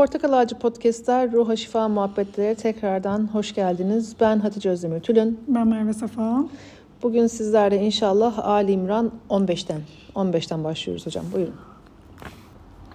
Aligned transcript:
Portakal 0.00 0.32
Ağacı 0.32 0.58
Podcast'ler 0.58 1.32
Ruha 1.32 1.56
Şifa 1.56 1.88
Muhabbetleri 1.88 2.54
tekrardan 2.54 3.26
hoş 3.32 3.54
geldiniz. 3.54 4.16
Ben 4.20 4.38
Hatice 4.38 4.70
Özdemir 4.70 5.00
Tülün. 5.00 5.38
Ben 5.48 5.68
Merve 5.68 5.92
Safa. 5.92 6.44
Bugün 7.02 7.26
sizlerle 7.26 7.76
inşallah 7.76 8.38
Ali 8.38 8.72
İmran 8.72 9.12
15'ten 9.30 9.80
15'ten 10.14 10.64
başlıyoruz 10.64 11.06
hocam. 11.06 11.24
Buyurun. 11.34 11.54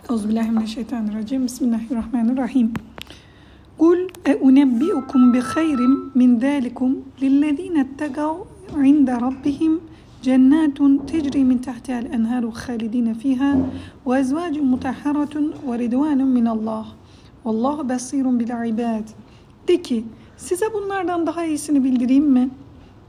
Euzubillahimineşşeytanirracim. 0.09 1.45
Bismillahirrahmanirrahim. 1.45 2.73
Kul 3.77 3.97
eunebbiukum 4.25 5.33
bi 5.33 5.39
hayrim 5.39 6.11
min 6.15 6.39
zalikum 6.39 7.05
lillezine 7.21 7.79
ettegav 7.79 8.35
inde 8.85 9.11
rabbihim 9.11 9.81
tahtiha'l 11.61 12.05
enharu 12.05 12.51
halidine 12.51 13.13
fiha 13.13 13.55
ve 14.07 14.19
ezvacun 14.19 14.65
mutahharatun 14.65 15.55
ve 15.67 15.79
ridvanun 15.79 16.27
min 16.27 16.45
Allah. 16.45 16.85
Vallahu 17.45 17.89
basirun 17.89 18.39
bil 18.39 18.69
ibad. 18.69 19.07
De 19.67 19.81
ki 19.81 20.05
size 20.37 20.65
bunlardan 20.73 21.27
daha 21.27 21.45
iyisini 21.45 21.83
bildireyim 21.83 22.25
mi? 22.25 22.49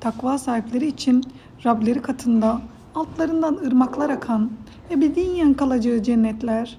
Takva 0.00 0.38
sahipleri 0.38 0.86
için 0.86 1.24
Rableri 1.66 2.02
katında 2.02 2.60
altlarından 2.94 3.54
ırmaklar 3.66 4.10
akan, 4.10 4.50
ebediyen 4.90 5.54
kalacağı 5.54 6.02
cennetler, 6.02 6.78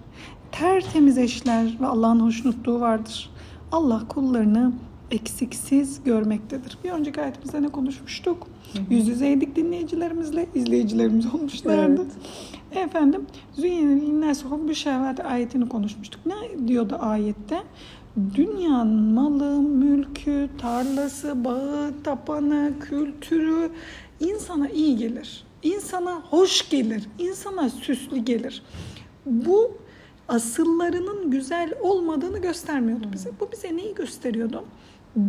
tertemiz 0.51 1.17
eşler 1.17 1.77
ve 1.81 1.85
Allah'ın 1.85 2.19
hoşnutluğu 2.19 2.79
vardır. 2.79 3.29
Allah 3.71 4.01
kullarını 4.09 4.71
eksiksiz 5.11 6.03
görmektedir. 6.03 6.77
Bir 6.83 6.91
önceki 6.91 7.21
ayetimizde 7.21 7.61
ne 7.61 7.67
konuşmuştuk? 7.67 8.47
Hı 8.73 8.79
hı. 8.79 8.83
Yüz 8.93 9.07
yüzeydik 9.07 9.55
dinleyicilerimizle, 9.55 10.47
izleyicilerimiz 10.55 11.33
olmuşlardı. 11.33 12.05
Evet. 12.71 12.85
Efendim, 12.85 13.25
Züyyene 13.55 14.01
linnâs 14.01 14.45
hubbu 14.45 14.75
şehvet 14.75 15.25
ayetini 15.25 15.69
konuşmuştuk. 15.69 16.21
Ne 16.25 16.67
diyordu 16.67 16.97
ayette? 16.99 17.63
Dünyanın 18.35 19.13
malı, 19.13 19.61
mülkü, 19.61 20.49
tarlası, 20.57 21.45
bağı, 21.45 21.93
tapanı, 22.03 22.73
kültürü 22.89 23.69
insana 24.19 24.69
iyi 24.69 24.97
gelir. 24.97 25.43
İnsana 25.63 26.21
hoş 26.29 26.69
gelir. 26.69 27.03
insana 27.19 27.69
süslü 27.69 28.17
gelir. 28.17 28.63
Bu 29.25 29.77
asıllarının 30.27 31.31
güzel 31.31 31.73
olmadığını 31.81 32.37
göstermiyordu 32.37 33.07
bize. 33.13 33.29
Bu 33.39 33.51
bize 33.51 33.77
neyi 33.77 33.95
gösteriyordu? 33.95 34.63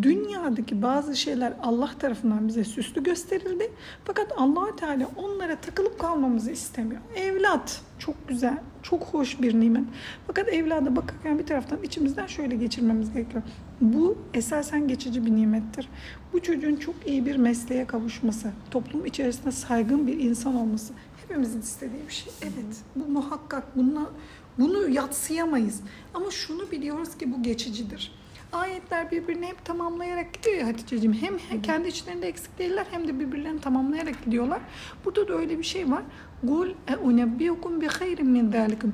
Dünyadaki 0.03 0.83
bazı 0.83 1.17
şeyler 1.17 1.53
Allah 1.63 1.91
tarafından 1.99 2.49
bize 2.49 2.65
süslü 2.65 3.03
gösterildi. 3.03 3.73
Fakat 4.05 4.33
allah 4.37 4.77
Teala 4.77 5.11
onlara 5.17 5.57
takılıp 5.57 5.99
kalmamızı 5.99 6.51
istemiyor. 6.51 7.01
Evlat 7.17 7.83
çok 7.99 8.29
güzel, 8.29 8.59
çok 8.83 9.03
hoş 9.03 9.43
bir 9.43 9.61
nimet. 9.61 9.85
Fakat 10.27 10.49
evlada 10.49 10.97
bakarken 10.97 11.39
bir 11.39 11.47
taraftan 11.47 11.83
içimizden 11.83 12.27
şöyle 12.27 12.57
geçirmemiz 12.57 13.13
gerekiyor. 13.13 13.43
Bu 13.81 14.19
esasen 14.35 14.89
geçici 14.89 15.27
bir 15.27 15.37
nimettir. 15.37 15.89
Bu 16.33 16.43
çocuğun 16.43 16.77
çok 16.77 16.95
iyi 17.07 17.27
bir 17.27 17.37
mesleğe 17.37 17.87
kavuşması, 17.87 18.51
toplum 18.71 19.07
içerisinde 19.07 19.53
saygın 19.53 20.07
bir 20.07 20.19
insan 20.19 20.55
olması 20.55 20.93
hepimizin 21.29 21.61
istediği 21.61 22.07
bir 22.09 22.13
şey. 22.13 22.33
Evet, 22.43 22.77
bu 22.97 23.13
muhakkak. 23.13 23.77
Bununla, 23.77 24.11
bunu 24.59 24.89
yatsıyamayız. 24.89 25.81
Ama 26.15 26.31
şunu 26.31 26.71
biliyoruz 26.71 27.19
ki 27.19 27.33
bu 27.33 27.43
geçicidir. 27.43 28.18
Ayetler 28.53 29.11
birbirini 29.11 29.47
hep 29.47 29.65
tamamlayarak 29.65 30.35
gidiyor 30.35 30.57
ya 30.57 30.67
Hatice'ciğim. 30.67 31.15
Hem 31.15 31.63
kendi 31.63 31.89
içlerinde 31.89 32.29
eksik 32.29 32.59
değiller 32.59 32.87
hem 32.91 33.09
de 33.09 33.21
birbirlerini 33.21 33.61
tamamlayarak 33.61 34.25
gidiyorlar. 34.25 34.61
Burada 35.05 35.29
da 35.29 35.35
öyle 35.35 35.59
bir 35.59 35.63
şey 35.63 35.91
var. 35.91 36.03
Gul 36.43 36.69
e 36.89 36.97
unebbiukum 36.97 37.81
bi 37.81 37.87
hayrin 37.87 38.27
min 38.27 38.53
zalikum. 38.53 38.93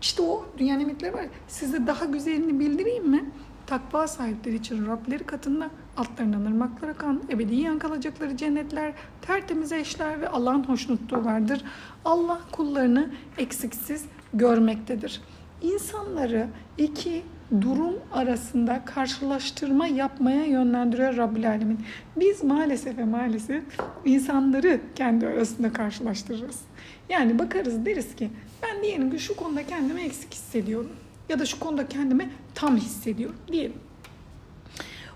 İşte 0.00 0.22
o 0.22 0.46
dünya 0.58 0.76
nimetleri 0.76 1.14
var. 1.14 1.24
Size 1.48 1.86
daha 1.86 2.04
güzelini 2.04 2.60
bildireyim 2.60 3.08
mi? 3.08 3.24
Takva 3.66 4.06
sahipleri 4.06 4.54
için 4.54 4.86
Rableri 4.86 5.24
katında 5.24 5.70
altlarından 5.96 6.40
ırmaklar 6.40 6.88
akan, 6.88 7.22
ebediyen 7.30 7.78
kalacakları 7.78 8.36
cennetler, 8.36 8.92
tertemiz 9.22 9.72
eşler 9.72 10.20
ve 10.20 10.28
Allah'ın 10.28 10.64
hoşnutluğu 10.64 11.24
vardır. 11.24 11.64
Allah 12.04 12.40
kullarını 12.52 13.10
eksiksiz 13.38 14.04
görmektedir. 14.34 15.20
İnsanları 15.62 16.48
iki 16.78 17.22
durum 17.60 17.94
arasında 18.12 18.84
karşılaştırma 18.84 19.86
yapmaya 19.86 20.44
yönlendiriyor 20.44 21.16
Rabbül 21.16 21.48
Alemin. 21.48 21.80
Biz 22.16 22.44
maalesef 22.44 22.98
ve 22.98 23.04
maalesef 23.04 23.62
insanları 24.04 24.80
kendi 24.94 25.26
arasında 25.26 25.72
karşılaştırırız. 25.72 26.60
Yani 27.08 27.38
bakarız 27.38 27.86
deriz 27.86 28.16
ki 28.16 28.30
ben 28.62 28.82
diyelim 28.82 29.10
ki 29.10 29.18
şu 29.18 29.36
konuda 29.36 29.66
kendimi 29.66 30.00
eksik 30.00 30.34
hissediyorum. 30.34 30.90
Ya 31.28 31.38
da 31.38 31.46
şu 31.46 31.60
konuda 31.60 31.88
kendimi 31.88 32.30
tam 32.54 32.76
hissediyorum 32.76 33.36
diyelim. 33.52 33.76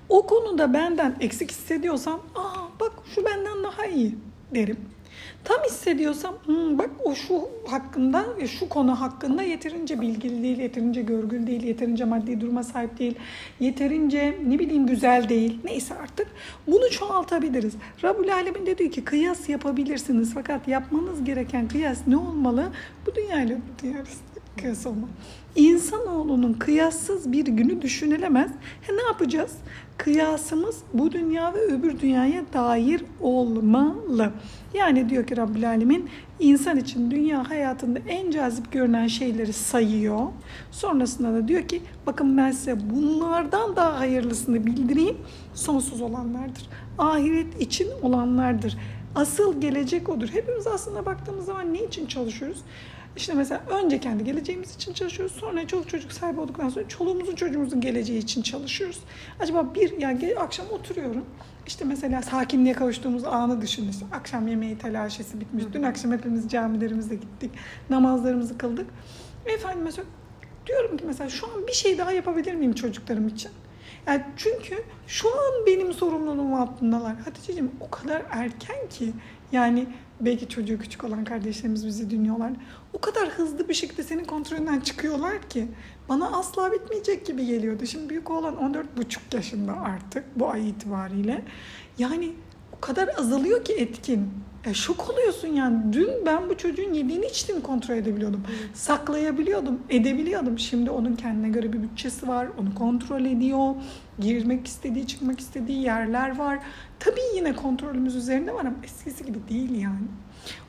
O 0.09 0.27
konuda 0.27 0.75
benden 0.75 1.17
eksik 1.21 1.51
hissediyorsam, 1.51 2.21
aa 2.35 2.81
bak 2.81 2.93
şu 3.15 3.25
benden 3.25 3.65
daha 3.65 3.87
iyi 3.87 4.15
derim. 4.55 4.77
Tam 5.45 5.57
hissediyorsam 5.67 6.35
hmm, 6.47 6.79
bak 6.79 6.91
o 7.05 7.15
şu 7.15 7.49
hakkında 7.67 8.27
şu 8.47 8.69
konu 8.69 9.01
hakkında 9.01 9.43
yeterince 9.43 10.01
bilgili 10.01 10.43
değil, 10.43 10.59
yeterince 10.59 11.03
görgül 11.03 11.47
değil, 11.47 11.63
yeterince 11.63 12.05
maddi 12.05 12.41
duruma 12.41 12.63
sahip 12.63 12.99
değil, 12.99 13.15
yeterince 13.61 14.39
ne 14.47 14.59
bileyim 14.59 14.87
güzel 14.87 15.29
değil. 15.29 15.59
Neyse 15.65 15.95
artık 15.95 16.29
bunu 16.67 16.91
çoğaltabiliriz. 16.91 17.75
Rabbul 18.05 18.29
Alemin 18.29 18.67
de 18.67 18.79
diyor 18.79 18.91
ki 18.91 19.05
kıyas 19.05 19.49
yapabilirsiniz 19.49 20.35
fakat 20.35 20.69
yapmanız 20.69 21.25
gereken 21.25 21.69
kıyas 21.69 21.99
ne 22.07 22.17
olmalı? 22.17 22.69
Bu 23.07 23.15
dünyayla 23.15 23.57
bu 23.57 23.83
dünya 23.83 24.05
kıyas 24.57 24.87
olmalı. 24.87 25.11
İnsanoğlunun 25.57 26.53
kıyassız 26.53 27.33
bir 27.33 27.47
günü 27.47 27.83
düşünülemez. 27.83 28.51
He, 28.83 28.97
ne 28.97 29.03
yapacağız? 29.03 29.53
Kıyasımız 29.97 30.77
bu 30.95 31.13
dünya 31.13 31.55
ve 31.55 31.59
öbür 31.59 32.01
dünyaya 32.01 32.43
dair 32.53 33.03
olmalı. 33.21 34.33
Yani 34.75 35.11
diyor 35.11 35.27
ki 35.27 35.37
Rabbül 35.37 35.69
Alemin 35.69 36.09
insan 36.41 36.77
için 36.77 37.11
dünya 37.11 37.51
hayatında 37.51 37.99
en 38.09 38.31
cazip 38.31 38.73
görünen 38.73 39.07
şeyleri 39.07 39.53
sayıyor. 39.53 40.27
Sonrasında 40.71 41.33
da 41.33 41.49
diyor 41.49 41.63
ki 41.63 41.83
bakın 42.07 42.37
ben 42.37 42.51
size 42.51 42.91
bunlardan 42.91 43.77
daha 43.77 43.99
hayırlısını 43.99 44.67
bildireyim. 44.67 45.17
Sonsuz 45.55 46.01
olanlardır. 46.01 46.69
Ahiret 46.99 47.61
için 47.61 47.89
olanlardır. 48.03 48.77
Asıl 49.15 49.61
gelecek 49.61 50.09
odur. 50.09 50.29
Hepimiz 50.29 50.67
aslında 50.67 51.07
baktığımız 51.07 51.45
zaman 51.45 51.75
ne 51.75 51.83
için 51.83 52.07
çalışıyoruz? 52.07 52.59
İşte 53.17 53.35
mesela 53.35 53.63
önce 53.69 54.01
kendi 54.01 54.25
geleceğimiz 54.25 54.75
için 54.75 54.93
çalışıyoruz. 54.93 55.37
Sonra 55.37 55.67
çoluk 55.67 55.89
çocuk 55.89 56.13
sahibi 56.13 56.41
olduktan 56.41 56.69
sonra 56.69 56.89
çoluğumuzun 56.89 57.35
çocuğumuzun 57.35 57.81
geleceği 57.81 58.19
için 58.19 58.43
çalışıyoruz. 58.43 58.99
Acaba 59.41 59.75
bir 59.75 59.99
yani 59.99 60.35
akşam 60.39 60.67
oturuyorum. 60.71 61.25
İşte 61.67 61.85
mesela 61.85 62.23
sakinliğe 62.23 62.75
kavuştuğumuz 62.75 63.25
anı 63.25 63.63
düşünün. 63.63 63.89
İşte 63.89 64.07
akşam 64.13 64.49
yemeği 64.49 64.79
telaşesi 64.79 65.41
bitmiş. 65.41 65.65
Dün 65.73 65.83
akşam 65.83 66.13
hepimiz 66.13 66.49
camilerimize 66.49 67.15
gittik. 67.15 67.51
Namazlarımızı 67.91 68.59
kıldık. 68.59 68.87
Efendim 69.47 69.81
mesela 69.85 70.07
diyorum 70.67 70.97
ki 70.97 71.05
mesela 71.07 71.31
şu 71.31 71.47
an 71.47 71.67
bir 71.67 71.73
şey 71.73 71.99
daha 71.99 72.13
yapabilir 72.13 72.55
miyim 72.55 72.73
çocuklarım 72.73 73.29
için? 73.29 73.51
Yani 74.07 74.25
çünkü 74.37 74.85
şu 75.07 75.29
an 75.29 75.67
benim 75.67 75.93
sorumluluğum 75.93 76.55
altındalar. 76.55 77.17
Hatice'ciğim 77.17 77.71
o 77.81 77.91
kadar 77.91 78.23
erken 78.31 78.89
ki 78.91 79.13
yani 79.53 79.87
belki 80.21 80.49
çocuğu 80.49 80.79
küçük 80.79 81.05
olan 81.05 81.25
kardeşlerimiz 81.25 81.87
bizi 81.87 82.11
dinliyorlar. 82.11 82.53
O 82.93 82.99
kadar 82.99 83.29
hızlı 83.29 83.69
bir 83.69 83.75
şekilde 83.75 84.03
senin 84.03 84.25
kontrolünden 84.25 84.81
çıkıyorlar 84.81 85.49
ki 85.49 85.69
bana 86.09 86.39
asla 86.39 86.73
bitmeyecek 86.73 87.27
gibi 87.27 87.47
geliyordu. 87.47 87.87
Şimdi 87.87 88.09
büyük 88.09 88.31
olan 88.31 88.55
14,5 88.55 89.37
yaşında 89.37 89.81
artık 89.81 90.25
bu 90.37 90.51
ay 90.51 90.69
itibariyle. 90.69 91.43
Yani 91.99 92.33
o 92.77 92.81
kadar 92.81 93.09
azalıyor 93.19 93.65
ki 93.65 93.73
etkin. 93.73 94.31
E, 94.67 94.75
şok 94.75 95.11
oluyorsun 95.11 95.49
yani. 95.49 95.93
Dün 95.93 96.11
ben 96.27 96.49
bu 96.49 96.57
çocuğun 96.57 96.93
yediğini 96.95 97.27
içtiğini 97.27 97.63
kontrol 97.63 97.95
edebiliyordum. 97.95 98.43
Saklayabiliyordum, 98.75 99.81
edebiliyordum. 99.91 100.59
Şimdi 100.59 100.91
onun 100.91 101.17
kendine 101.17 101.49
göre 101.49 101.73
bir 101.73 101.83
bütçesi 101.83 102.29
var. 102.29 102.49
Onu 102.61 102.75
kontrol 102.75 103.25
ediyor. 103.25 103.75
Girmek 104.19 104.67
istediği, 104.67 105.07
çıkmak 105.07 105.41
istediği 105.41 105.83
yerler 105.83 106.39
var. 106.39 106.59
Tabii 107.01 107.21
yine 107.37 107.57
kontrolümüz 107.57 108.17
üzerinde 108.17 108.55
var 108.55 108.61
ama 108.61 108.77
eskisi 108.85 109.25
gibi 109.25 109.39
değil 109.49 109.81
yani. 109.81 110.07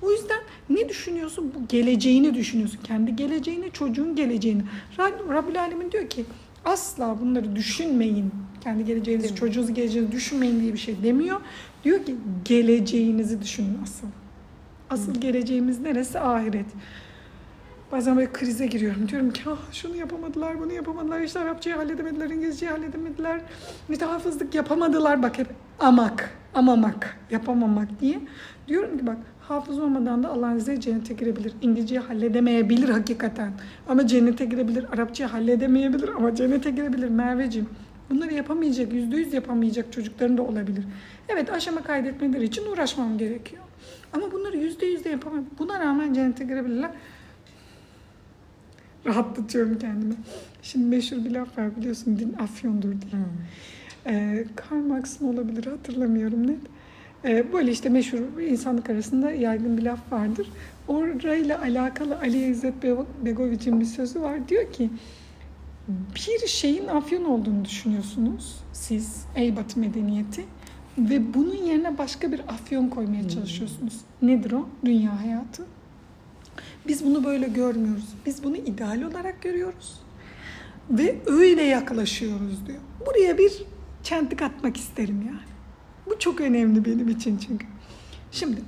O 0.01 0.11
yüzden 0.11 0.39
ne 0.69 0.89
düşünüyorsun? 0.89 1.53
Bu 1.55 1.67
geleceğini 1.67 2.33
düşünüyorsun. 2.33 2.79
Kendi 2.83 3.15
geleceğini, 3.15 3.71
çocuğun 3.71 4.15
geleceğini. 4.15 4.61
Rabbül 5.29 5.59
Alemin 5.61 5.91
diyor 5.91 6.09
ki 6.09 6.25
asla 6.65 7.17
bunları 7.21 7.55
düşünmeyin. 7.55 8.31
Kendi 8.63 8.85
geleceğinizi, 8.85 9.35
çocuğunuzun 9.35 9.73
geleceğinizi 9.73 10.11
düşünmeyin 10.11 10.61
diye 10.61 10.73
bir 10.73 10.77
şey 10.77 11.03
demiyor. 11.03 11.41
Diyor 11.83 12.05
ki 12.05 12.15
geleceğinizi 12.45 13.41
düşünün 13.41 13.77
asıl. 13.83 14.07
Asıl 14.89 15.15
Hı. 15.15 15.19
geleceğimiz 15.19 15.79
neresi? 15.79 16.19
Ahiret. 16.19 16.65
Bazen 17.91 18.17
böyle 18.17 18.31
krize 18.33 18.67
giriyorum. 18.67 19.09
Diyorum 19.09 19.31
ki 19.31 19.41
ah, 19.47 19.73
şunu 19.73 19.95
yapamadılar, 19.95 20.59
bunu 20.59 20.73
yapamadılar, 20.73 21.21
işte 21.21 21.39
Arapçayı 21.39 21.75
halledemediler, 21.75 22.29
İngilizceyi 22.29 22.71
halledemediler, 22.71 23.41
mütehafızlık 23.87 24.55
yapamadılar. 24.55 25.23
Bak 25.23 25.37
hep 25.37 25.47
amak, 25.79 26.29
amamak, 26.55 27.17
yapamamak 27.31 28.01
diye. 28.01 28.19
Diyorum 28.67 28.97
ki 28.97 29.07
bak 29.07 29.17
hafız 29.41 29.79
olmadan 29.79 30.23
da 30.23 30.29
Allah'ın 30.29 30.57
izniyle 30.57 30.81
cennete 30.81 31.13
girebilir. 31.13 31.53
İngilizceyi 31.61 31.99
halledemeyebilir 31.99 32.89
hakikaten. 32.89 33.51
Ama 33.87 34.07
cennete 34.07 34.45
girebilir. 34.45 34.85
Arapçayı 34.93 35.29
halledemeyebilir 35.29 36.09
ama 36.09 36.35
cennete 36.35 36.71
girebilir 36.71 37.09
Merveciğim. 37.09 37.69
Bunları 38.09 38.33
yapamayacak, 38.33 38.93
yüzde 38.93 39.17
yüz 39.17 39.33
yapamayacak 39.33 39.93
çocukların 39.93 40.37
da 40.37 40.41
olabilir. 40.41 40.83
Evet 41.29 41.49
aşama 41.53 41.83
kaydetmeleri 41.83 42.43
için 42.43 42.65
uğraşmam 42.71 43.17
gerekiyor. 43.17 43.63
Ama 44.13 44.31
bunları 44.31 44.57
yüzde 44.57 44.85
yüz 44.85 45.03
de 45.03 45.09
yapamam. 45.09 45.45
Buna 45.59 45.79
rağmen 45.79 46.13
cennete 46.13 46.43
girebilirler. 46.43 46.91
Rahatlatıyorum 49.05 49.79
kendimi. 49.79 50.13
Şimdi 50.61 50.85
meşhur 50.85 51.17
bir 51.25 51.31
laf 51.31 51.57
var 51.57 51.75
biliyorsun 51.77 52.19
din 52.19 52.33
afyondur 52.33 52.89
diye. 52.89 53.11
Hmm. 53.11 54.13
Ee, 54.13 54.45
Karl 54.55 54.79
Marx'ın 54.79 55.33
olabilir 55.33 55.65
hatırlamıyorum 55.65 56.47
net. 56.47 56.59
Ee, 57.25 57.53
böyle 57.53 57.71
işte 57.71 57.89
meşhur 57.89 58.41
insanlık 58.41 58.89
arasında 58.89 59.31
yaygın 59.31 59.77
bir 59.77 59.83
laf 59.83 60.11
vardır. 60.11 60.47
Orayla 60.87 61.61
alakalı 61.61 62.19
Ali 62.19 62.45
İzzet 62.49 62.83
Be- 62.83 62.95
Begoviç'in 63.25 63.79
bir 63.79 63.85
sözü 63.85 64.21
var. 64.21 64.47
Diyor 64.49 64.73
ki 64.73 64.89
bir 66.15 66.47
şeyin 66.47 66.87
afyon 66.87 67.23
olduğunu 67.25 67.65
düşünüyorsunuz 67.65 68.55
siz 68.73 69.25
ey 69.35 69.55
batı 69.55 69.79
medeniyeti 69.79 70.45
ve 70.97 71.33
bunun 71.33 71.55
yerine 71.55 71.97
başka 71.97 72.31
bir 72.31 72.39
afyon 72.39 72.87
koymaya 72.87 73.29
çalışıyorsunuz. 73.29 74.01
Nedir 74.21 74.51
o? 74.51 74.69
Dünya 74.85 75.21
hayatı. 75.21 75.65
Biz 76.87 77.05
bunu 77.05 77.23
böyle 77.23 77.47
görmüyoruz. 77.47 78.13
Biz 78.25 78.43
bunu 78.43 78.57
ideal 78.57 79.01
olarak 79.01 79.41
görüyoruz. 79.41 79.99
Ve 80.89 81.15
öyle 81.25 81.63
yaklaşıyoruz 81.63 82.67
diyor. 82.67 82.79
Buraya 83.05 83.37
bir 83.37 83.51
çentik 84.03 84.41
atmak 84.41 84.77
isterim 84.77 85.23
yani. 85.27 85.57
Bu 86.05 86.19
çok 86.19 86.41
önemli 86.41 86.85
benim 86.85 87.09
için 87.09 87.37
çünkü. 87.37 87.65
Şimdi 88.31 88.61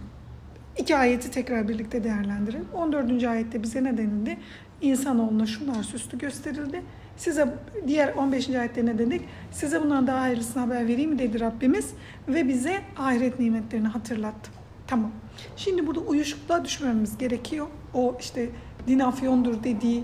iki 0.77 0.95
ayeti 0.95 1.31
tekrar 1.31 1.69
birlikte 1.69 2.03
değerlendirelim. 2.03 2.67
14. 2.73 3.23
ayette 3.23 3.63
bize 3.63 3.83
ne 3.83 3.97
denildi? 3.97 4.37
İnsanoğluna 4.81 5.45
şunlar 5.45 5.83
süslü 5.83 6.17
gösterildi. 6.17 6.83
Size 7.19 7.47
diğer 7.87 8.13
15. 8.13 8.49
ayette 8.49 8.87
dedik? 8.87 9.21
Size 9.51 9.81
bundan 9.81 10.07
daha 10.07 10.21
hayırlısını 10.21 10.63
haber 10.63 10.87
vereyim 10.87 11.11
mi 11.11 11.19
dedi 11.19 11.39
Rabbimiz 11.39 11.93
ve 12.27 12.47
bize 12.47 12.81
ahiret 12.97 13.39
nimetlerini 13.39 13.87
hatırlattı. 13.87 14.51
Tamam. 14.87 15.11
Şimdi 15.55 15.87
burada 15.87 15.99
uyuşukluğa 15.99 16.65
düşmememiz 16.65 17.17
gerekiyor. 17.17 17.67
O 17.93 18.17
işte 18.19 18.49
din 18.87 18.99
afyondur 18.99 19.63
dediği 19.63 20.03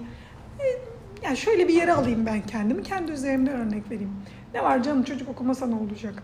e, 0.59 0.65
yani 1.23 1.37
şöyle 1.37 1.67
bir 1.67 1.73
yere 1.73 1.93
alayım 1.93 2.25
ben 2.25 2.41
kendimi. 2.41 2.83
Kendi 2.83 3.11
üzerimden 3.11 3.53
örnek 3.53 3.91
vereyim. 3.91 4.11
Ne 4.53 4.63
var 4.63 4.83
canım 4.83 5.03
çocuk 5.03 5.29
okumasa 5.29 5.67
ne 5.67 5.75
olacak? 5.75 6.23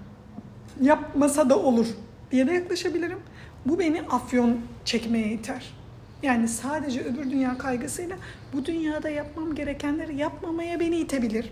Yapmasa 0.81 1.49
da 1.49 1.59
olur 1.59 1.87
diye 2.31 2.47
de 2.47 2.53
yaklaşabilirim. 2.53 3.19
Bu 3.65 3.79
beni 3.79 4.01
afyon 4.01 4.57
çekmeye 4.85 5.31
iter. 5.31 5.80
Yani 6.23 6.47
sadece 6.47 7.01
öbür 7.01 7.31
dünya 7.31 7.57
kaygısıyla 7.57 8.17
bu 8.53 8.65
dünyada 8.65 9.09
yapmam 9.09 9.55
gerekenleri 9.55 10.15
yapmamaya 10.15 10.79
beni 10.79 10.97
itebilir. 10.97 11.49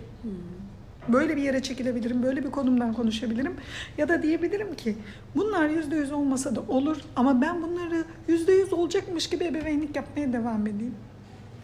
Böyle 1.08 1.36
bir 1.36 1.42
yere 1.42 1.62
çekilebilirim, 1.62 2.22
böyle 2.22 2.44
bir 2.44 2.50
konumdan 2.50 2.92
konuşabilirim. 2.92 3.54
Ya 3.98 4.08
da 4.08 4.22
diyebilirim 4.22 4.74
ki 4.74 4.96
bunlar 5.36 5.68
yüzde 5.68 5.96
yüz 5.96 6.12
olmasa 6.12 6.56
da 6.56 6.60
olur 6.68 6.96
ama 7.16 7.40
ben 7.40 7.62
bunları 7.62 8.04
yüzde 8.28 8.52
yüz 8.52 8.72
olacakmış 8.72 9.26
gibi 9.30 9.44
ebeveynlik 9.44 9.96
yapmaya 9.96 10.32
devam 10.32 10.66
edeyim. 10.66 10.94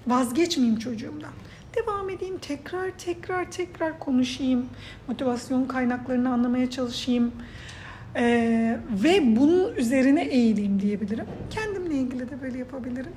Vazgeçmeyeyim 0.07 0.79
çocuğumdan. 0.79 1.33
Devam 1.77 2.11
edeyim, 2.11 2.39
tekrar 2.39 2.91
tekrar 2.91 3.51
tekrar 3.51 3.99
konuşayım. 3.99 4.67
Motivasyon 5.09 5.65
kaynaklarını 5.65 6.33
anlamaya 6.33 6.71
çalışayım. 6.71 7.33
Ee, 8.17 8.79
ve 9.05 9.37
bunun 9.37 9.75
üzerine 9.75 10.25
eğileyim 10.25 10.81
diyebilirim. 10.81 11.27
Kendimle 11.51 11.76
ilgili 12.17 12.31
de 12.31 12.43
böyle 12.43 12.59
yapabilirim. 12.59 13.13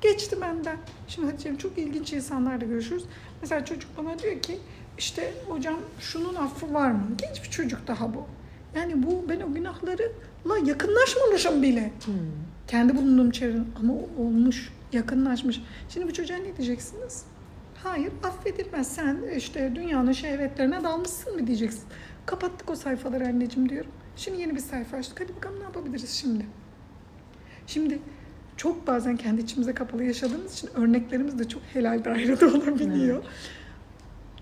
Geçti 0.00 0.40
benden. 0.40 0.76
Şimdi 1.08 1.30
Hatice'm 1.30 1.56
çok 1.56 1.78
ilginç 1.78 2.12
insanlarla 2.12 2.66
görüşürüz. 2.66 3.04
Mesela 3.42 3.64
çocuk 3.64 3.90
bana 3.98 4.18
diyor 4.18 4.42
ki 4.42 4.58
işte 4.98 5.34
hocam 5.48 5.76
şunun 6.00 6.34
affı 6.34 6.74
var 6.74 6.90
mı? 6.90 7.06
Genç 7.18 7.44
bir 7.44 7.50
çocuk 7.50 7.86
daha 7.86 8.14
bu. 8.14 8.26
Yani 8.76 9.02
bu 9.02 9.24
ben 9.28 9.40
o 9.40 9.54
günahlarla 9.54 10.58
yakınlaşmamışım 10.64 11.62
bile. 11.62 11.92
Kendi 12.68 12.96
bulunduğum 12.96 13.30
çevrenin 13.30 13.68
ama 13.80 13.92
olmuş, 14.18 14.72
yakınlaşmış. 14.92 15.62
Şimdi 15.88 16.08
bu 16.08 16.12
çocuğa 16.12 16.36
ne 16.36 16.56
diyeceksiniz? 16.56 17.24
Hayır 17.84 18.12
affedilmez. 18.22 18.94
Sen 18.94 19.18
işte 19.36 19.72
dünyanın 19.74 20.12
şehvetlerine 20.12 20.84
dalmışsın 20.84 21.34
mı 21.34 21.46
diyeceksin. 21.46 21.84
Kapattık 22.26 22.70
o 22.70 22.76
sayfaları 22.76 23.26
anneciğim 23.26 23.68
diyorum. 23.68 23.90
Şimdi 24.16 24.40
yeni 24.40 24.54
bir 24.54 24.60
sayfa 24.60 24.96
açtık. 24.96 25.20
Hadi 25.20 25.36
bakalım 25.36 25.60
ne 25.60 25.64
yapabiliriz 25.64 26.10
şimdi? 26.10 26.46
Şimdi 27.66 27.98
çok 28.56 28.86
bazen 28.86 29.16
kendi 29.16 29.40
içimize 29.40 29.74
kapalı 29.74 30.04
yaşadığımız 30.04 30.52
için 30.52 30.68
örneklerimiz 30.74 31.38
de 31.38 31.48
çok 31.48 31.62
helal 31.62 32.04
dairede 32.04 32.46
olabiliyor. 32.56 33.22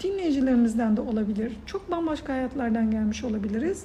Dinleyicilerimizden 0.02 0.96
de 0.96 1.00
olabilir. 1.00 1.52
Çok 1.66 1.90
bambaşka 1.90 2.32
hayatlardan 2.32 2.90
gelmiş 2.90 3.24
olabiliriz. 3.24 3.84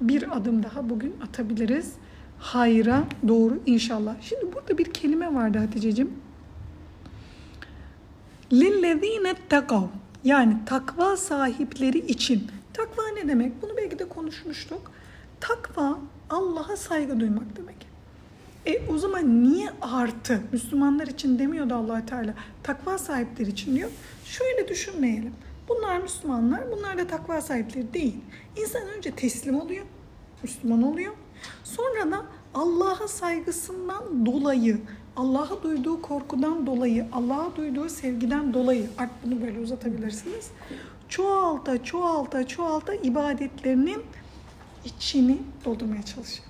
Bir 0.00 0.36
adım 0.36 0.62
daha 0.62 0.90
bugün 0.90 1.14
atabiliriz. 1.28 1.92
Hayra 2.38 3.04
doğru 3.28 3.60
inşallah. 3.66 4.14
Şimdi 4.20 4.52
burada 4.54 4.78
bir 4.78 4.84
kelime 4.84 5.34
vardı 5.34 5.58
Hatice'cim. 5.58 6.12
Lillezine 8.52 9.34
takav. 9.48 9.82
Yani 10.24 10.56
takva 10.66 11.16
sahipleri 11.16 11.98
için. 11.98 12.46
Takva 12.72 13.02
ne 13.14 13.28
demek? 13.28 13.62
Bunu 13.62 13.70
belki 13.76 13.98
de 13.98 14.08
konuşmuştuk. 14.08 14.92
Takva 15.40 15.98
Allah'a 16.30 16.76
saygı 16.76 17.20
duymak 17.20 17.56
demek. 17.56 17.85
E 18.66 18.82
o 18.88 18.98
zaman 18.98 19.44
niye 19.44 19.70
artı 19.80 20.42
Müslümanlar 20.52 21.06
için 21.06 21.38
demiyordu 21.38 21.74
allah 21.74 22.06
Teala? 22.06 22.34
Takva 22.62 22.98
sahipleri 22.98 23.50
için 23.50 23.76
diyor. 23.76 23.90
Şöyle 24.24 24.68
düşünmeyelim. 24.68 25.34
Bunlar 25.68 25.98
Müslümanlar, 26.00 26.60
bunlar 26.72 26.98
da 26.98 27.06
takva 27.06 27.40
sahipleri 27.40 27.94
değil. 27.94 28.16
İnsan 28.56 28.82
önce 28.96 29.10
teslim 29.10 29.60
oluyor, 29.60 29.84
Müslüman 30.42 30.82
oluyor. 30.82 31.12
Sonra 31.64 32.10
da 32.10 32.22
Allah'a 32.54 33.08
saygısından 33.08 34.26
dolayı, 34.26 34.78
Allah'a 35.16 35.62
duyduğu 35.62 36.02
korkudan 36.02 36.66
dolayı, 36.66 37.06
Allah'a 37.12 37.56
duyduğu 37.56 37.88
sevgiden 37.88 38.54
dolayı, 38.54 38.86
artık 38.98 39.16
bunu 39.24 39.42
böyle 39.42 39.58
uzatabilirsiniz. 39.58 40.50
Çoğalta, 41.08 41.84
çoğalta, 41.84 42.46
çoğalta 42.46 42.94
ibadetlerinin 42.94 44.02
içini 44.84 45.38
doldurmaya 45.64 46.02
çalışıyor. 46.02 46.45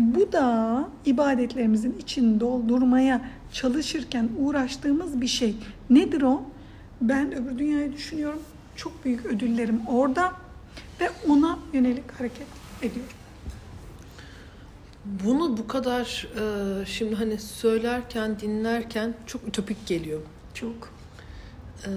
Bu 0.00 0.32
da 0.32 0.88
ibadetlerimizin 1.06 1.98
içini 1.98 2.40
doldurmaya 2.40 3.20
çalışırken 3.52 4.28
uğraştığımız 4.38 5.20
bir 5.20 5.26
şey. 5.26 5.56
Nedir 5.90 6.22
o? 6.22 6.42
Ben 7.00 7.34
öbür 7.34 7.58
dünyayı 7.58 7.92
düşünüyorum. 7.92 8.42
Çok 8.76 9.04
büyük 9.04 9.26
ödüllerim 9.26 9.80
orada 9.86 10.32
ve 11.00 11.10
ona 11.28 11.58
yönelik 11.72 12.12
hareket 12.20 12.46
ediyorum. 12.82 13.12
Bunu 15.04 15.56
bu 15.56 15.68
kadar 15.68 16.28
e, 16.82 16.86
şimdi 16.86 17.14
hani 17.14 17.38
söylerken, 17.38 18.40
dinlerken 18.40 19.14
çok 19.26 19.48
ütopik 19.48 19.86
geliyor. 19.86 20.20
Çok. 20.54 20.92
E, 21.86 21.90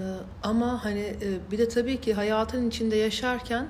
ama 0.43 0.85
hani 0.85 0.99
e, 0.99 1.51
bir 1.51 1.57
de 1.57 1.69
tabii 1.69 2.01
ki 2.01 2.13
hayatın 2.13 2.69
içinde 2.69 2.95
yaşarken 2.95 3.67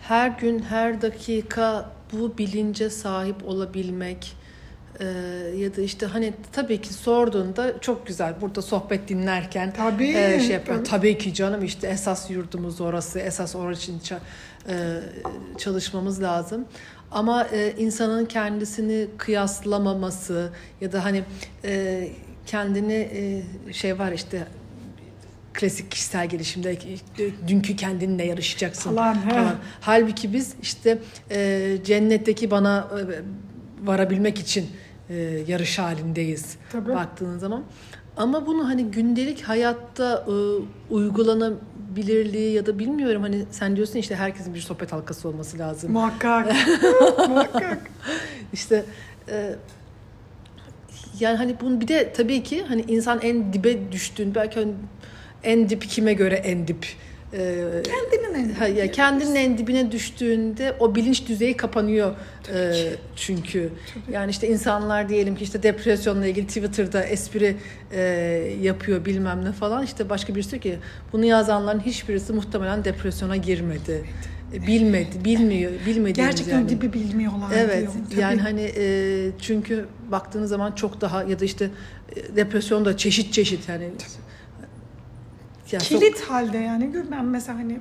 her 0.00 0.28
gün, 0.28 0.58
her 0.58 1.02
dakika 1.02 1.97
bu 2.12 2.38
bilince 2.38 2.90
sahip 2.90 3.48
olabilmek 3.48 4.36
e, 5.00 5.04
ya 5.56 5.76
da 5.76 5.80
işte 5.80 6.06
hani 6.06 6.32
tabii 6.52 6.80
ki 6.80 6.94
sorduğunda 6.94 7.80
çok 7.80 8.06
güzel 8.06 8.34
burada 8.40 8.62
sohbet 8.62 9.08
dinlerken 9.08 9.72
Tabii, 9.72 10.08
e, 10.08 10.40
şey 10.40 10.50
yapıyor. 10.50 10.76
tabii. 10.78 10.88
Tabii 10.88 11.18
ki 11.18 11.34
canım 11.34 11.64
işte 11.64 11.86
esas 11.88 12.30
yurdumuz 12.30 12.80
orası, 12.80 13.18
esas 13.18 13.56
orası 13.56 13.92
için 13.92 14.16
e, 14.68 15.00
çalışmamız 15.58 16.22
lazım. 16.22 16.64
Ama 17.10 17.44
e, 17.52 17.74
insanın 17.78 18.24
kendisini 18.26 19.06
kıyaslamaması 19.18 20.50
ya 20.80 20.92
da 20.92 21.04
hani 21.04 21.24
e, 21.64 22.08
kendini 22.46 23.08
e, 23.68 23.72
şey 23.72 23.98
var 23.98 24.12
işte 24.12 24.46
klasik 25.58 25.90
kişisel 25.90 26.28
gelişimde 26.28 26.78
dünkü 27.48 27.76
kendinle 27.76 28.24
yarışacaksın 28.24 28.90
Falan, 28.90 29.20
falan. 29.20 29.56
Halbuki 29.80 30.32
biz 30.32 30.54
işte 30.62 30.98
e, 31.30 31.76
cennetteki 31.84 32.50
bana 32.50 32.88
e, 32.92 33.00
varabilmek 33.86 34.38
için 34.38 34.66
e, 35.10 35.14
yarış 35.48 35.78
halindeyiz 35.78 36.56
Tabii. 36.72 36.94
baktığın 36.94 37.38
zaman. 37.38 37.62
Ama 38.16 38.46
bunu 38.46 38.68
hani 38.68 38.84
gündelik 38.84 39.42
hayatta 39.42 40.24
e, 40.28 40.32
uygulanabilirliği 40.94 42.52
ya 42.52 42.66
da 42.66 42.78
bilmiyorum 42.78 43.22
hani 43.22 43.44
sen 43.50 43.76
diyorsun 43.76 43.98
işte 43.98 44.16
herkesin 44.16 44.54
bir 44.54 44.60
sohbet 44.60 44.92
halkası 44.92 45.28
olması 45.28 45.58
lazım. 45.58 45.92
Muhakkak. 45.92 46.52
Muhakkak. 47.28 47.90
İşte 48.52 48.84
e, 49.28 49.54
yani 51.20 51.36
hani 51.36 51.56
bunu 51.60 51.80
bir 51.80 51.88
de 51.88 52.12
tabii 52.12 52.42
ki 52.42 52.64
hani 52.68 52.80
insan 52.88 53.20
en 53.22 53.52
dibe 53.52 53.92
düştüğün 53.92 54.34
belki 54.34 54.60
hani 54.60 54.72
en 55.48 55.68
dip 55.70 55.88
kime 55.90 56.12
göre 56.12 56.34
en 56.34 56.68
dip 56.68 56.86
e, 57.32 57.38
Kendinin 57.84 58.34
en 58.34 58.54
ha, 58.54 58.66
ya 58.66 58.90
kendinin 58.90 59.34
en 59.34 59.58
dibine 59.58 59.92
düştüğünde 59.92 60.76
o 60.80 60.94
bilinç 60.94 61.28
düzeyi 61.28 61.56
kapanıyor 61.56 62.14
e, 62.54 62.72
çünkü 63.16 63.70
yani 64.12 64.30
işte 64.30 64.48
insanlar 64.48 65.08
diyelim 65.08 65.36
ki 65.36 65.44
işte 65.44 65.62
depresyonla 65.62 66.26
ilgili 66.26 66.46
Twitter'da 66.46 67.04
espri 67.04 67.56
e, 67.92 68.00
yapıyor 68.62 69.04
bilmem 69.04 69.44
ne 69.44 69.52
falan 69.52 69.84
işte 69.84 70.08
başka 70.08 70.34
birisi 70.34 70.50
diyor 70.50 70.62
ki 70.62 70.78
bunu 71.12 71.24
yazanların 71.24 71.80
hiçbirisi 71.80 72.32
muhtemelen 72.32 72.84
depresyona 72.84 73.36
girmedi. 73.36 74.04
E, 74.54 74.66
Bilmedi, 74.66 75.24
bilmiyor, 75.24 75.72
bilmediğimiz 75.72 76.16
Gerçekten 76.16 76.58
yani. 76.58 76.68
dibi 76.68 76.92
bilmiyorlar 76.92 77.48
Evet 77.54 77.80
diyor. 77.80 77.92
Tabii. 78.10 78.20
yani 78.20 78.40
hani 78.40 78.72
e, 78.76 79.30
çünkü 79.40 79.86
baktığınız 80.12 80.50
zaman 80.50 80.72
çok 80.72 81.00
daha 81.00 81.22
ya 81.22 81.40
da 81.40 81.44
işte 81.44 81.70
e, 82.16 82.36
depresyon 82.36 82.84
da 82.84 82.96
çeşit 82.96 83.32
çeşit 83.32 83.68
yani. 83.68 83.90
Ya 85.72 85.80
çok- 85.80 85.88
Kilit 86.00 86.20
halde 86.20 86.58
yani 86.58 86.92
ben 87.10 87.24
mesela 87.24 87.58
hani 87.58 87.80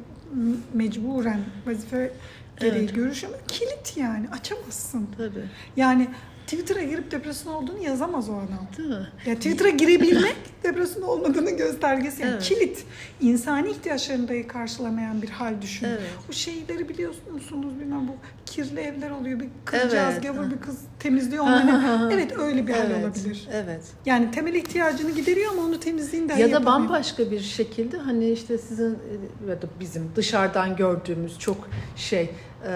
mecburen 0.73 1.39
vazife 1.67 2.11
gereği 2.59 2.79
Evet. 2.79 2.95
görüşüm 2.95 3.29
kilit 3.47 3.97
yani 3.97 4.29
açamazsın. 4.29 5.07
Tabii. 5.17 5.43
Yani 5.75 6.07
Twitter'a 6.47 6.83
girip 6.83 7.11
depresyon 7.11 7.53
olduğunu 7.53 7.77
yazamaz 7.83 8.29
o 8.29 8.33
adam. 8.33 8.67
Değil 8.77 8.89
mi? 8.89 9.07
Ya 9.25 9.35
Twitter'a 9.35 9.69
girebilmek 9.69 10.35
depresyon 10.63 11.01
olmadığının 11.03 11.57
göstergesi. 11.57 12.21
Yani 12.21 12.31
Evet. 12.31 12.43
kilit. 12.43 12.83
insani 13.21 13.69
ihtiyaçlarını 13.69 14.27
dahi 14.27 14.47
karşılamayan 14.47 15.21
bir 15.21 15.29
hal 15.29 15.61
düşün. 15.61 15.85
Evet. 15.87 16.01
O 16.29 16.33
şeyleri 16.33 16.89
biliyor 16.89 17.13
musunuz 17.33 17.79
bilmem 17.79 18.07
bu 18.07 18.11
kirli 18.45 18.79
evler 18.79 19.09
oluyor. 19.11 19.39
Bir 19.39 19.47
kızcağız 19.65 20.13
Evet. 20.13 20.23
gavur 20.23 20.51
bir 20.51 20.57
kız 20.59 20.77
temizliyor. 20.99 21.43
Hani, 21.45 22.13
evet 22.13 22.37
öyle 22.39 22.67
bir 22.67 22.73
hal 22.73 22.91
Evet, 22.91 23.05
olabilir. 23.05 23.47
Evet. 23.53 23.81
Yani 24.05 24.31
temel 24.31 24.53
ihtiyacını 24.53 25.11
gideriyor 25.11 25.51
ama 25.51 25.61
onu 25.61 25.79
temizliğini 25.79 26.29
dahi 26.29 26.41
Ya 26.41 26.47
da 26.47 26.51
yapamıyor. 26.51 26.89
bambaşka 26.89 27.31
bir 27.31 27.39
şekilde 27.39 27.97
hani 27.97 28.29
işte 28.31 28.57
sizin 28.57 28.91
e, 28.93 29.49
ya 29.49 29.61
da 29.61 29.65
bizim 29.79 30.11
dışarıdan 30.15 30.75
gördüğümüz 30.75 31.39
çok 31.39 31.69
şey 31.95 32.29
e, 32.67 32.71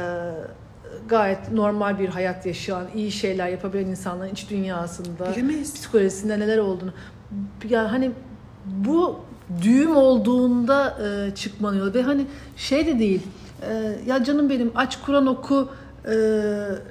gayet 1.11 1.51
normal 1.51 1.99
bir 1.99 2.09
hayat 2.09 2.45
yaşayan, 2.45 2.85
iyi 2.95 3.11
şeyler 3.11 3.49
yapabilen 3.49 3.87
insanların 3.87 4.33
iç 4.33 4.49
dünyasında, 4.49 5.35
Bilemeyiz. 5.35 5.73
psikolojisinde 5.73 6.39
neler 6.39 6.57
olduğunu 6.57 6.93
yani 7.69 7.87
hani 7.87 8.11
bu 8.65 9.19
düğüm 9.61 9.97
olduğunda 9.97 10.97
e, 11.07 11.35
çıkmanı 11.35 11.77
yolu 11.77 11.93
ve 11.93 12.01
hani 12.01 12.25
şey 12.57 12.87
de 12.87 12.99
değil 12.99 13.21
e, 13.69 13.95
ya 14.07 14.23
canım 14.23 14.49
benim 14.49 14.71
aç 14.75 14.99
Kur'an 15.05 15.27
oku 15.27 15.69
e, 16.05 16.13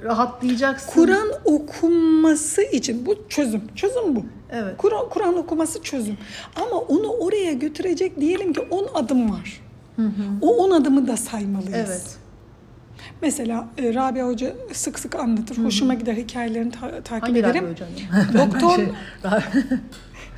rahatlayacaksın. 0.03 0.91
Kur'an 0.91 1.27
okunması 1.45 2.61
için 2.61 3.05
bu 3.05 3.15
çözüm. 3.29 3.61
Çözüm 3.75 4.15
bu. 4.15 4.25
Evet. 4.51 4.75
Kur'an 4.77 5.09
Kur'an 5.09 5.37
okuması 5.37 5.81
çözüm. 5.81 6.17
Ama 6.55 6.77
onu 6.77 7.07
oraya 7.07 7.53
götürecek 7.53 8.21
diyelim 8.21 8.53
ki 8.53 8.61
10 8.71 8.87
adım 8.93 9.31
var. 9.31 9.61
O 10.41 10.57
10 10.57 10.71
adımı 10.71 11.07
da 11.07 11.17
saymalıyız. 11.17 11.73
Evet. 11.73 12.20
Mesela 13.21 13.67
e, 13.77 13.93
Rabia 13.93 14.27
Hoca 14.27 14.53
sık 14.73 14.99
sık 14.99 15.15
anlatır. 15.15 15.57
Hoşuma 15.65 15.93
gider 15.93 16.15
hikayelerini 16.15 16.71
ta- 16.71 17.01
takip 17.01 17.27
Hangi 17.27 17.39
ederim. 17.39 17.65
hocam? 17.71 17.87
Doktor 18.33 18.75
Şey, 18.75 18.85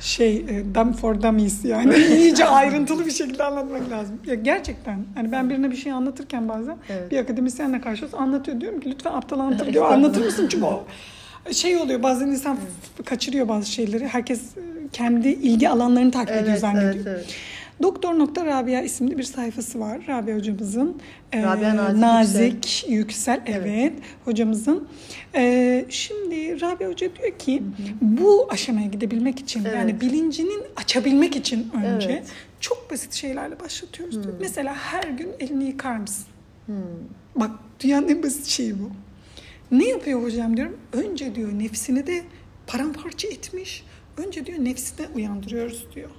şey 0.00 0.36
e, 0.36 0.74
dumb 0.74 0.94
for 0.94 1.22
dummies 1.22 1.64
yani 1.64 1.96
iyice 1.96 2.44
ayrıntılı 2.44 3.06
bir 3.06 3.10
şekilde 3.10 3.44
anlatmak 3.44 3.90
lazım. 3.90 4.20
Ya 4.26 4.34
gerçekten 4.34 5.04
hani 5.14 5.32
ben 5.32 5.50
birine 5.50 5.70
bir 5.70 5.76
şey 5.76 5.92
anlatırken 5.92 6.48
bazen 6.48 6.76
Evet. 6.88 7.10
bir 7.10 7.18
akademisyenle 7.18 7.80
karşılaşıp 7.80 8.20
anlatıyor 8.20 8.60
diyorum 8.60 8.80
ki 8.80 8.90
lütfen 8.90 9.12
aptal 9.12 9.38
anlatır 9.40 9.72
diyor. 9.72 9.92
Anlatır 9.92 10.24
mısın 10.24 10.46
çünkü 10.50 10.64
o 10.64 10.84
şey 11.52 11.76
oluyor 11.76 12.02
bazen 12.02 12.26
insan 12.26 12.56
f- 12.96 13.02
kaçırıyor 13.04 13.48
bazı 13.48 13.70
şeyleri. 13.70 14.08
Herkes 14.08 14.40
e, 14.56 14.60
kendi 14.92 15.28
ilgi 15.28 15.68
alanlarını 15.68 16.10
takip 16.10 16.30
ediyor 16.34 16.48
evet, 16.48 16.60
zannediyor. 16.60 16.94
evet, 16.94 17.06
evet. 17.06 17.34
Doktor 17.82 18.18
Nokta 18.18 18.46
Rabia 18.46 18.82
isimli 18.82 19.18
bir 19.18 19.22
sayfası 19.22 19.80
var. 19.80 20.00
Rabia 20.08 20.36
hocamızın. 20.36 21.02
Ee, 21.32 21.42
Rabia 21.42 21.76
Nazik 21.76 22.00
Nazik 22.00 22.84
Yüksel. 22.88 23.42
evet. 23.46 23.66
Evet. 23.66 23.92
hocamızın. 24.24 24.88
Ee, 25.34 25.84
şimdi 25.88 26.60
Rabia 26.60 26.88
Hoca 26.88 27.08
diyor 27.16 27.38
ki 27.38 27.62
bu 28.00 28.46
aşamaya 28.50 28.86
gidebilmek 28.86 29.40
için 29.40 29.64
Evet. 29.64 29.74
yani 29.76 30.00
bilincinin 30.00 30.62
açabilmek 30.76 31.36
için 31.36 31.70
önce 31.84 32.10
Evet. 32.10 32.26
çok 32.60 32.90
basit 32.90 33.12
şeylerle 33.12 33.60
başlatıyoruz 33.60 34.24
diyor. 34.24 34.34
Mesela 34.40 34.74
her 34.74 35.02
gün 35.08 35.28
elini 35.40 35.64
yıkar 35.64 35.96
mısın? 35.96 36.26
Hmm. 36.66 36.74
Bak 37.36 37.50
dünyanın 37.80 38.08
en 38.08 38.22
basit 38.22 38.46
şeyi 38.46 38.74
bu. 38.80 38.90
Ne 39.70 39.88
yapıyor 39.88 40.22
hocam 40.22 40.56
diyorum. 40.56 40.76
Önce 40.92 41.34
diyor 41.34 41.48
nefsini 41.58 42.06
de 42.06 42.22
paramparça 42.66 43.28
etmiş. 43.28 43.84
Önce 44.16 44.46
diyor 44.46 44.58
nefsine 44.64 45.06
uyandırıyoruz 45.14 45.86
diyor. 45.94 46.10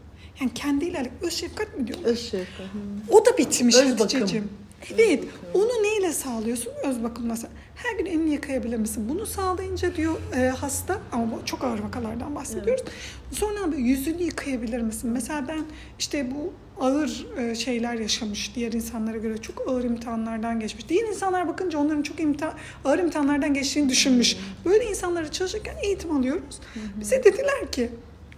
Yani 0.42 0.54
kendiyle 0.54 1.12
öz 1.22 1.34
şefkat 1.34 1.77
mi 1.80 1.88
diyorlar? 1.88 2.10
Öz 2.10 2.32
şefkat. 2.32 2.65
O 3.10 3.25
da 3.25 3.38
bitmiş 3.38 3.75
Öz 3.75 4.00
Hatice'cim. 4.00 4.50
Evet. 4.98 5.24
Onu 5.54 5.68
neyle 5.84 6.13
sağlıyorsun? 6.13 6.72
Öz 6.84 7.04
bakımla. 7.04 7.36
sağ- 7.36 7.50
Her 7.75 7.98
gün 7.98 8.06
elini 8.06 8.30
yıkayabilir 8.34 8.77
misin? 8.77 9.10
Bunu 9.10 9.25
sağlayınca 9.25 9.96
diyor 9.96 10.15
e, 10.36 10.39
hasta 10.50 11.00
ama 11.12 11.46
çok 11.46 11.63
ağır 11.63 11.80
vakalardan 11.80 12.36
bahsediyoruz. 12.36 12.84
Sonra 13.32 13.63
abi 13.63 13.82
yüzünü 13.82 14.24
yıkayabilir 14.24 14.80
misin? 14.82 15.10
Mesela 15.10 15.48
ben 15.48 15.62
işte 16.00 16.32
bu 16.32 16.54
ağır 16.84 17.25
e, 17.38 17.56
şeyler 17.56 17.94
yaşamış 17.94 18.56
diğer 18.56 18.72
insanlara 18.74 19.18
göre 19.18 19.38
çok 19.38 19.68
ağır 19.70 19.84
imtihanlardan 19.84 20.60
geçmiş. 20.60 20.89
Diğer 20.89 21.08
insanlar 21.08 21.48
bakınca 21.48 21.80
onların 21.80 22.01
çok 22.01 22.20
imtihan, 22.20 22.54
ağır 22.86 23.00
imtihanlardan 23.00 23.54
geçtiğini 23.54 23.89
düşünmüş. 23.89 24.38
Böyle 24.65 24.86
insanlara 24.86 25.32
çalışırken 25.32 25.75
eğitim 25.84 26.12
alıyoruz. 26.18 26.60
Bize 27.00 27.24
dediler 27.24 27.72
ki 27.72 27.89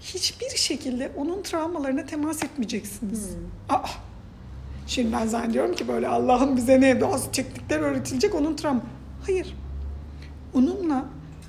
hiçbir 0.01 0.57
şekilde 0.57 1.11
onun 1.17 1.41
travmalarına 1.41 2.05
temas 2.05 2.43
etmeyeceksiniz. 2.43 3.29
Aa, 3.69 3.87
Şimdi 4.87 5.11
ben 5.13 5.27
zannediyorum 5.27 5.75
ki 5.75 5.87
böyle 5.87 6.07
Allah'ın 6.07 6.57
bize 6.57 6.81
ne 6.81 7.01
bazı 7.01 7.31
teknikler 7.31 7.79
öğretilecek 7.79 8.35
onun 8.35 8.55
travma. 8.55 8.81
Hayır. 9.25 9.55
Onunla 10.53 11.05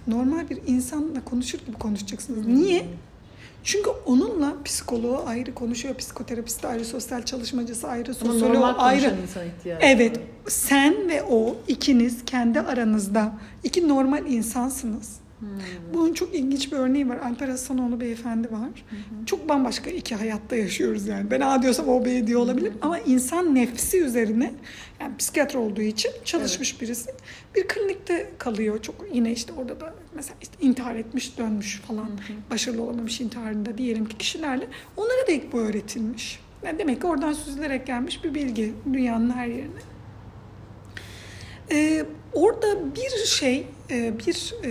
normal 0.07 0.51
bir 0.51 0.59
insanla 0.67 1.25
konuşur 1.25 1.59
gibi 1.59 1.73
konuşacaksınız. 1.79 2.47
Niye? 2.47 2.87
Çünkü 3.65 3.91
onunla 4.07 4.55
psikoloğu 4.65 5.23
ayrı 5.27 5.55
konuşuyor, 5.55 5.95
psikoterapisti 5.95 6.67
ayrı, 6.67 6.85
sosyal 6.85 7.23
çalışmacısı 7.23 7.89
ayrı, 7.89 8.15
sosyoloğu 8.15 8.65
ayrı. 8.79 9.15
Evet, 9.81 10.21
sen 10.49 11.09
ve 11.09 11.23
o 11.23 11.57
ikiniz 11.69 12.25
kendi 12.25 12.61
aranızda 12.61 13.33
iki 13.65 13.89
normal 13.89 14.27
insansınız. 14.27 15.17
Bunun 15.95 16.13
çok 16.13 16.35
ilginç 16.35 16.73
bir 16.73 16.77
örneği 16.77 17.09
var. 17.09 17.17
Alper 17.17 17.49
Hasanoğlu 17.49 18.01
beyefendi 18.01 18.53
var. 18.53 18.85
Çok 19.27 19.49
bambaşka 19.49 19.91
iki 19.91 20.15
hayatta 20.15 20.57
yaşıyoruz 20.57 21.07
yani. 21.07 21.31
Ben 21.31 21.41
A 21.41 21.63
diyorsam 21.63 21.89
o 21.89 22.05
B 22.05 22.27
diyor 22.27 22.41
olabilir. 22.41 22.73
Ama 22.83 22.99
insan 22.99 23.55
nefsi 23.55 24.03
üzerine 24.03 24.55
yani 25.01 25.17
psikiyatr 25.17 25.55
olduğu 25.55 25.81
için 25.81 26.11
çalışmış 26.25 26.81
birisi. 26.81 27.11
Bir 27.57 27.69
klinikte 27.69 28.31
kalıyor. 28.39 28.83
Çok 28.83 28.95
yine 29.13 29.33
işte 29.33 29.53
orada 29.53 29.81
da 29.81 29.95
mesela 30.15 30.37
işte 30.43 30.55
intihar 30.61 30.95
etmiş 30.95 31.39
dönmüş 31.39 31.81
falan. 31.81 32.09
Başarılı 32.51 32.83
olamamış 32.83 33.21
intiharında 33.21 33.79
diyelim 33.79 34.05
ki 34.09 34.19
kişilerle. 34.19 34.69
Onlara 34.97 35.27
da 35.29 35.33
ilk 35.33 35.53
bu 35.53 35.61
öğretilmiş. 35.61 36.41
Yani 36.63 36.79
demek 36.79 37.01
ki 37.01 37.07
oradan 37.07 37.33
süzülerek 37.33 37.87
gelmiş 37.87 38.25
bir 38.25 38.35
bilgi 38.35 38.75
dünyanın 38.93 39.31
her 39.31 39.47
yerine. 39.47 39.81
Ee, 41.71 42.05
orada 42.33 42.95
bir 42.97 43.27
şey, 43.27 43.67
e, 43.91 44.19
bir 44.19 44.55
e, 44.65 44.71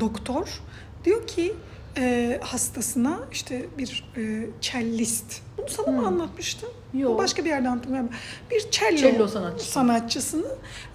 doktor 0.00 0.60
diyor 1.04 1.26
ki 1.26 1.52
e, 1.98 2.38
hastasına 2.42 3.20
işte 3.32 3.66
bir 3.78 4.12
e, 4.16 4.46
cellist. 4.60 5.40
Bunu 5.58 5.68
sana 5.68 5.86
mı 5.90 5.98
Hmm. 5.98 6.06
anlatmıştım? 6.06 6.68
Yok. 6.94 7.18
Başka 7.18 7.44
bir 7.44 7.48
yerden 7.50 7.70
hatırlamıyorum. 7.70 8.10
Bir 8.50 8.70
cello, 8.70 8.96
Cello 8.96 9.28
sanatçısı. 9.28 9.72
sanatçısını 9.72 10.46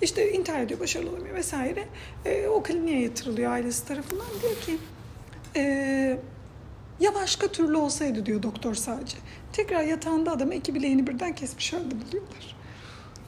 işte 0.01 0.31
intihar 0.31 0.59
ediyor, 0.61 0.79
başarılı 0.79 1.09
olamıyor 1.09 1.35
vesaire. 1.35 1.85
E, 2.25 2.47
o 2.47 2.63
kliniğe 2.63 3.01
yatırılıyor 3.01 3.51
ailesi 3.51 3.87
tarafından. 3.87 4.25
Diyor 4.41 4.55
ki 4.61 4.77
e, 5.55 5.61
ya 6.99 7.13
başka 7.15 7.47
türlü 7.47 7.77
olsaydı 7.77 8.25
diyor 8.25 8.43
doktor 8.43 8.75
sadece. 8.75 9.17
Tekrar 9.53 9.83
yatağında 9.83 10.31
adamı 10.31 10.55
iki 10.55 10.75
bileğini 10.75 11.07
birden 11.07 11.35
kesmiş 11.35 11.73
halde 11.73 11.91
buluyorlar. 12.07 12.55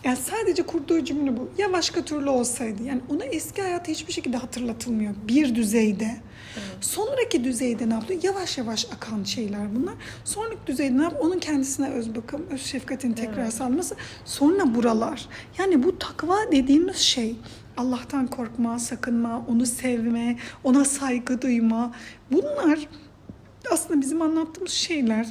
Yani 0.03 0.17
sadece 0.17 0.63
kurduğu 0.63 1.03
cümle 1.03 1.37
bu. 1.37 1.49
Ya 1.57 1.73
başka 1.73 2.05
türlü 2.05 2.29
olsaydı. 2.29 2.83
Yani 2.83 3.01
ona 3.09 3.25
eski 3.25 3.61
hayatı 3.61 3.91
hiçbir 3.91 4.13
şekilde 4.13 4.37
hatırlatılmıyor. 4.37 5.13
Bir 5.27 5.55
düzeyde. 5.55 6.17
Sonraki 6.81 7.43
düzeyde 7.43 7.89
ne 7.89 7.93
yapıyor? 7.93 8.23
Yavaş 8.23 8.57
yavaş 8.57 8.87
akan 8.95 9.23
şeyler 9.23 9.75
bunlar. 9.75 9.93
Sonraki 10.25 10.67
düzeyde 10.67 10.97
ne 10.97 11.03
yapıyor? 11.03 11.21
Onun 11.25 11.39
kendisine 11.39 11.89
öz 11.89 12.15
bakım, 12.15 12.45
öz 12.51 12.61
şefkatin 12.61 13.13
tekrar 13.13 13.43
Evet. 13.43 13.53
sağlaması. 13.53 13.95
Sonra 14.25 14.75
buralar. 14.75 15.27
Yani 15.59 15.83
bu 15.83 15.99
takva 15.99 16.37
dediğimiz 16.51 16.97
şey 16.97 17.35
Allah'tan 17.77 18.27
korkma, 18.27 18.79
sakınma, 18.79 19.45
onu 19.49 19.65
sevme, 19.65 20.37
ona 20.63 20.85
saygı 20.85 21.41
duyma. 21.41 21.91
Bunlar 22.31 22.79
aslında 23.71 24.01
bizim 24.01 24.21
anlattığımız 24.21 24.71
şeyler 24.71 25.27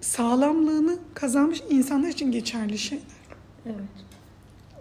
sağlamlığını 0.00 0.98
kazanmış 1.14 1.62
insanlar 1.70 2.08
için 2.08 2.32
geçerli 2.32 2.78
şeyler 2.78 3.13
Evet. 3.66 3.76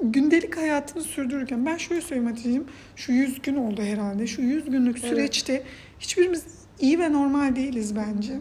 gündelik 0.02 0.58
hayatını 0.58 1.04
sürdürürken 1.04 1.66
ben 1.66 1.78
şöyle 1.78 2.02
söyleyeyim 2.02 2.26
Hatice'ciğim 2.30 2.66
şu 2.96 3.12
100 3.12 3.42
gün 3.42 3.56
oldu 3.56 3.82
herhalde. 3.82 4.28
Şu 4.28 4.42
100 4.42 4.66
günlük 4.66 4.98
Evet. 5.00 5.10
süreçte 5.10 5.64
hiçbirimiz 6.00 6.46
iyi 6.80 7.00
ve 7.00 7.14
normal 7.14 7.56
değiliz 7.56 7.96
bence. 7.96 8.34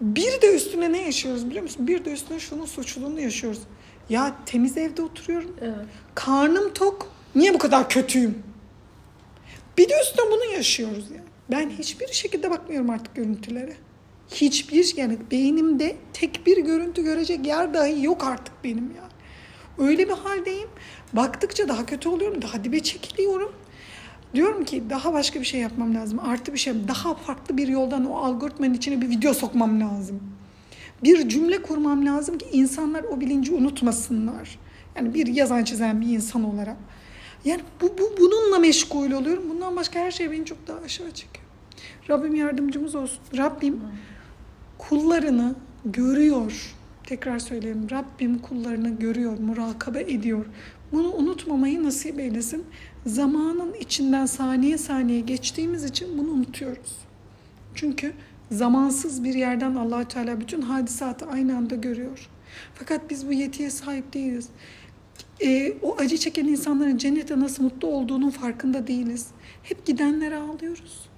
Bir 0.00 0.40
de 0.42 0.54
üstüne 0.54 0.92
ne 0.92 1.02
yaşıyoruz 1.02 1.46
biliyor 1.46 1.62
musun? 1.62 1.86
Bir 1.86 2.04
de 2.04 2.12
üstüne 2.12 2.40
şunun 2.40 2.66
suçluluğunu 2.66 3.20
yaşıyoruz. 3.20 3.60
Ya 4.08 4.36
temiz 4.46 4.76
evde 4.76 5.02
oturuyorum. 5.02 5.56
Evet. 5.60 5.86
Karnım 6.14 6.72
tok. 6.72 7.12
Niye 7.34 7.54
bu 7.54 7.58
kadar 7.58 7.88
kötüyüm? 7.88 8.42
Bir 9.78 9.88
de 9.88 9.94
üstüne 10.02 10.26
bunu 10.30 10.44
yaşıyoruz 10.44 11.10
yani. 11.10 11.24
Ben 11.50 11.70
hiçbir 11.70 12.12
şekilde 12.12 12.50
bakmıyorum 12.50 12.90
artık 12.90 13.14
görüntülere. 13.14 13.72
Hiçbir 14.30 14.96
yani 14.96 15.18
beynimde 15.30 15.96
tek 16.12 16.46
bir 16.46 16.64
görüntü 16.64 17.02
görecek 17.02 17.46
yer 17.46 17.74
dahi 17.74 18.04
yok 18.04 18.24
artık 18.24 18.54
benim 18.64 18.84
yani. 18.96 19.13
Öyle 19.78 20.08
bir 20.08 20.12
haldeyim. 20.12 20.68
Baktıkça 21.12 21.68
daha 21.68 21.86
kötü 21.86 22.08
oluyorum. 22.08 22.42
Daha 22.42 22.64
dibe 22.64 22.80
çekiliyorum. 22.80 23.52
Diyorum 24.34 24.64
ki 24.64 24.82
daha 24.90 25.12
başka 25.12 25.40
bir 25.40 25.44
şey 25.44 25.60
yapmam 25.60 25.94
lazım. 25.94 26.20
Artı 26.20 26.52
bir 26.52 26.58
şey, 26.58 26.74
daha 26.88 27.14
farklı 27.14 27.56
bir 27.56 27.68
yoldan 27.68 28.10
o 28.10 28.16
algoritmanın 28.16 28.74
içine 28.74 29.00
bir 29.00 29.08
video 29.08 29.34
sokmam 29.34 29.80
lazım. 29.80 30.20
Bir 31.02 31.28
cümle 31.28 31.62
kurmam 31.62 32.06
lazım 32.06 32.38
ki 32.38 32.46
insanlar 32.52 33.04
o 33.04 33.20
bilinci 33.20 33.54
unutmasınlar. 33.54 34.58
Yani 34.96 35.14
bir 35.14 35.26
yazan 35.26 35.64
çizen 35.64 36.00
bir 36.00 36.06
insan 36.06 36.44
olarak. 36.44 36.76
Yani 37.44 37.62
bu, 37.80 37.86
bu 37.98 38.14
bununla 38.20 38.58
meşgul 38.58 39.10
oluyorum. 39.10 39.44
Bundan 39.50 39.76
başka 39.76 40.00
her 40.00 40.10
şey 40.10 40.30
beni 40.30 40.44
çok 40.44 40.66
daha 40.66 40.78
aşağı 40.78 41.10
çekiyor. 41.10 41.46
Rabbim 42.10 42.34
yardımcımız 42.34 42.94
olsun. 42.94 43.18
Rabbim 43.36 43.80
kullarını 44.78 45.54
görüyor. 45.84 46.73
Tekrar 47.06 47.38
söyleyeyim. 47.38 47.86
Rabbim 47.90 48.38
kullarını 48.38 48.98
görüyor, 48.98 49.38
murakabe 49.38 50.00
ediyor. 50.00 50.46
Bunu 50.92 51.12
unutmamayı 51.12 51.84
nasip 51.84 52.20
eylesin. 52.20 52.64
Zamanın 53.06 53.74
içinden 53.74 54.26
saniye 54.26 54.78
saniye 54.78 55.20
geçtiğimiz 55.20 55.84
için 55.84 56.18
bunu 56.18 56.30
unutuyoruz. 56.30 56.96
Çünkü 57.74 58.12
zamansız 58.50 59.24
bir 59.24 59.34
yerden 59.34 59.74
allah 59.74 60.08
Teala 60.08 60.40
bütün 60.40 60.62
hadisatı 60.62 61.26
aynı 61.26 61.56
anda 61.56 61.74
görüyor. 61.74 62.28
Fakat 62.74 63.10
biz 63.10 63.28
bu 63.28 63.32
yetiye 63.32 63.70
sahip 63.70 64.14
değiliz. 64.14 64.48
Ee, 65.40 65.72
o 65.82 65.96
acı 65.98 66.18
çeken 66.18 66.44
insanların 66.44 66.96
cennete 66.96 67.40
nasıl 67.40 67.62
mutlu 67.62 67.88
olduğunun 67.88 68.30
farkında 68.30 68.86
değiliz. 68.86 69.26
Hep 69.62 69.86
gidenlere 69.86 70.36
ağlıyoruz. 70.36 71.08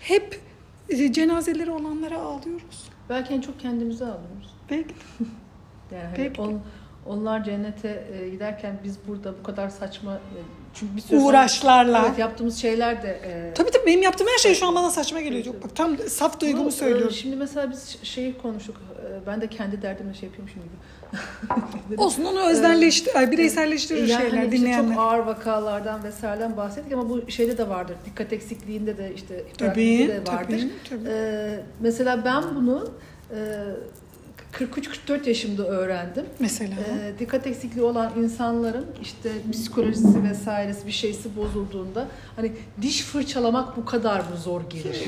Hep 0.00 0.40
e, 0.88 1.12
cenazeleri 1.12 1.70
olanlara 1.70 2.18
ağlıyoruz. 2.18 2.88
Belki 3.08 3.34
en 3.34 3.40
çok 3.40 3.60
kendimize 3.60 4.04
alıyoruz. 4.04 4.55
Belki 4.70 4.94
Yani 5.92 6.04
hani 6.16 6.34
de. 6.34 6.40
on- 6.42 6.60
onlar 7.06 7.44
cennete 7.44 8.04
e, 8.12 8.28
giderken 8.28 8.78
biz 8.84 8.96
burada 9.08 9.34
bu 9.38 9.42
kadar 9.42 9.68
saçma 9.68 10.14
e, 10.14 10.38
çünkü 10.74 10.96
bir 10.96 11.00
sürü 11.00 11.18
uğraşlarla. 11.20 12.04
Evet, 12.06 12.18
yaptığımız 12.18 12.56
şeyler 12.56 13.02
de 13.02 13.08
e, 13.08 13.54
Tabii 13.54 13.70
tabii 13.70 13.86
benim 13.86 14.02
yaptığım 14.02 14.26
her 14.26 14.38
şey 14.38 14.54
şu 14.54 14.66
an 14.66 14.74
bana 14.74 14.90
saçma 14.90 15.20
geliyor. 15.20 15.44
Çok 15.44 15.62
bak 15.64 15.76
tam 15.76 15.98
saf 15.98 16.40
duygumu 16.40 16.64
Bu, 16.64 16.68
e, 16.68 16.72
söylüyorum. 16.72 17.10
Şimdi 17.10 17.36
mesela 17.36 17.70
biz 17.70 17.98
şeyi 18.02 18.38
konuştuk. 18.38 18.76
Ben 19.26 19.40
de 19.40 19.46
kendi 19.46 19.82
derdimle 19.82 20.14
şey 20.14 20.28
yapıyormuşum 20.28 20.62
gibi. 20.62 20.74
Olsun 22.00 22.24
onu 22.24 22.40
öznelleştir, 22.50 23.14
ay, 23.14 23.30
bireyselleştirir 23.30 24.06
yani 24.08 24.22
şeyler 24.22 24.38
hani 24.38 24.52
dinleyenler. 24.52 24.94
çok 24.94 25.04
ağır 25.04 25.18
vakalardan 25.18 26.04
vesaireden 26.04 26.56
bahsettik 26.56 26.92
ama 26.92 27.08
bu 27.08 27.30
şeyde 27.30 27.58
de 27.58 27.68
vardır. 27.68 27.96
Dikkat 28.06 28.32
eksikliğinde 28.32 28.98
de 28.98 29.12
işte 29.14 29.44
hiperaktifliğinde 29.54 30.26
de 30.26 30.32
vardır. 30.32 30.58
tabii, 30.58 30.70
tabii. 30.88 31.08
E, 31.08 31.60
mesela 31.80 32.24
ben 32.24 32.42
bunu 32.54 32.90
e, 33.30 33.36
43-44 34.58 35.28
yaşımda 35.28 35.66
öğrendim. 35.66 36.24
Mesela. 36.38 36.74
E, 36.74 37.18
dikkat 37.18 37.46
eksikliği 37.46 37.84
olan 37.84 38.12
insanların 38.18 38.86
işte 39.02 39.30
psikolojisi 39.52 40.24
vesairesi 40.24 40.86
bir 40.86 40.92
şeysi 40.92 41.36
bozulduğunda 41.36 42.08
hani 42.36 42.52
diş 42.82 43.02
fırçalamak 43.02 43.76
bu 43.76 43.84
kadar 43.84 44.20
mı 44.20 44.36
zor 44.44 44.62
gelir? 44.70 45.02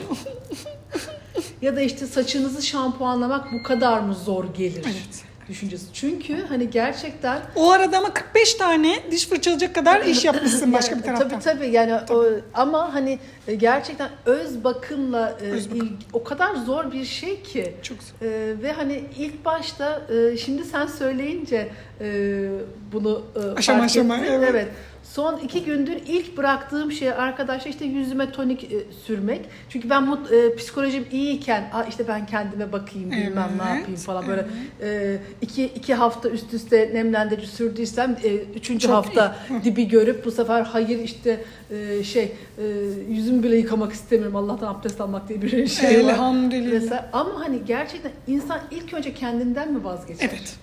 ya 1.62 1.76
da 1.76 1.80
işte 1.80 2.06
saçınızı 2.06 2.62
şampuanlamak 2.62 3.52
bu 3.52 3.62
kadar 3.62 4.00
mı 4.00 4.14
zor 4.14 4.44
gelir? 4.54 4.84
Evet. 4.84 5.27
Düşüncesi. 5.48 5.86
Çünkü 5.92 6.46
hani 6.48 6.70
gerçekten 6.70 7.40
O 7.56 7.70
arada 7.70 7.98
ama 7.98 8.14
45 8.14 8.54
tane 8.54 8.96
diş 9.10 9.26
fırçalayacak 9.28 9.74
kadar 9.74 10.00
iş 10.04 10.24
yapmışsın 10.24 10.72
başka 10.72 10.90
Yani, 10.94 11.00
bir 11.02 11.06
taraftan. 11.06 11.28
Tabii 11.28 11.42
tabii 11.58 11.70
yani 11.70 11.94
o, 12.10 12.24
ama 12.54 12.94
hani 12.94 13.18
e, 13.48 13.54
gerçekten 13.54 14.08
öz 14.26 14.64
bakımla 14.64 15.38
e, 15.42 15.50
Öz 15.50 15.70
bakım. 15.70 15.80
ilg- 15.86 15.92
o 16.12 16.24
kadar 16.24 16.54
zor 16.54 16.92
bir 16.92 17.04
şey 17.04 17.42
ki. 17.42 17.74
Çok 17.82 17.98
zor. 18.02 18.26
E, 18.26 18.62
ve 18.62 18.72
hani 18.72 19.04
ilk 19.18 19.44
başta 19.44 20.02
e, 20.32 20.36
şimdi 20.36 20.64
sen 20.64 20.86
söyleyince 20.86 21.68
e, 22.00 22.48
bunu 22.92 23.22
e, 23.36 23.38
Aşama 23.38 23.78
fark 23.78 23.90
aşama, 23.90 24.16
ettim. 24.16 24.40
evet. 24.50 24.68
Son 25.14 25.38
iki 25.38 25.64
gündür 25.64 25.96
ilk 26.06 26.36
bıraktığım 26.36 26.92
şey 26.92 27.10
arkadaşlar 27.12 27.70
işte 27.70 27.84
yüzüme 27.84 28.32
tonik 28.32 28.64
e, 28.64 28.76
sürmek. 29.06 29.40
Çünkü 29.68 29.90
ben 29.90 30.02
mut, 30.06 30.32
e, 30.32 30.56
psikolojim 30.56 31.06
iyiyken 31.12 31.70
"Aa, 31.72 31.82
işte 31.84 32.08
ben 32.08 32.26
kendime 32.26 32.72
bakayım 32.72 33.10
bilmem 33.10 33.50
ne 33.58 33.62
Evet, 33.68 33.78
yapayım 33.78 34.00
falan 34.00 34.26
böyle 34.28 34.46
e, 34.82 35.18
iki, 35.42 35.64
iki 35.64 35.94
hafta 35.94 36.28
üst 36.28 36.54
üste 36.54 36.90
nemlendirici 36.94 37.46
sürdüysem 37.46 38.16
e, 38.24 38.34
üçüncü 38.34 38.86
Çok 38.86 38.94
hafta 38.96 39.36
dibi 39.64 39.88
görüp 39.88 40.24
bu 40.24 40.30
sefer 40.30 40.62
hayır 40.62 40.98
işte 40.98 41.44
e, 41.70 42.04
şey 42.04 42.32
e, 42.58 42.64
yüzümü 43.08 43.42
bile 43.42 43.56
yıkamak 43.56 43.92
istemiyorum 43.92 44.36
Allah'tan 44.36 44.74
abdest 44.74 45.00
almak 45.00 45.28
diye 45.28 45.42
bir 45.42 45.66
şey 45.68 46.04
var. 46.04 46.10
Elhamdülillah. 46.12 46.72
Mesela, 46.72 47.10
ama 47.12 47.40
hani 47.40 47.58
gerçekten 47.66 48.12
insan 48.26 48.60
ilk 48.70 48.94
önce 48.94 49.14
kendinden 49.14 49.72
mi 49.72 49.84
vazgeçer? 49.84 50.28
Evet. 50.32 50.56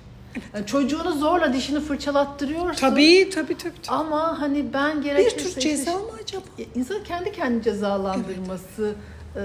Yani 0.54 0.66
çocuğunu 0.66 1.18
zorla 1.18 1.54
dişini 1.54 1.80
fırçalattırıyorsun. 1.80 2.74
Tabii 2.82 3.30
tabii 3.34 3.58
tabii. 3.58 3.74
tabii. 3.84 3.98
Ama 3.98 4.42
hani 4.42 4.74
ben 4.74 4.98
Bir 4.98 5.04
gerekirse... 5.04 5.38
tür 5.38 5.46
işte- 5.48 5.62
ceza 5.62 5.94
mı 5.94 6.10
acaba? 6.24 6.44
İnsan 6.76 7.04
kendi 7.04 7.32
kendini 7.32 7.64
cezalandırması 7.64 8.96
e, 9.36 9.42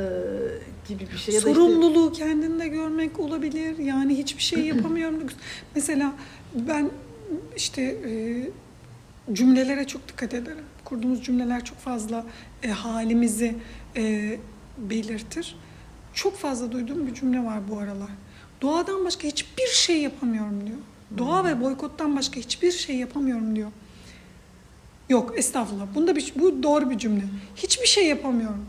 gibi 0.89 1.09
bir 1.13 1.19
şey. 1.19 1.35
Ya 1.35 1.43
da 1.43 1.49
işte- 1.51 1.61
Sorumluluğu 1.61 2.13
kendinde 2.13 2.69
görmek 2.69 3.21
olabilir. 3.21 3.79
Yani 3.79 4.19
hiçbir 4.19 4.43
şey 4.43 4.61
yapamıyorum. 4.67 5.23
Mesela 5.75 6.13
ben 6.55 6.91
işte 7.57 7.83
e, 7.83 8.13
cümlelere 9.35 9.87
çok 9.87 10.09
dikkat 10.09 10.35
ederim. 10.35 10.65
Kurduğumuz 10.85 11.23
cümleler 11.25 11.65
çok 11.65 11.79
fazla 11.79 12.25
e, 12.63 12.69
halimizi 12.69 13.55
e, 13.97 14.39
belirtir. 14.79 15.57
Çok 16.15 16.37
fazla 16.37 16.73
duyduğum 16.73 17.07
bir 17.07 17.15
cümle 17.15 17.45
var 17.45 17.59
bu 17.71 17.79
aralar. 17.79 18.09
Doğadan 18.63 19.05
başka 19.05 19.29
hiçbir 19.29 19.67
şey 19.67 20.03
yapamıyorum 20.03 20.67
diyor. 20.67 20.79
Doğa 21.19 21.45
ve 21.45 21.61
boykottan 21.61 22.17
başka 22.17 22.41
hiçbir 22.41 22.73
şey 22.73 22.97
yapamıyorum 22.97 23.57
diyor. 23.57 23.71
Yok 25.09 25.33
estağfurullah. 25.39 25.87
Bunda 25.95 26.17
bir, 26.17 26.33
bu 26.37 26.63
doğru 26.63 26.91
bir 26.91 26.99
cümle. 26.99 27.23
Hiçbir 27.57 27.87
şey 27.87 28.07
yapamıyorum. 28.07 28.65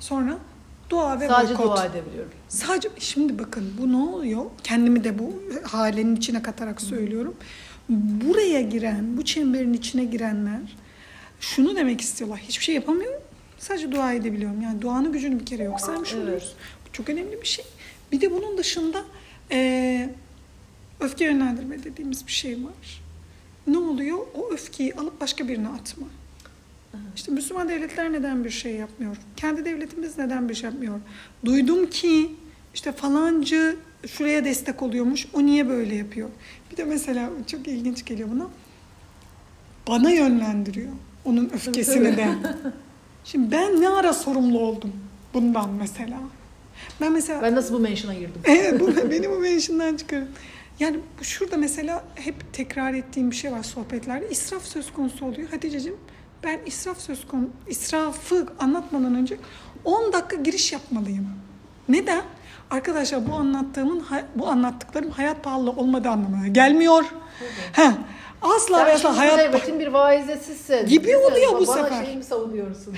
Sonra 0.00 0.38
dua 0.90 1.20
ve 1.20 1.28
sadece 1.28 1.58
boykot. 1.58 1.76
dua 1.76 1.84
edebiliyorum. 1.86 2.32
Sadece 2.48 2.88
şimdi 2.98 3.38
bakın 3.38 3.72
bu 3.80 3.92
ne 3.92 3.96
oluyor? 3.96 4.44
Kendimi 4.64 5.04
de 5.04 5.18
bu 5.18 5.32
halenin 5.62 6.16
içine 6.16 6.42
katarak 6.42 6.80
söylüyorum. 6.80 7.34
Buraya 7.88 8.60
giren, 8.60 9.16
bu 9.16 9.24
çemberin 9.24 9.72
içine 9.72 10.04
girenler 10.04 10.60
şunu 11.40 11.76
demek 11.76 12.00
istiyorlar. 12.00 12.38
Hiçbir 12.38 12.64
şey 12.64 12.74
yapamıyorum. 12.74 13.20
Sadece 13.58 13.92
dua 13.92 14.12
edebiliyorum. 14.12 14.60
Yani 14.60 14.82
duanın 14.82 15.12
gücünü 15.12 15.40
bir 15.40 15.46
kere 15.46 15.62
yok 15.62 15.80
saymış 15.80 16.12
Evet. 16.12 16.22
oluyoruz. 16.24 16.54
Bu 16.88 16.92
çok 16.92 17.08
önemli 17.08 17.42
bir 17.42 17.46
şey. 17.46 17.64
Bir 18.14 18.20
de 18.20 18.30
bunun 18.30 18.58
dışında 18.58 19.04
eee 19.50 20.10
öfke 21.00 21.24
yönlendirme 21.24 21.84
dediğimiz 21.84 22.26
bir 22.26 22.32
şey 22.32 22.54
var. 22.64 23.02
Ne 23.66 23.78
oluyor? 23.78 24.18
O 24.34 24.50
öfkeyi 24.52 24.94
alıp 24.94 25.20
başka 25.20 25.48
birine 25.48 25.68
atma. 25.68 26.06
İşte 27.16 27.32
Müslüman 27.32 27.68
devletler 27.68 28.12
neden 28.12 28.44
bir 28.44 28.50
şey 28.50 28.72
yapmıyor? 28.76 29.16
Kendi 29.36 29.64
devletimiz 29.64 30.18
neden 30.18 30.48
bir 30.48 30.54
şey 30.54 30.70
yapmıyor? 30.70 31.00
Duydum 31.44 31.90
ki 31.90 32.30
işte 32.74 32.92
falancı 32.92 33.76
şuraya 34.06 34.44
destek 34.44 34.82
oluyormuş. 34.82 35.26
O 35.32 35.46
niye 35.46 35.68
böyle 35.68 35.94
yapıyor? 35.94 36.28
Bir 36.72 36.76
de 36.76 36.84
mesela 36.84 37.30
çok 37.46 37.68
ilginç 37.68 38.04
geliyor 38.04 38.28
buna. 38.30 38.46
Bana 39.88 40.10
yönlendiriyor. 40.10 40.92
Onun 41.24 41.50
öfkesini 41.54 42.16
de. 42.16 42.28
Şimdi 43.24 43.50
ben 43.50 43.80
ne 43.80 43.88
ara 43.88 44.12
sorumlu 44.12 44.58
oldum 44.58 44.92
bundan 45.34 45.70
mesela? 45.70 46.20
Ben 47.00 47.12
mesela 47.12 47.42
Ben 47.42 47.54
nasıl 47.54 47.74
bu 47.74 47.78
mention'a 47.78 48.14
girdim? 48.14 48.42
Evet, 48.44 48.80
bu 48.80 49.10
beni 49.10 49.30
bu 49.30 49.38
mention'dan 49.38 49.96
çıkarın. 49.96 50.28
Yani 50.80 50.96
şurada 51.22 51.56
mesela 51.56 52.04
hep 52.14 52.52
tekrar 52.52 52.94
ettiğim 52.94 53.30
bir 53.30 53.36
şey 53.36 53.52
var 53.52 53.62
sohbetlerde. 53.62 54.28
İsraf 54.30 54.62
söz 54.62 54.92
konusu 54.92 55.26
oluyor. 55.26 55.48
Hatice'cim 55.48 55.96
ben 56.44 56.60
israf 56.66 57.00
söz 57.00 57.26
konu 57.26 57.48
israfı 57.68 58.46
anlatmadan 58.58 59.14
önce 59.14 59.36
10 59.84 60.12
dakika 60.12 60.36
giriş 60.36 60.72
yapmalıyım. 60.72 61.28
Neden? 61.88 62.22
Arkadaşlar 62.70 63.30
bu 63.30 63.34
anlattığımın 63.34 64.04
bu 64.34 64.48
anlattıklarım 64.48 65.10
hayat 65.10 65.44
pahalı 65.44 65.70
olmadığı 65.70 66.08
anlamına 66.08 66.48
gelmiyor. 66.48 67.04
Heh, 67.72 67.92
asla 68.42 68.78
Sen 68.78 68.86
ve 68.86 68.92
asla 68.92 69.16
hayat 69.16 69.38
devletin 69.38 69.80
bir 69.80 69.86
vaizesisin. 69.86 70.86
Gibi 70.86 71.16
oluyor 71.16 71.52
bu 71.60 71.66
Bana 71.66 71.84
sefer. 71.84 72.04
şey 72.04 72.16
mi 72.16 72.24
savunuyorsun? 72.24 72.94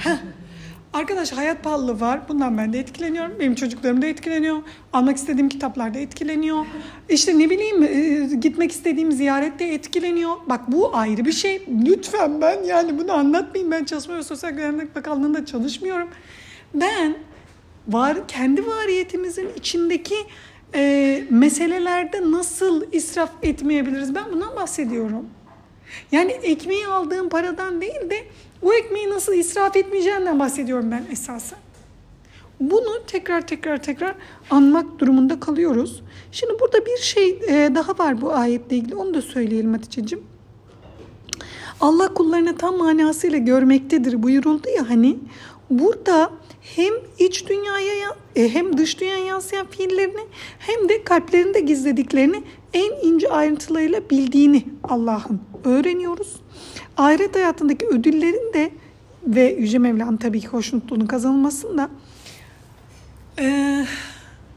Arkadaş 0.96 1.32
hayat 1.32 1.64
pahalılığı 1.64 2.00
var. 2.00 2.20
Bundan 2.28 2.59
ben 2.59 2.72
de 2.72 2.78
etkileniyorum. 2.78 3.32
Benim 3.40 3.54
çocuklarım 3.54 4.02
da 4.02 4.06
etkileniyor. 4.06 4.56
Almak 4.92 5.16
istediğim 5.16 5.48
kitaplar 5.48 5.94
da 5.94 5.98
etkileniyor. 5.98 6.66
İşte 7.09 7.38
ne 7.38 7.50
bileyim 7.50 7.82
e, 7.82 8.37
gitmek 8.37 8.72
istediğim 8.72 9.12
ziyaret 9.12 9.59
de 9.59 9.74
etkileniyor. 9.74 10.37
Bak 10.46 10.61
bu 10.72 10.96
ayrı 10.96 11.24
bir 11.24 11.32
şey. 11.32 11.62
Lütfen 11.87 12.40
ben 12.40 12.62
yani 12.62 12.98
bunu 12.98 13.12
anlatmayayım. 13.12 13.72
Ben 13.72 13.85
Çalışma 13.85 14.16
ve 14.16 14.22
Sosyal 14.22 14.50
Güvenlik 14.50 14.96
Bakanlığı'nda 14.96 15.46
çalışmıyorum. 15.46 16.09
Ben 16.74 17.16
var 17.88 18.28
kendi 18.28 18.66
variyetimizin 18.66 19.48
içindeki 19.56 20.16
e, 20.74 21.22
meselelerde 21.30 22.30
nasıl 22.30 22.92
israf 22.92 23.30
etmeyebiliriz? 23.42 24.14
Ben 24.14 24.24
bundan 24.32 24.56
bahsediyorum. 24.56 25.26
Yani 26.12 26.32
ekmeği 26.32 26.87
aldığım 26.87 27.28
paradan 27.28 27.80
değil 27.80 28.11
de 28.11 28.24
o 28.62 28.72
ekmeği 28.72 29.10
nasıl 29.10 29.34
israf 29.34 29.76
etmeyeceğinden 29.76 30.38
bahsediyorum 30.40 30.90
ben 30.90 31.04
esasen. 31.12 31.58
Bunu 32.60 33.06
tekrar 33.06 33.46
tekrar 33.46 33.82
tekrar 33.82 34.14
anmak 34.50 34.98
durumunda 34.98 35.40
kalıyoruz. 35.40 36.02
Şimdi 36.32 36.60
burada 36.60 36.86
bir 36.86 36.96
şey 36.96 37.28
e, 37.48 37.74
daha 37.74 37.98
var 37.98 38.20
bu 38.20 38.32
ayetle 38.32 38.76
ilgili. 38.76 38.94
Onu 38.94 39.14
da 39.14 39.22
söyleyelim 39.22 39.72
Hatice'cim. 39.72 40.22
Allah 41.80 42.14
kullarını 42.14 42.56
tam 42.56 42.76
manasıyla 42.76 43.38
görmektedir 43.38 44.22
buyuruldu 44.22 44.68
ya 44.76 44.90
hani. 44.90 45.18
Burada 45.70 46.30
hem 46.60 46.94
iç 47.18 47.48
dünyaya 47.48 48.16
e, 48.36 48.54
hem 48.54 48.78
dış 48.78 49.00
dünyaya 49.00 49.24
yansıyan 49.24 49.66
fiillerini 49.66 50.20
hem 50.58 50.88
de 50.88 51.04
kalplerinde 51.04 51.60
gizlediklerini 51.60 52.42
en 52.72 53.08
ince 53.08 53.28
ayrıntılarıyla 53.28 54.10
bildiğini 54.10 54.64
Allah'ın 54.84 55.40
öğreniyoruz. 55.64 56.36
Ahiret 56.97 57.36
hayatındaki 57.36 57.86
ödüllerin 57.88 58.53
de 58.53 58.71
ve 59.27 59.55
Yüce 59.60 59.79
Mevla'nın 59.79 60.17
tabii 60.17 60.39
ki 60.39 60.47
hoşnutluğunun 60.47 61.05
kazanılmasında 61.05 61.89
e, 63.39 63.86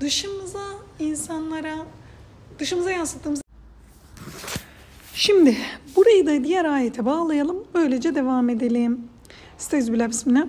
dışımıza, 0.00 0.64
insanlara, 0.98 1.74
dışımıza 2.59 2.90
yansıttığımız 2.90 3.40
Şimdi 5.14 5.57
burayı 5.96 6.27
da 6.27 6.44
diğer 6.44 6.64
ayete 6.64 7.05
bağlayalım. 7.05 7.64
Böylece 7.74 8.14
devam 8.14 8.48
edelim. 8.48 9.00
Estağfirullah 9.59 10.09
bismillah. 10.09 10.46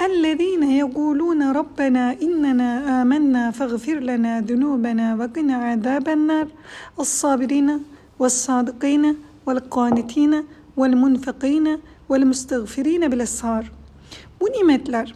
الذين 0.00 0.62
يقولون 0.82 1.40
ربنا 1.60 2.04
إننا 2.26 2.70
آمنا 3.00 3.50
فاغفر 3.58 3.98
لنا 4.10 4.32
ذنوبنا 4.40 5.06
وقنا 5.20 5.54
عذاب 5.68 6.06
النار 6.08 6.46
الصابرين 7.00 7.68
والصادقين 8.20 9.04
والقانتين 9.46 10.32
والمنفقين 10.76 11.78
والمستغفرين 12.10 13.08
بالأسهار 13.10 13.72
Bu 14.40 14.46
nimetler 14.46 15.14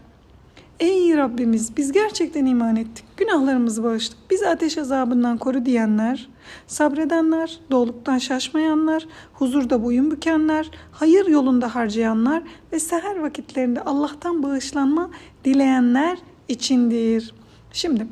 Ey 0.80 1.16
Rabbimiz 1.16 1.76
biz 1.76 1.92
gerçekten 1.92 2.46
iman 2.46 2.76
ettik. 2.76 3.04
Günahlarımızı 3.16 3.84
bağışla. 3.84 4.14
Bizi 4.30 4.48
ateş 4.48 4.78
azabından 4.78 5.38
koru 5.38 5.66
diyenler, 5.66 6.28
sabredenler, 6.66 7.60
doğuluktan 7.70 8.18
şaşmayanlar, 8.18 9.06
huzurda 9.32 9.84
boyun 9.84 10.10
bükenler, 10.10 10.70
hayır 10.92 11.26
yolunda 11.26 11.74
harcayanlar 11.74 12.42
ve 12.72 12.80
seher 12.80 13.16
vakitlerinde 13.16 13.80
Allah'tan 13.80 14.42
bağışlanma 14.42 15.10
dileyenler 15.44 16.18
içindir. 16.48 17.34
Şimdi 17.72 18.06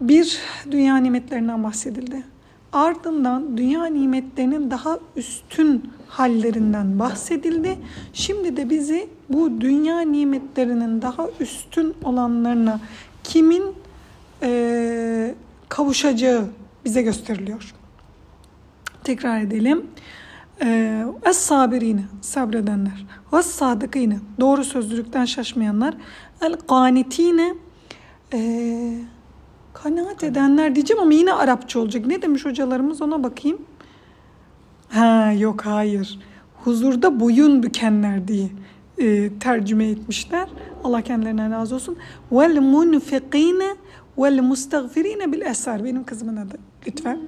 bir 0.00 0.38
dünya 0.70 0.96
nimetlerinden 0.96 1.64
bahsedildi. 1.64 2.22
Ardından 2.73 3.57
dünya 3.57 3.85
nimetlerinin 3.85 4.71
daha 4.71 4.99
üstün 5.15 5.93
hallerinden 6.07 6.99
bahsedildi. 6.99 7.77
Şimdi 8.13 8.57
de 8.57 8.69
bizi 8.69 9.09
bu 9.29 9.61
dünya 9.61 9.99
nimetlerinin 9.99 11.01
daha 11.01 11.27
üstün 11.39 11.95
olanlarına 12.03 12.79
kimin 13.23 13.63
e, 14.41 15.35
kavuşacağı 15.69 16.45
bize 16.85 17.01
gösteriliyor. 17.01 17.73
Tekrar 19.03 19.41
edelim. 19.41 19.85
Es 21.25 21.37
sabirine 21.37 22.03
sabredenler. 22.21 23.05
Ve 23.33 23.43
sadıkine 23.43 24.19
doğru 24.39 24.63
sözlülükten 24.63 25.25
şaşmayanlar. 25.25 25.93
El 26.41 26.53
kanitine 26.53 27.55
e, 28.33 28.99
kanaat 29.73 30.23
edenler 30.23 30.75
diyeceğim 30.75 31.03
ama 31.03 31.13
yine 31.13 31.33
Arapça 31.33 31.79
olacak. 31.79 32.05
Ne 32.05 32.21
demiş 32.21 32.45
hocalarımız 32.45 33.01
ona 33.01 33.23
bakayım. 33.23 33.61
Ha 34.89 35.31
yok 35.37 35.65
hayır. 35.65 36.19
Huzurda 36.63 37.19
boyun 37.19 37.63
bükenler 37.63 38.27
diye 38.27 38.49
e, 38.97 39.29
tercüme 39.39 39.87
etmişler. 39.87 40.49
Allah 40.83 41.01
kendilerinden 41.01 41.51
razı 41.51 41.75
olsun. 41.75 41.97
Vel 42.31 42.61
munfikine 42.61 43.75
vel 44.17 44.41
mustagfirine 44.41 45.31
bil 45.31 45.41
esar. 45.41 45.83
Benim 45.83 46.03
kızımın 46.03 46.35
adı 46.35 46.57
lütfen. 46.87 47.19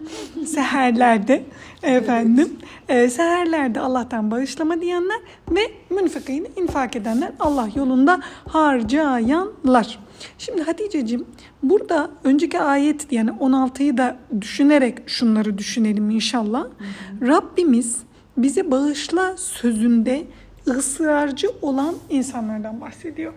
seherlerde 0.45 1.43
efendim. 1.83 2.57
E, 2.89 3.09
seherlerde 3.09 3.79
Allah'tan 3.79 4.31
bağışlama 4.31 4.81
diyenler 4.81 5.19
ve 5.51 5.71
münfikine 5.89 6.47
infak 6.55 6.95
edenler 6.95 7.31
Allah 7.39 7.69
yolunda 7.75 8.21
harcayanlar. 8.47 9.99
Şimdi 10.37 10.61
Hatice'cim 10.61 11.25
burada 11.63 12.11
önceki 12.23 12.59
ayet 12.59 13.11
yani 13.11 13.29
16'yı 13.29 13.97
da 13.97 14.17
düşünerek 14.41 15.09
şunları 15.09 15.57
düşünelim 15.57 16.09
inşallah. 16.09 16.63
Hı 16.63 16.67
hı. 16.67 17.27
Rabbimiz 17.27 17.97
bize 18.37 18.71
bağışla 18.71 19.37
sözünde 19.37 20.23
ısrarcı 20.67 21.47
olan 21.61 21.95
insanlardan 22.09 22.81
bahsediyor. 22.81 23.33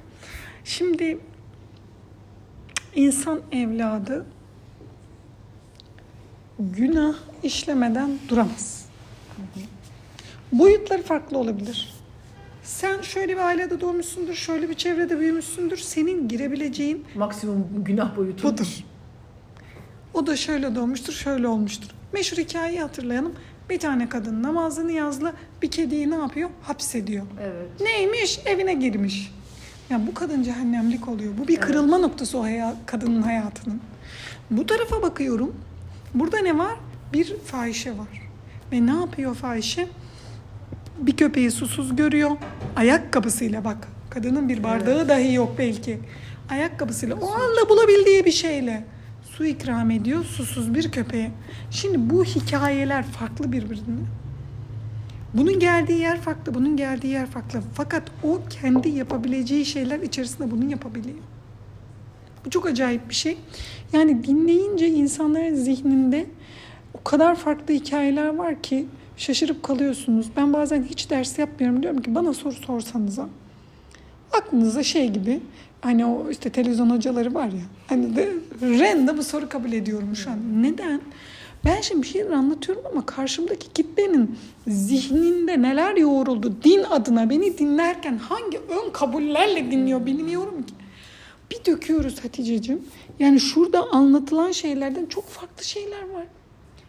Şimdi 0.65 1.19
insan 2.95 3.41
evladı 3.53 4.27
günah 6.59 7.15
işlemeden 7.43 8.11
duramaz. 8.29 8.87
Boyutları 10.53 11.03
farklı 11.03 11.39
olabilir. 11.39 11.95
Sen 12.63 13.03
şöyle 13.03 13.33
bir 13.33 13.41
ailede 13.41 13.81
doğmuşsundur, 13.81 14.35
şöyle 14.35 14.69
bir 14.69 14.75
çevrede 14.75 15.21
büyümüşsündür. 15.21 15.77
Senin 15.77 16.29
girebileceğin 16.29 17.05
maksimum 17.15 17.67
günah 17.77 18.17
boyutu 18.17 18.49
budur. 18.49 18.85
O 20.15 20.27
da 20.27 20.37
şöyle 20.37 20.75
doğmuştur, 20.75 21.13
şöyle 21.13 21.49
olmuştur. 21.49 21.89
Meşhur 22.13 22.37
hikayeyi 22.37 22.81
hatırlayalım. 22.81 23.35
Bir 23.71 23.79
tane 23.79 24.09
kadın 24.09 24.43
namazlı 24.43 24.89
niyazlı 24.89 25.33
bir 25.63 25.71
kediyi 25.71 26.11
ne 26.11 26.15
yapıyor? 26.15 26.51
Hapsediyor. 26.63 27.27
Evet. 27.43 27.81
Neymiş? 27.81 28.41
Evine 28.45 28.75
girmiş. 28.75 29.33
Yani 29.91 30.07
bu 30.07 30.15
kadın 30.15 30.43
cehennemlik 30.43 31.09
oluyor. 31.09 31.33
Bu 31.39 31.49
bir 31.49 31.55
evet. 31.55 31.67
kırılma 31.67 31.99
noktası 31.99 32.39
o 32.39 32.43
hayat, 32.43 32.77
kadının 32.87 33.23
hayatının. 33.23 33.81
Bu 34.51 34.67
tarafa 34.67 35.03
bakıyorum. 35.03 35.55
Burada 36.15 36.39
ne 36.39 36.59
var? 36.59 36.75
Bir 37.13 37.37
fahişe 37.37 37.99
var. 37.99 38.31
Ve 38.73 38.87
ne 38.87 38.91
yapıyor 38.91 39.35
fahişe? 39.35 39.89
Bir 40.99 41.17
köpeği 41.17 41.51
susuz 41.51 41.97
görüyor. 41.97 42.31
Ayakkabısıyla 42.77 43.65
bak. 43.65 43.89
Kadının 44.11 44.49
bir 44.49 44.63
bardağı 44.63 44.99
evet. 44.99 45.09
dahi 45.09 45.35
yok 45.35 45.55
belki. 45.59 45.99
Ayakkabısıyla 46.51 47.17
o 47.17 47.33
anda 47.33 47.69
bulabildiği 47.69 48.25
bir 48.25 48.33
şeyle 48.33 48.85
su 49.23 49.45
ikram 49.45 49.91
ediyor 49.91 50.25
susuz 50.25 50.75
bir 50.75 50.91
köpeğe. 50.91 51.31
Şimdi 51.71 52.11
bu 52.11 52.25
hikayeler 52.25 53.05
farklı 53.05 53.53
birbirine. 53.53 54.01
Bunun 55.35 55.59
geldiği 55.59 55.99
yer 55.99 56.21
farklı, 56.21 56.55
bunun 56.55 56.77
geldiği 56.77 57.07
yer 57.07 57.27
farklı. 57.27 57.61
Fakat 57.75 58.03
o 58.23 58.41
kendi 58.51 58.89
yapabileceği 58.89 59.67
şeyler 59.67 60.01
içerisinde 60.01 60.51
bunu 60.51 60.71
yapabiliyor. 60.71 61.19
Bu 62.45 62.51
çok 62.51 62.67
acayip 62.67 63.09
bir 63.09 63.15
şey. 63.15 63.37
Yani 63.93 64.25
dinleyince 64.25 64.89
insanların 64.89 65.55
zihninde 65.55 66.27
o 66.95 67.05
kadar 67.05 67.35
farklı 67.35 67.75
hikayeler 67.75 68.37
var 68.37 68.63
ki 68.63 68.87
şaşırıp 69.17 69.63
kalıyorsunuz. 69.63 70.27
Ben 70.37 70.53
bazen 70.53 70.83
hiç 70.83 71.11
ders 71.11 71.39
yapmıyorum. 71.39 71.83
Diyorum 71.83 72.03
ki 72.03 72.15
bana 72.15 72.33
soru 72.33 72.55
sorsanıza. 72.55 73.29
Aklınıza 74.33 74.83
şey 74.83 75.09
gibi 75.09 75.41
hani 75.81 76.07
o 76.07 76.31
işte 76.31 76.51
televizyon 76.51 76.91
hocaları 76.91 77.35
var 77.35 77.47
ya. 77.47 77.63
Hani 77.87 78.17
de 78.17 78.29
random 78.63 79.19
bu 79.19 79.23
soru 79.23 79.49
kabul 79.49 79.73
ediyorum 79.73 80.17
şu 80.17 80.31
an. 80.31 80.39
Neden? 80.63 81.01
Ben 81.65 81.81
şimdi 81.81 82.03
bir 82.03 82.09
şeyler 82.09 82.31
anlatıyorum 82.31 82.85
ama 82.93 83.07
karşımdaki 83.07 83.73
kitlenin 83.73 84.39
zihninde 84.67 85.63
neler 85.63 85.97
yoğruldu 85.97 86.55
din 86.65 86.83
adına 86.91 87.31
beni 87.31 87.59
dinlerken 87.59 88.17
hangi 88.17 88.59
ön 88.59 88.91
kabullerle 88.93 89.71
dinliyor 89.71 90.07
bilmiyorum 90.07 90.63
ki. 90.63 90.75
Bir 91.51 91.65
döküyoruz 91.65 92.25
Hatice'cim. 92.25 92.83
Yani 93.19 93.41
şurada 93.41 93.83
anlatılan 93.91 94.53
şeylerden 94.53 95.07
çok 95.07 95.29
farklı 95.29 95.65
şeyler 95.65 96.03
var. 96.03 96.27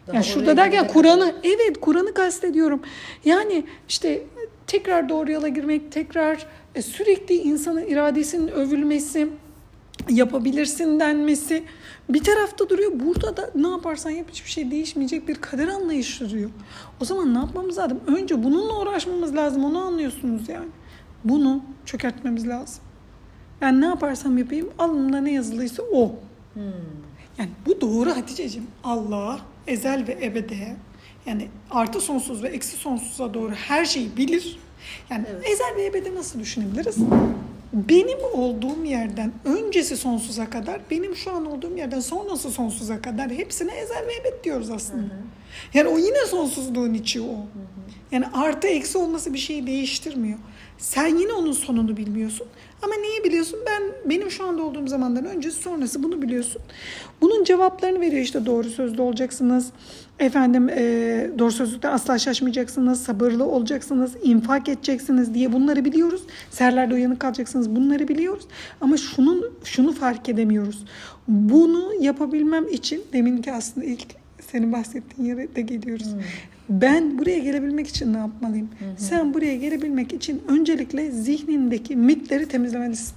Daha 0.06 0.16
yani 0.16 0.24
şurada 0.24 0.56
derken 0.56 0.88
Kur'an'ı 0.88 1.34
evet 1.42 1.80
Kur'an'ı 1.80 2.14
kastediyorum. 2.14 2.82
Yani 3.24 3.64
işte 3.88 4.22
tekrar 4.66 5.08
doğru 5.08 5.32
yola 5.32 5.48
girmek, 5.48 5.92
tekrar 5.92 6.46
e, 6.74 6.82
sürekli 6.82 7.34
insanın 7.34 7.86
iradesinin 7.86 8.48
övülmesi, 8.48 9.28
yapabilirsin 10.08 11.00
denmesi 11.00 11.64
bir 12.08 12.24
tarafta 12.24 12.68
duruyor. 12.68 12.92
Burada 12.94 13.36
da 13.36 13.50
ne 13.54 13.68
yaparsan 13.68 14.10
yap 14.10 14.26
hiçbir 14.30 14.50
şey 14.50 14.70
değişmeyecek 14.70 15.28
bir 15.28 15.34
kader 15.34 15.68
anlayışı 15.68 16.30
duruyor. 16.30 16.50
O 17.00 17.04
zaman 17.04 17.34
ne 17.34 17.38
yapmamız 17.38 17.78
lazım? 17.78 18.00
Önce 18.06 18.42
bununla 18.42 18.80
uğraşmamız 18.80 19.34
lazım. 19.34 19.64
Onu 19.64 19.78
anlıyorsunuz 19.78 20.48
yani. 20.48 20.68
Bunu 21.24 21.62
çökertmemiz 21.86 22.48
lazım. 22.48 22.84
Ben 23.60 23.80
ne 23.80 23.86
yaparsam 23.86 24.38
yapayım 24.38 24.70
alnımda 24.78 25.20
ne 25.20 25.32
yazılıysa 25.32 25.82
o. 25.92 26.12
Hmm. 26.54 26.62
Yani 27.38 27.50
bu 27.66 27.80
doğru 27.80 28.10
Hatice'ciğim. 28.10 28.66
Allah 28.84 29.40
ezel 29.66 30.06
ve 30.08 30.18
ebede 30.22 30.76
yani 31.26 31.48
artı 31.70 32.00
sonsuz 32.00 32.42
ve 32.42 32.48
eksi 32.48 32.76
sonsuza 32.76 33.34
doğru 33.34 33.52
her 33.52 33.84
şeyi 33.84 34.16
bilir. 34.16 34.58
Yani 35.10 35.24
evet. 35.30 35.50
ezel 35.50 35.76
ve 35.76 35.86
ebedi 35.86 36.14
nasıl 36.14 36.40
düşünebiliriz? 36.40 36.96
benim 37.72 38.18
olduğum 38.32 38.84
yerden 38.84 39.32
öncesi 39.44 39.96
sonsuza 39.96 40.50
kadar, 40.50 40.80
benim 40.90 41.16
şu 41.16 41.32
an 41.32 41.46
olduğum 41.46 41.76
yerden 41.76 42.00
sonrası 42.00 42.50
sonsuza 42.50 43.02
kadar 43.02 43.30
hepsine 43.30 43.72
ezel 43.72 44.06
ve 44.06 44.14
ebed 44.14 44.44
diyoruz 44.44 44.70
aslında. 44.70 45.02
Hı 45.02 45.06
hı. 45.06 45.22
Yani 45.74 45.88
o 45.88 45.98
yine 45.98 46.26
sonsuzluğun 46.26 46.94
içi 46.94 47.20
o. 47.20 47.24
Hı 47.24 47.30
hı. 47.30 47.80
Yani 48.12 48.26
artı 48.26 48.66
eksi 48.66 48.98
olması 48.98 49.34
bir 49.34 49.38
şeyi 49.38 49.66
değiştirmiyor. 49.66 50.38
Sen 50.78 51.16
yine 51.16 51.32
onun 51.32 51.52
sonunu 51.52 51.96
bilmiyorsun. 51.96 52.46
Ama 52.82 52.94
neyi 52.94 53.24
biliyorsun? 53.24 53.58
Ben 53.66 54.10
benim 54.10 54.30
şu 54.30 54.46
anda 54.46 54.62
olduğum 54.62 54.88
zamandan 54.88 55.24
öncesi 55.24 55.62
sonrası 55.62 56.02
bunu 56.02 56.22
biliyorsun. 56.22 56.62
Bunun 57.20 57.44
cevaplarını 57.44 58.00
veriyor 58.00 58.22
işte 58.22 58.46
doğru 58.46 58.68
sözlü 58.68 59.02
olacaksınız. 59.02 59.70
Efendim 60.18 60.68
e, 60.68 61.30
doğru 61.38 61.52
sözlükte 61.52 61.88
asla 61.88 62.18
şaşmayacaksınız. 62.18 63.02
Sabırlı 63.02 63.44
olacaksınız. 63.44 64.12
infak 64.22 64.68
edeceksiniz 64.68 65.34
diye 65.34 65.52
bunları 65.52 65.84
biliyoruz. 65.84 66.22
Serlerde 66.50 66.94
uyanık 66.94 67.20
kalacaksınız. 67.20 67.70
Bunları 67.76 68.08
biliyoruz. 68.08 68.44
Ama 68.80 68.96
şunun 68.96 69.44
şunu 69.64 69.92
fark 69.92 70.28
edemiyoruz. 70.28 70.84
Bunu 71.28 71.92
yapabilmem 72.00 72.68
için 72.68 73.02
deminki 73.12 73.52
aslında 73.52 73.86
ilk 73.86 74.06
senin 74.52 74.72
bahsettiğin 74.72 75.28
yere 75.28 75.54
de 75.54 75.60
geliyoruz. 75.60 76.12
Hmm. 76.12 76.20
Ben 76.70 77.18
buraya 77.18 77.38
gelebilmek 77.38 77.86
için 77.86 78.14
ne 78.14 78.18
yapmalıyım? 78.18 78.68
Hı 78.78 78.84
hı. 78.84 78.88
Sen 78.96 79.34
buraya 79.34 79.56
gelebilmek 79.56 80.12
için 80.12 80.42
öncelikle 80.48 81.10
zihnindeki 81.10 81.96
mitleri 81.96 82.48
temizlemelisin. 82.48 83.14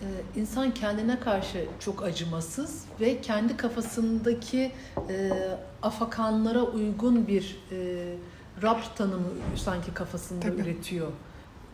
e, 0.00 0.06
insan 0.36 0.74
kendine 0.74 1.20
karşı 1.20 1.66
çok 1.80 2.02
acımasız 2.02 2.84
ve 3.00 3.20
kendi 3.20 3.56
kafasındaki 3.56 4.72
e, 5.08 5.30
afakanlara 5.82 6.62
uygun 6.62 7.26
bir 7.26 7.60
e, 7.72 7.76
Rab 8.62 8.80
tanımı 8.96 9.28
sanki 9.56 9.94
kafasında 9.94 10.40
Tabii. 10.40 10.60
üretiyor 10.60 11.12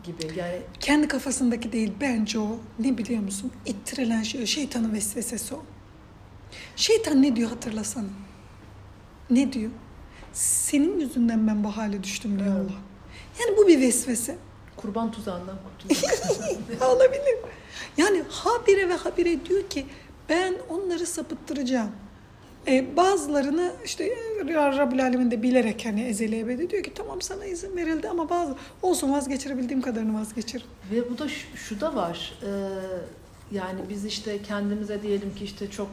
gibi. 0.05 0.39
Yani 0.39 0.61
kendi 0.79 1.07
kafasındaki 1.07 1.71
değil 1.71 1.93
bence 2.01 2.39
o 2.39 2.59
ne 2.79 2.97
biliyor 2.97 3.21
musun? 3.21 3.51
İttirilen 3.65 4.23
şey 4.23 4.45
şeytanın 4.45 4.93
vesvesesi 4.93 5.55
o. 5.55 5.63
Şeytan 6.75 7.21
ne 7.21 7.35
diyor 7.35 7.49
hatırlasana. 7.49 8.09
Ne 9.29 9.53
diyor? 9.53 9.71
Senin 10.33 10.99
yüzünden 10.99 11.47
ben 11.47 11.63
bu 11.63 11.77
hale 11.77 12.03
düştüm 12.03 12.39
diyor 12.39 12.55
Allah. 12.55 12.79
Yani 13.39 13.57
bu 13.57 13.67
bir 13.67 13.81
vesvese. 13.81 14.37
Kurban 14.75 15.11
tuzağından. 15.11 15.57
Olabilir. 16.81 17.37
Yani 17.97 18.23
habire 18.29 18.89
ve 18.89 18.93
habire 18.93 19.45
diyor 19.45 19.69
ki 19.69 19.85
ben 20.29 20.55
onları 20.69 21.05
sapıttıracağım. 21.05 21.91
E, 22.67 22.97
bazılarını 22.97 23.71
işte 23.85 24.09
Rabbül 24.53 25.03
Alemin 25.03 25.31
de 25.31 25.43
bilerek 25.43 25.85
hani 25.85 26.03
ezeli 26.03 26.39
ebedi 26.39 26.69
diyor 26.69 26.83
ki 26.83 26.93
tamam 26.93 27.21
sana 27.21 27.45
izin 27.45 27.77
verildi 27.77 28.09
ama 28.09 28.29
bazı 28.29 28.55
olsun 28.81 29.11
vazgeçirebildiğim 29.11 29.81
kadarını 29.81 30.19
vazgeçir. 30.19 30.65
Ve 30.91 31.09
bu 31.09 31.17
da 31.17 31.27
şu, 31.27 31.57
şu 31.57 31.81
da 31.81 31.95
var. 31.95 32.33
E, 32.43 32.49
yani 33.55 33.79
biz 33.89 34.05
işte 34.05 34.41
kendimize 34.41 35.01
diyelim 35.01 35.35
ki 35.35 35.43
işte 35.43 35.69
çok 35.71 35.89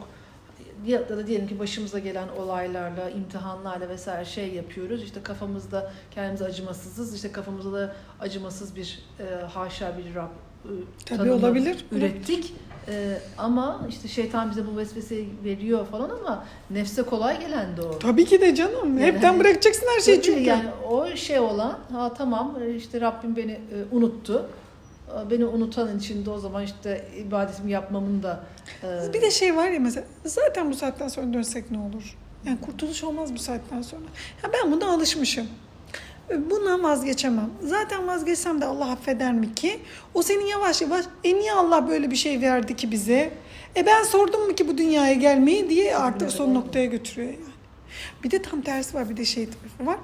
ya 0.85 1.09
da 1.09 1.27
diyelim 1.27 1.47
ki 1.47 1.59
başımıza 1.59 1.99
gelen 1.99 2.27
olaylarla, 2.27 3.09
imtihanlarla 3.09 3.89
vesaire 3.89 4.25
şey 4.25 4.53
yapıyoruz. 4.53 5.03
İşte 5.03 5.23
kafamızda 5.23 5.91
kendimize 6.11 6.45
acımasızız. 6.45 7.15
İşte 7.15 7.31
kafamızda 7.31 7.73
da 7.73 7.95
acımasız 8.19 8.75
bir 8.75 8.99
e, 9.19 9.45
haşa 9.45 9.97
bir 9.97 10.15
Rab 10.15 10.29
e, 10.65 10.69
Tabii 11.05 11.31
olabilir. 11.31 11.85
ürettik. 11.91 12.53
Ee, 12.87 13.17
ama 13.37 13.85
işte 13.89 14.07
şeytan 14.07 14.51
bize 14.51 14.67
bu 14.67 14.77
vesveseyi 14.77 15.29
veriyor 15.43 15.87
falan 15.87 16.09
ama 16.09 16.45
nefse 16.69 17.03
kolay 17.03 17.39
gelen 17.39 17.77
de 17.77 17.81
o. 17.81 17.99
Tabii 17.99 18.25
ki 18.25 18.41
de 18.41 18.55
canım. 18.55 18.97
Yani 18.97 19.01
Hepten 19.01 19.27
hani, 19.27 19.39
bırakacaksın 19.39 19.87
her 19.95 20.01
şeyi 20.01 20.21
çünkü. 20.21 20.43
Yani 20.43 20.69
o 20.89 21.15
şey 21.15 21.39
olan 21.39 21.79
ha 21.91 22.13
tamam 22.13 22.57
işte 22.77 23.01
Rabbim 23.01 23.35
beni 23.35 23.51
e, 23.51 23.59
unuttu. 23.91 24.49
Beni 25.31 25.45
unutan 25.45 25.97
için 25.97 26.25
de 26.25 26.29
o 26.29 26.39
zaman 26.39 26.63
işte 26.63 27.07
ibadetimi 27.17 27.71
yapmamın 27.71 28.23
da... 28.23 28.43
E... 28.83 29.13
Bir 29.13 29.21
de 29.21 29.31
şey 29.31 29.55
var 29.55 29.69
ya 29.69 29.79
mesela 29.79 30.07
zaten 30.25 30.71
bu 30.71 30.75
saatten 30.75 31.07
sonra 31.07 31.33
dönsek 31.33 31.71
ne 31.71 31.79
olur? 31.79 32.17
Yani 32.45 32.61
kurtuluş 32.61 33.03
olmaz 33.03 33.33
bu 33.33 33.39
saatten 33.39 33.81
sonra. 33.81 34.05
Ya 34.43 34.49
ben 34.53 34.71
buna 34.71 34.93
alışmışım. 34.93 35.47
Bundan 36.49 36.83
vazgeçemem. 36.83 37.49
Zaten 37.63 38.07
vazgeçsem 38.07 38.61
de 38.61 38.65
Allah 38.65 38.91
affeder 38.91 39.33
mi 39.33 39.55
ki? 39.55 39.79
O 40.13 40.21
senin 40.23 40.45
yavaş 40.45 40.81
yavaş 40.81 41.05
e 41.23 41.35
niye 41.35 41.51
Allah 41.53 41.87
böyle 41.89 42.11
bir 42.11 42.15
şey 42.15 42.41
verdi 42.41 42.75
ki 42.75 42.91
bize? 42.91 43.31
E 43.77 43.85
ben 43.85 44.03
sordum 44.03 44.47
mu 44.47 44.55
ki 44.55 44.67
bu 44.67 44.77
dünyaya 44.77 45.13
gelmeyi 45.13 45.69
diye 45.69 45.97
artık 45.97 46.31
son 46.31 46.53
noktaya 46.53 46.85
götürüyor 46.85 47.29
yani. 47.33 47.43
Bir 48.23 48.31
de 48.31 48.41
tam 48.41 48.61
tersi 48.61 48.93
var 48.93 49.09
bir 49.09 49.17
de 49.17 49.25
şey 49.25 49.45
tarafı 49.45 49.85
var. 49.85 49.97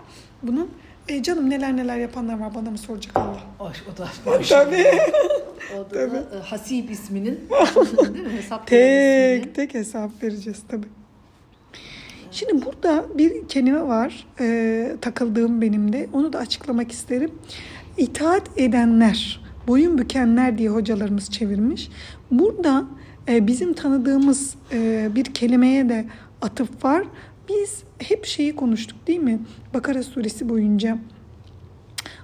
Bunun 0.43 0.71
e 1.07 1.23
canım 1.23 1.49
neler 1.49 1.77
neler 1.77 1.97
yapanlar 1.97 2.39
var 2.39 2.55
bana 2.55 2.71
mı 2.71 2.77
soracak 2.77 3.17
Allah? 3.17 3.43
O, 3.59 3.63
o 3.65 3.97
da 3.97 4.07
var. 4.31 4.45
Tabii. 4.49 4.87
o 5.75 5.77
da, 5.79 5.89
tabii. 5.89 6.39
Hasib 6.43 6.89
isminin 6.89 7.39
hesap 8.37 8.67
tek 8.67 9.37
ismini. 9.41 9.53
tek 9.53 9.73
hesap 9.73 10.23
vereceğiz 10.23 10.59
tabii. 10.67 10.87
Şimdi 12.31 12.65
burada 12.65 13.05
bir 13.15 13.47
kelime 13.47 13.87
var 13.87 14.27
e, 14.39 14.95
takıldığım 15.01 15.61
benim 15.61 15.93
de. 15.93 16.09
Onu 16.13 16.33
da 16.33 16.39
açıklamak 16.39 16.91
isterim. 16.91 17.31
İtaat 17.97 18.49
edenler, 18.57 19.41
boyun 19.67 19.97
bükenler 19.97 20.57
diye 20.57 20.69
hocalarımız 20.69 21.31
çevirmiş. 21.31 21.89
Burada 22.31 22.85
e, 23.27 23.47
bizim 23.47 23.73
tanıdığımız 23.73 24.55
e, 24.73 25.09
bir 25.15 25.25
kelimeye 25.25 25.89
de 25.89 26.05
atıf 26.41 26.85
var. 26.85 27.03
Biz 27.49 27.83
hep 27.99 28.25
şeyi 28.25 28.55
konuştuk 28.55 29.07
değil 29.07 29.19
mi? 29.19 29.39
Bakara 29.73 30.03
suresi 30.03 30.49
boyunca. 30.49 30.97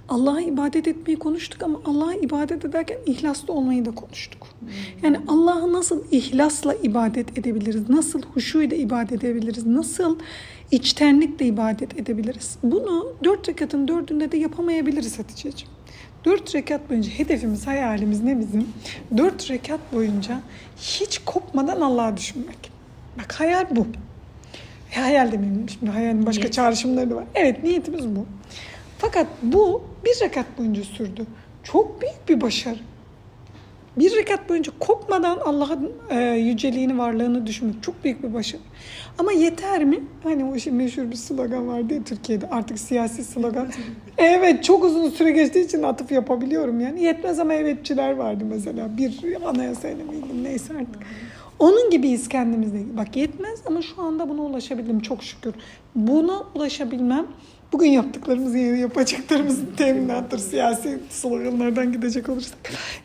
Allah'a 0.08 0.40
ibadet 0.40 0.88
etmeyi 0.88 1.18
konuştuk 1.18 1.62
ama 1.62 1.80
Allah'a 1.84 2.14
ibadet 2.14 2.64
ederken 2.64 2.98
ihlaslı 3.06 3.52
olmayı 3.52 3.84
da 3.84 3.90
konuştuk. 3.94 4.46
Yani 5.02 5.16
Allah'a 5.28 5.72
nasıl 5.72 6.04
ihlasla 6.10 6.74
ibadet 6.74 7.38
edebiliriz? 7.38 7.88
Nasıl 7.90 8.22
huşuyla 8.22 8.76
ibadet 8.76 9.24
edebiliriz? 9.24 9.66
Nasıl 9.66 10.18
içtenlikle 10.70 11.46
ibadet 11.46 12.00
edebiliriz? 12.00 12.56
Bunu 12.62 13.12
dört 13.24 13.48
rekatın 13.48 13.88
dördünde 13.88 14.32
de 14.32 14.36
yapamayabiliriz 14.36 15.18
Hatice'ciğim. 15.18 15.74
Dört 16.24 16.54
rekat 16.54 16.90
boyunca 16.90 17.10
hedefimiz, 17.10 17.66
hayalimiz 17.66 18.22
ne 18.22 18.38
bizim? 18.40 18.68
Dört 19.16 19.50
rekat 19.50 19.92
boyunca 19.92 20.40
hiç 20.78 21.18
kopmadan 21.18 21.80
Allah'a 21.80 22.16
düşünmek. 22.16 22.70
Bak 23.18 23.32
hayal 23.32 23.66
bu. 23.70 23.86
hayal 24.94 25.32
demeyeyim 25.32 25.68
şimdi 25.68 25.92
hayalin 25.92 26.26
başka 26.26 26.40
Niyet. 26.40 26.52
çağrışımları 26.52 27.10
da 27.10 27.16
var. 27.16 27.24
Evet 27.34 27.64
niyetimiz 27.64 28.06
bu. 28.16 28.26
Fakat 28.98 29.26
bu 29.42 29.82
bir 30.04 30.24
rekat 30.24 30.58
boyunca 30.58 30.84
sürdü. 30.84 31.26
Çok 31.62 32.02
büyük 32.02 32.28
bir 32.28 32.40
başarı. 32.40 32.78
Bir 33.96 34.16
rekat 34.16 34.48
boyunca 34.48 34.72
kopmadan 34.80 35.38
Allah'ın 35.38 35.92
e, 36.10 36.20
yüceliğini, 36.20 36.98
varlığını 36.98 37.46
düşünmek 37.46 37.82
çok 37.82 38.04
büyük 38.04 38.22
bir 38.22 38.34
başarı. 38.34 38.62
Ama 39.18 39.32
yeter 39.32 39.84
mi? 39.84 40.00
Hani 40.22 40.44
o 40.44 40.58
şey 40.58 40.72
meşhur 40.72 41.10
bir 41.10 41.16
slogan 41.16 41.68
vardı 41.68 41.94
ya 41.94 42.02
Türkiye'de 42.02 42.48
artık 42.50 42.78
siyasi 42.78 43.24
slogan. 43.24 43.68
evet 44.18 44.64
çok 44.64 44.84
uzun 44.84 45.10
süre 45.10 45.30
geçtiği 45.30 45.64
için 45.64 45.82
atıf 45.82 46.12
yapabiliyorum 46.12 46.80
yani. 46.80 47.02
Yetmez 47.02 47.38
ama 47.38 47.54
evetçiler 47.54 48.12
vardı 48.12 48.44
mesela. 48.48 48.96
Bir 48.96 49.42
anayasayla 49.44 50.04
mıydı 50.04 50.26
neyse 50.42 50.74
artık. 50.74 51.02
Onun 51.58 51.90
gibiyiz 51.90 52.28
kendimizde. 52.28 52.96
Bak 52.96 53.16
yetmez 53.16 53.60
ama 53.66 53.82
şu 53.82 54.02
anda 54.02 54.28
buna 54.28 54.42
ulaşabildim 54.42 55.00
çok 55.00 55.22
şükür. 55.22 55.54
Buna 55.94 56.42
ulaşabilmem 56.54 57.26
bugün 57.72 57.88
yaptıklarımız 57.88 58.54
yeni 58.54 58.80
yapacaklarımızın 58.80 59.68
teminattır. 59.76 60.38
Siyasi 60.38 60.98
sloganlardan 61.10 61.92
gidecek 61.92 62.28
olursak. 62.28 62.58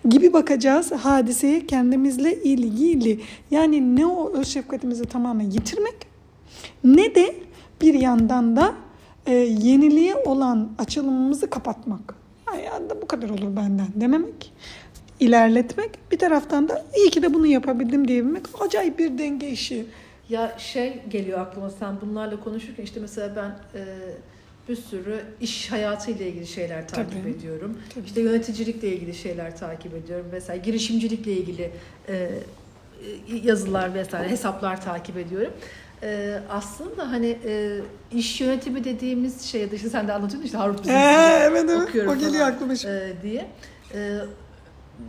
Gibi 0.10 0.34
bakacağız 0.34 0.92
hadiseye 0.92 1.68
kendimizle 1.68 2.44
ilgili. 2.44 3.20
Yani 3.52 3.96
ne 3.96 4.06
o 4.06 4.34
öz 4.34 4.48
şefkatimizi 4.48 5.06
tamamen 5.06 5.46
yitirmek 5.46 5.96
ne 6.84 7.16
de 7.16 7.36
bir 7.82 7.94
yandan 7.94 8.56
da 8.56 8.74
e, 9.26 9.34
yeniliğe 9.36 10.16
olan 10.16 10.70
açılımımızı 10.80 11.50
kapatmak. 11.50 12.16
Hayatında 12.46 13.02
bu 13.02 13.08
kadar 13.08 13.30
olur 13.30 13.56
benden 13.56 13.88
dememek. 13.96 14.54
ilerletmek. 15.20 16.12
Bir 16.12 16.20
taraftan 16.20 16.70
da 16.70 16.86
iyi 16.98 17.10
ki 17.10 17.22
de 17.22 17.34
bunu 17.34 17.48
yapabildim 17.48 18.08
diyebilmek. 18.08 18.44
Acayip 18.60 19.00
bir 19.00 19.18
denge 19.18 19.50
işi. 19.50 19.86
Ya 20.30 20.56
şey 20.58 21.04
geliyor 21.10 21.40
aklıma 21.40 21.70
sen 21.70 21.96
bunlarla 22.02 22.40
konuşurken 22.40 22.84
işte 22.84 23.00
mesela 23.00 23.36
ben 23.36 23.80
e, 23.80 23.84
bir 24.70 24.76
sürü 24.76 25.22
iş 25.42 25.72
hayatıyla 25.72 26.26
ilgili 26.26 26.48
şeyler 26.48 26.88
takip 26.88 27.22
Tabii. 27.22 27.30
ediyorum. 27.30 27.78
Tabii. 27.96 28.06
İşte 28.06 28.22
yöneticilikle 28.22 28.88
ilgili 28.88 29.14
şeyler 29.14 29.58
takip 29.58 29.94
ediyorum 29.94 30.26
vesaire. 30.32 30.62
Girişimcilikle 30.62 31.32
ilgili 31.32 31.72
e, 32.08 32.14
e, 32.14 32.32
yazılar 33.44 33.94
vesaire 33.94 34.30
hesaplar 34.30 34.82
takip 34.82 35.18
ediyorum. 35.18 35.54
E, 36.04 36.40
aslında 36.50 37.12
hani 37.12 37.38
e, 37.46 37.80
iş 38.12 38.42
yönetimi 38.42 38.84
dediğimiz 38.84 39.42
şey 39.42 39.62
ya 39.62 39.72
da 39.72 39.76
işte 39.76 39.90
sen 39.90 40.08
de 40.08 40.14
anlatıyordun 40.14 40.46
işte 40.46 40.58
Harvard 40.58 40.80
Business 40.80 40.96
Ee, 40.98 41.48
evet 41.52 41.66
evet 41.70 41.90
okuyorum 41.90 42.12
o 42.12 42.18
geliyor 42.20 42.48
aklıma 42.48 42.76
şimdi. 42.76 42.94
e, 42.94 43.24
diye. 43.24 43.48
E, 43.94 44.18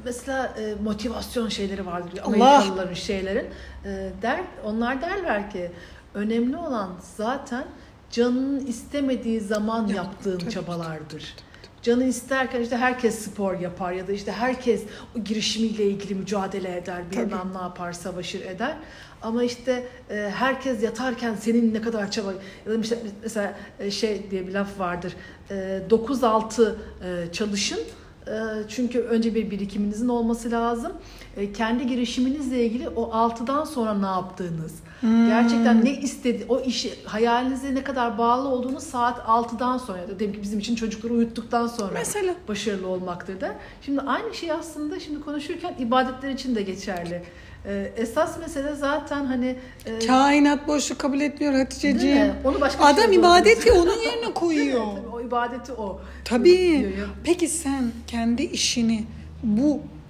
mesela 0.04 0.46
e, 0.58 0.74
motivasyon 0.82 1.48
şeyleri 1.48 1.86
vardır. 1.86 2.20
Allah! 2.24 2.56
Amerikalıların 2.56 2.94
şeylerin. 2.94 3.46
E, 3.84 4.08
der, 4.22 4.40
onlar 4.64 5.02
derler 5.02 5.50
ki 5.50 5.70
önemli 6.14 6.56
olan 6.56 6.90
zaten 7.16 7.64
canının 8.12 8.66
istemediği 8.66 9.40
zaman 9.40 9.86
Ya, 9.86 9.96
yaptığın 9.96 10.48
çabalardır. 10.48 11.34
Canı 11.82 12.04
isterken 12.04 12.60
işte 12.60 12.76
herkes 12.76 13.18
spor 13.18 13.58
yapar 13.58 13.92
ya 13.92 14.08
da 14.08 14.12
işte 14.12 14.32
herkes 14.32 14.82
o 15.16 15.20
girişimiyle 15.20 15.84
ilgili 15.84 16.14
mücadele 16.14 16.76
eder, 16.76 17.10
bilmem 17.10 17.30
Tabii. 17.30 17.58
ne 17.58 17.62
yapar, 17.62 17.92
savaşır 17.92 18.40
eder. 18.40 18.76
Ama 19.22 19.44
işte 19.44 19.88
e, 20.10 20.32
herkes 20.34 20.82
yatarken 20.82 21.34
senin 21.34 21.74
ne 21.74 21.80
kadar 21.80 22.10
çaba 22.10 22.32
ya 22.66 22.72
da 22.72 22.76
işte 22.76 22.98
mesela 23.22 23.54
e, 23.80 23.90
şey 23.90 24.30
diye 24.30 24.48
bir 24.48 24.52
laf 24.52 24.78
vardır. 24.78 25.12
E, 25.50 25.82
9-6 25.90 26.74
e, 27.04 27.32
çalışın. 27.32 27.80
E, 28.26 28.32
çünkü 28.68 29.00
önce 29.00 29.34
bir 29.34 29.50
birikiminizin 29.50 30.08
olması 30.08 30.50
lazım. 30.50 30.92
E, 31.36 31.52
kendi 31.52 31.86
girişiminizle 31.86 32.64
ilgili 32.64 32.88
o 32.88 33.10
6'dan 33.10 33.64
sonra 33.64 33.94
ne 33.94 34.06
yaptığınız. 34.06 34.72
Hmm. 35.00 35.26
Gerçekten 35.28 35.84
ne 35.84 35.92
istedi 35.92 36.46
o 36.48 36.60
işi 36.60 36.94
hayalinize 37.04 37.74
ne 37.74 37.84
kadar 37.84 38.18
bağlı 38.18 38.48
olduğunu 38.48 38.80
saat 38.80 39.18
6'dan 39.18 39.78
sonra 39.78 39.98
ya 39.98 40.08
da 40.08 40.18
diyelim 40.18 40.36
ki 40.36 40.42
bizim 40.42 40.58
için 40.58 40.74
çocukları 40.74 41.12
uyuttuktan 41.12 41.66
sonra 41.66 41.90
Mesela 41.94 42.34
başarılı 42.48 42.88
olmaktır 42.88 43.40
der. 43.40 43.52
Şimdi 43.82 44.00
aynı 44.00 44.34
şey 44.34 44.52
aslında 44.52 45.00
şimdi 45.00 45.20
konuşurken 45.20 45.74
ibadetler 45.78 46.30
için 46.30 46.54
de 46.54 46.62
geçerli. 46.62 47.22
Ee, 47.66 47.92
esas 47.96 48.38
mesele 48.38 48.74
zaten 48.74 49.24
hani 49.24 49.56
e, 49.86 50.06
kainat 50.06 50.68
boşluk 50.68 50.98
kabul 50.98 51.20
etmiyor 51.20 51.54
Hatice'ciğim. 51.54 52.32
Onu 52.44 52.60
başka 52.60 52.84
Adam 52.84 53.04
şeye 53.04 53.14
ibadeti 53.18 53.72
onun 53.72 53.98
yerine 53.98 54.34
koyuyor. 54.34 54.80
Tabii, 54.80 55.08
o 55.12 55.20
ibadeti 55.20 55.72
o. 55.72 56.00
Tabii. 56.24 56.92
Diyor. 56.96 57.08
Peki 57.24 57.48
sen 57.48 57.90
kendi 58.06 58.42
işini 58.42 59.04
bu 59.42 59.76
e, 59.76 60.01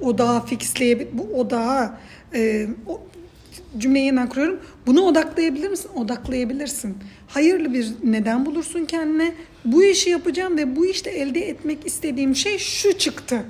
odağa 0.00 0.40
fixleyebil 0.40 1.06
bu 1.12 1.22
odağa 1.22 2.00
e, 2.34 2.66
o, 2.86 3.00
cümleyi 3.78 4.06
yeniden 4.06 4.28
kuruyorum. 4.28 4.60
Bunu 4.86 5.02
odaklayabilir 5.02 5.70
misin? 5.70 5.90
Odaklayabilirsin. 5.94 6.96
Hayırlı 7.28 7.74
bir 7.74 7.92
neden 8.04 8.46
bulursun 8.46 8.84
kendine. 8.84 9.34
Bu 9.64 9.84
işi 9.84 10.10
yapacağım 10.10 10.56
ve 10.56 10.76
bu 10.76 10.86
işte 10.86 11.10
elde 11.10 11.40
etmek 11.40 11.86
istediğim 11.86 12.36
şey 12.36 12.58
şu 12.58 12.98
çıktı. 12.98 13.44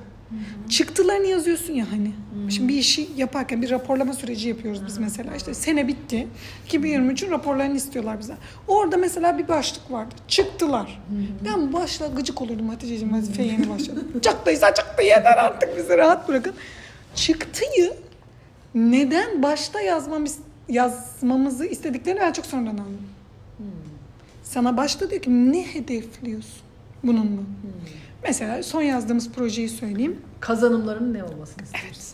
Çıktılarını 0.69 1.27
yazıyorsun 1.27 1.73
ya 1.73 1.93
hani. 1.93 2.13
Şimdi 2.51 2.69
bir 2.69 2.79
işi 2.79 3.09
yaparken 3.17 3.63
bir 3.63 3.71
raporlama 3.71 4.13
süreci 4.13 4.49
yapıyoruz 4.49 4.87
biz 4.87 4.99
mesela. 4.99 5.37
İşte 5.37 5.55
sene 5.55 5.89
bitti. 5.89 6.29
2023'ün 6.69 7.31
raporlarını 7.31 7.77
istiyorlar 7.77 8.21
bize. 8.21 8.35
Orada 8.69 8.97
mesela 8.97 9.39
bir 9.39 9.49
başlık 9.49 9.91
vardı. 9.91 10.15
Çıktılar. 10.29 11.03
Ben 11.45 11.73
başla 11.73 12.07
gıcık 12.07 12.43
olurdum 12.43 12.69
Hatice'ciğim 12.69 13.15
vazifeye 13.15 13.49
yeni 13.49 13.69
başladım. 13.71 14.09
Çıktıysa 14.23 14.75
çıktı 14.75 15.03
yeter 15.03 15.37
artık 15.37 15.77
bizi 15.77 15.99
rahat 15.99 16.29
bırakın. 16.29 16.55
Çıktıyı 17.15 17.93
neden 18.75 19.43
başta 19.43 19.81
yazmamız, 19.81 20.39
yazmamızı 20.69 21.67
istediklerini 21.67 22.21
ben 22.21 22.33
çok 22.33 22.47
sonradan 22.47 22.69
anladım. 22.71 23.09
Sana 24.43 24.77
başta 24.77 25.11
diyor 25.11 25.23
ki 25.23 25.31
ne 25.53 25.67
hedefliyorsun 25.67 26.61
bununla? 27.05 27.41
Mesela 28.23 28.63
son 28.63 28.83
yazdığımız 28.83 29.31
projeyi 29.33 29.69
söyleyeyim. 29.69 30.21
Kazanımların 30.41 31.15
ne 31.15 31.25
olmasını 31.25 31.65
istiyorsun? 31.65 32.05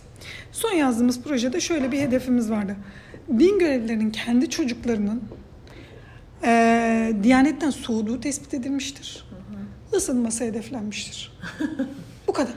Son 0.52 0.72
yazdığımız 0.72 1.22
projede 1.22 1.60
şöyle 1.60 1.92
bir 1.92 2.00
hedefimiz 2.00 2.50
vardı. 2.50 2.76
Din 3.38 3.58
görevlilerinin 3.58 4.10
kendi 4.10 4.50
çocuklarının 4.50 5.22
eee 6.42 7.16
Diyanetten 7.22 7.70
soğuduğu 7.70 8.20
tespit 8.20 8.54
edilmiştir. 8.54 9.26
Isınması 9.96 10.44
hedeflenmiştir. 10.44 11.38
Bu 12.28 12.32
kadar. 12.32 12.54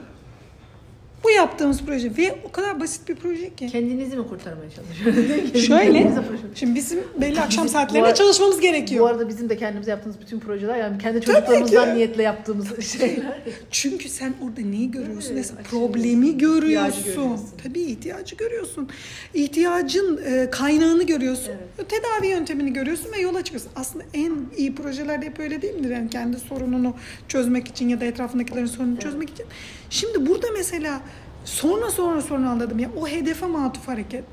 Bu 1.24 1.30
yaptığımız 1.30 1.82
proje 1.86 2.16
ve 2.16 2.38
o 2.44 2.52
kadar 2.52 2.80
basit 2.80 3.08
bir 3.08 3.14
proje 3.14 3.54
ki. 3.54 3.66
Kendinizi 3.66 4.16
mi 4.16 4.28
kurtarmaya 4.28 4.70
çalışıyorsunuz? 4.70 5.66
Şöyle, 5.66 6.12
şimdi 6.54 6.74
bizim 6.74 6.98
belli 7.20 7.40
akşam 7.40 7.64
Bizim- 7.64 7.78
saatlerinde 7.78 8.06
bu 8.06 8.10
ar- 8.10 8.14
çalışmamız 8.14 8.56
Bu 8.56 8.60
gerekiyor. 8.60 9.10
arada 9.10 9.28
bizim 9.28 9.48
de 9.48 9.56
kendimize 9.56 9.90
yaptığımız 9.90 10.20
bütün 10.20 10.40
projeler 10.40 10.76
yani 10.76 10.98
kendi 10.98 11.20
çocuklarımızdan 11.20 11.94
niyetle 11.94 12.22
yaptığımız 12.22 12.80
şeyler. 12.86 13.42
Çünkü 13.70 14.08
sen 14.08 14.34
orada 14.44 14.60
neyi 14.68 14.90
görüyorsun? 14.90 15.32
Evet, 15.34 15.44
açıyorsun, 15.44 15.56
problemi 15.70 16.38
görüyorsun. 16.38 17.04
görüyorsun. 17.04 17.46
Tabii 17.64 17.80
ihtiyacı 17.80 18.36
görüyorsun. 18.36 18.88
İhtiyacın 19.34 20.20
e, 20.26 20.50
kaynağını 20.50 21.02
görüyorsun. 21.02 21.52
Tedavi 21.88 22.26
yöntemini 22.30 22.72
görüyorsun 22.72 23.12
ve 23.12 23.20
yola 23.20 23.44
çıkıyorsun. 23.44 23.70
Aslında 23.76 24.04
en 24.14 24.32
iyi 24.56 24.74
projelerde 24.74 25.26
hep 25.26 25.40
öyle 25.40 25.62
değil 25.62 25.74
midir? 25.74 25.90
Yani 25.90 26.10
kendi 26.10 26.38
sorununu 26.38 26.94
çözmek 27.28 27.68
için 27.68 27.88
ya 27.88 28.00
da 28.00 28.04
etrafındakilerin 28.04 28.66
sorununu 28.66 28.98
çözmek 29.00 29.30
için. 29.30 29.46
Şimdi 29.90 30.26
burada 30.26 30.46
mesela 30.56 31.00
sonra 31.44 31.90
sonra 31.90 32.22
sonra 32.22 32.50
anladım 32.50 32.78
ya 32.78 32.90
o 33.00 33.08
hedefe 33.08 33.46
matuf 33.46 33.88
hareket. 33.88 34.24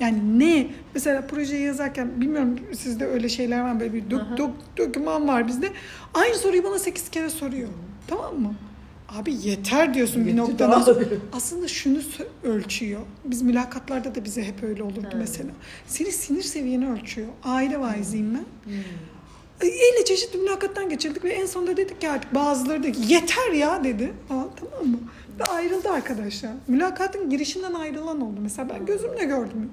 Yani 0.00 0.38
ne? 0.38 0.66
Mesela 0.94 1.26
projeyi 1.26 1.62
yazarken 1.62 2.20
bilmiyorum 2.20 2.58
sizde 2.76 3.06
öyle 3.06 3.28
şeyler 3.28 3.60
var 3.60 3.80
böyle 3.80 3.92
bir 3.94 4.10
dök, 4.10 4.22
dök, 4.36 4.50
döküman 4.76 5.28
var 5.28 5.46
bizde. 5.48 5.72
Aynı 6.14 6.34
soruyu 6.34 6.64
bana 6.64 6.78
8 6.78 7.08
kere 7.10 7.30
soruyor. 7.30 7.68
Tamam 8.06 8.40
mı? 8.40 8.54
Abi 9.08 9.34
yeter 9.42 9.94
diyorsun 9.94 10.26
bir 10.26 10.36
noktadan 10.36 10.80
sonra. 10.82 11.04
Aslında 11.32 11.68
şunu 11.68 11.98
ölçüyor. 12.42 13.00
Biz 13.24 13.42
mülakatlarda 13.42 14.14
da 14.14 14.24
bize 14.24 14.44
hep 14.44 14.62
öyle 14.62 14.82
olurdu 14.82 15.08
Ha. 15.12 15.18
mesela. 15.18 15.50
Senin 15.86 16.10
sinir 16.10 16.42
seviyeni 16.42 16.90
ölçüyor. 16.90 17.28
Aile 17.44 17.80
vaiziyim 17.80 18.34
ben. 18.34 18.72
Hmm. 18.72 18.82
50 19.66 20.04
çeşit 20.04 20.34
mülakattan 20.34 20.88
geçirdik 20.88 21.24
ve 21.24 21.30
en 21.30 21.46
sonunda 21.46 21.76
dedik 21.76 22.00
ki 22.00 22.10
artık 22.10 22.34
bazıları 22.34 22.82
dedi 22.82 22.92
ki 22.92 23.12
yeter 23.12 23.52
ya 23.52 23.84
dedi. 23.84 24.12
Aa, 24.30 24.44
tamam 24.60 24.86
mı? 24.86 24.98
Ve 25.40 25.44
ayrıldı 25.44 25.88
arkadaşlar. 25.90 26.50
Mülakatın 26.68 27.30
girişinden 27.30 27.74
ayrılan 27.74 28.20
oldu. 28.20 28.40
Mesela 28.42 28.68
ben 28.68 28.86
gözümle 28.86 29.24
gördüm. 29.24 29.70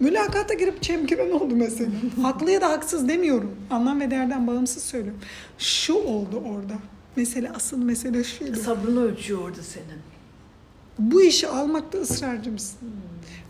Mülakata 0.00 0.54
girip 0.54 0.82
çemkiren 0.82 1.30
oldu 1.30 1.56
mesela. 1.56 1.90
Haklı 2.22 2.50
ya 2.50 2.60
da 2.60 2.70
haksız 2.70 3.08
demiyorum. 3.08 3.56
Anlam 3.70 4.00
ve 4.00 4.10
değerden 4.10 4.46
bağımsız 4.46 4.82
söylüyorum. 4.82 5.20
Şu 5.58 5.94
oldu 5.94 6.42
orada. 6.46 6.74
Mesele 7.16 7.50
asıl 7.50 7.76
mesele 7.78 8.24
şuydu. 8.24 8.56
Sabrını 8.56 9.02
ölçüyor 9.02 9.42
orada 9.42 9.62
senin. 9.62 10.17
Bu 10.98 11.22
işi 11.22 11.48
almakta 11.48 11.98
ısrarcı 11.98 12.52
mısın? 12.52 12.78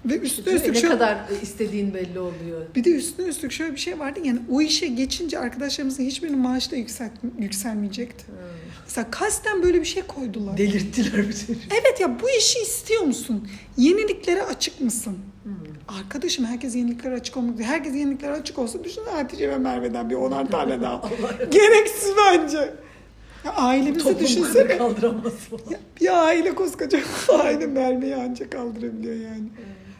Ve 0.05 0.18
üstüne 0.18 0.55
üstlük 0.55 0.74
ne 0.74 0.80
şöyle, 0.80 0.94
kadar 0.94 1.18
istediğin 1.42 1.94
belli 1.94 2.18
oluyor. 2.18 2.66
bir 2.74 2.84
de 2.84 2.90
üstüne 2.90 3.26
üstlük 3.26 3.53
şöyle 3.53 3.72
bir 3.72 3.80
şey 3.80 3.99
vardı. 3.99 4.20
Yani 4.24 4.38
o 4.51 4.61
işe 4.61 4.86
geçince 4.86 5.38
arkadaşlarımızın 5.38 6.03
hiçbirinin 6.05 6.38
maaşı 6.38 6.70
da 6.70 6.76
yüksel, 6.76 7.11
yükselmeyecekti. 7.38 8.24
Mesela 8.84 9.11
kasten 9.11 9.62
böyle 9.62 9.80
bir 9.80 9.84
şey 9.84 10.03
koydular. 10.03 10.59
Delirttiler 10.59 11.28
bütün. 11.28 11.59
Evet 11.70 12.01
ya 12.01 12.20
bu 12.20 12.30
işi 12.38 12.59
istiyor 12.59 13.03
musun? 13.03 13.49
Yeniliklere 13.76 14.42
açık 14.42 14.80
mısın? 14.80 15.18
Hmm. 15.42 15.53
Arkadaşım 15.99 16.44
herkes 16.44 16.76
yeniliklere 16.76 17.14
açık 17.14 17.36
olmak 17.36 17.61
Herkes 17.61 17.94
yeniliklere 17.94 18.32
açık 18.32 18.59
olsa 18.59 18.84
düşün 18.84 19.03
Hatice 19.12 19.49
ve 19.51 19.59
Merve'den 19.59 20.11
bir 20.11 20.14
onar 20.14 20.46
tane 20.51 20.80
daha. 20.80 21.11
Gereksiz 21.51 22.12
bence. 22.16 22.74
Ya 23.45 23.53
ailemizi 23.57 24.18
düşünsene. 24.18 24.78
kaldıramaz. 24.78 25.32
Ya, 25.70 25.78
bir 26.01 26.24
aile 26.26 26.55
koskoca 26.55 27.01
aile 27.43 27.66
Merve'yi 27.66 28.16
ancak 28.16 28.53
kaldırabiliyor 28.53 29.14
yani. 29.14 29.49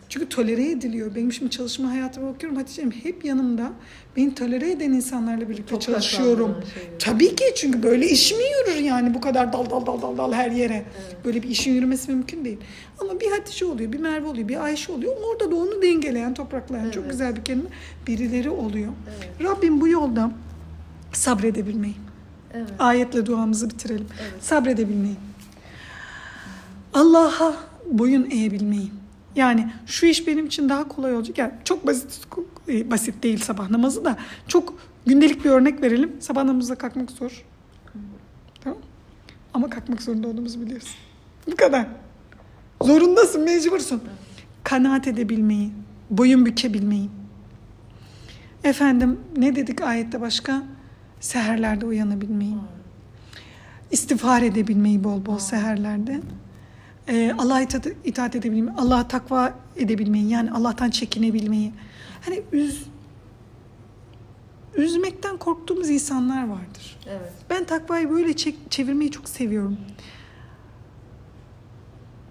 Çünkü 0.09 0.29
tolere 0.29 0.71
ediliyor. 0.71 1.15
Benim 1.15 1.33
şimdi 1.33 1.51
çalışma 1.51 1.91
hayatıma 1.91 2.35
bakıyorum 2.35 2.59
Hatice'm 2.59 2.91
hep 2.91 3.25
yanımda. 3.25 3.73
Beni 4.17 4.35
tolere 4.35 4.71
eden 4.71 4.91
insanlarla 4.93 5.49
birlikte 5.49 5.71
Çok 5.71 5.83
çalışıyorum. 5.83 6.57
şeyler. 6.75 6.99
Tabii 6.99 7.37
ki 7.37 7.45
çünkü 7.57 7.83
böyle 7.83 8.07
iş 8.09 8.33
mi 8.33 8.39
yürür 8.39 8.81
yani 8.81 9.15
bu 9.15 9.21
kadar 9.21 9.53
dal 9.53 9.71
dal 9.71 9.87
dal 9.87 10.03
dal 10.03 10.19
dal 10.19 10.33
her 10.33 10.51
yere. 10.51 10.85
Böyle 11.25 11.43
bir 11.43 11.49
işin 11.49 11.73
yürümesi 11.75 12.11
mümkün 12.11 12.45
değil. 12.45 12.59
Ama 13.01 13.21
bir 13.21 13.31
Hatice 13.31 13.65
oluyor, 13.67 13.93
bir 13.93 13.99
Merve 13.99 14.27
oluyor, 14.27 14.49
bir 14.49 14.65
Ayşe 14.65 14.93
oluyor. 14.93 15.13
Orada 15.31 15.51
da 15.51 15.57
onu 15.57 15.83
dengeleyen, 15.83 16.35
topraklayan 16.35 16.91
çok 16.91 17.03
Evet. 17.03 17.11
güzel 17.13 17.37
bir 17.37 17.45
kelime. 17.45 17.69
Birileri 18.07 18.51
oluyor. 18.51 18.93
Evet. 19.09 19.31
Rabbim 19.51 19.81
bu 19.81 19.89
yolda 19.89 20.31
sabredebilmeyi. 21.13 21.95
Evet. 22.55 22.69
Ayetle 22.79 23.27
duamızı 23.27 23.71
bitirelim. 23.71 24.07
Evet. 24.21 24.45
Sabredebilmeyi. 24.45 25.17
Allah'a 26.95 27.55
boyun 27.91 28.31
eğebilmeyi. 28.31 28.91
Yani 29.37 29.73
şu 29.87 30.07
iş 30.07 30.27
benim 30.27 30.47
için 30.47 30.69
daha 30.69 30.89
kolay 30.89 31.15
olacak. 31.15 31.39
Yani 31.39 31.53
çok 31.65 31.87
basit 31.87 32.27
e, 32.69 32.91
basit 32.91 33.23
değil 33.23 33.39
sabah 33.39 33.71
namazı 33.71 34.05
da 34.05 34.17
çok 34.49 34.75
gündelik 35.07 35.45
bir 35.45 35.51
örnek 35.51 35.83
verelim. 35.83 36.13
Sabah 36.21 36.45
namazına 36.45 36.77
kalkmak 36.77 37.11
zor. 37.11 37.45
Tamam. 38.61 38.79
Ama 39.55 39.71
kalkmak 39.71 40.03
zorunda 40.03 40.29
olduğumuzu 40.29 40.61
biliyorsun. 40.61 40.91
Bu 41.47 41.57
kadar. 41.57 41.87
Zorundasın, 42.83 43.45
mecbursun. 43.45 44.03
Kanaat 44.65 45.09
edebilmeyi, 45.09 45.71
boyun 46.11 46.47
bükebilmeyi. 46.47 47.09
Efendim 48.65 49.21
ne 49.37 49.57
dedik 49.57 49.81
ayette 49.81 50.21
başka? 50.21 50.63
Seherlerde 51.21 51.87
uyanabilmeyi. 51.87 52.55
İstiğfar 53.91 54.43
edebilmeyi 54.43 55.05
bol 55.05 55.27
bol 55.27 55.39
seherlerde. 55.39 56.21
Ee, 57.09 57.35
Allah'a 57.39 57.61
itaat, 57.61 57.87
itaat 58.05 58.37
edebilmeyi, 58.37 58.77
Allah'a 58.79 59.09
takva 59.09 59.55
edebilmeyi, 59.77 60.29
yani 60.29 60.51
Allah'tan 60.51 60.91
çekinebilmeyi. 60.91 61.73
Hani 62.25 62.43
üz, 62.53 62.87
üzmekten 64.77 65.37
korktuğumuz 65.37 65.91
insanlar 65.91 66.49
vardır. 66.49 66.99
Evet. 67.07 67.33
Ben 67.51 67.65
takvayı 67.65 68.11
böyle 68.11 68.33
çek- 68.37 68.71
çevirmeyi 68.71 69.11
çok 69.11 69.29
seviyorum. 69.29 69.77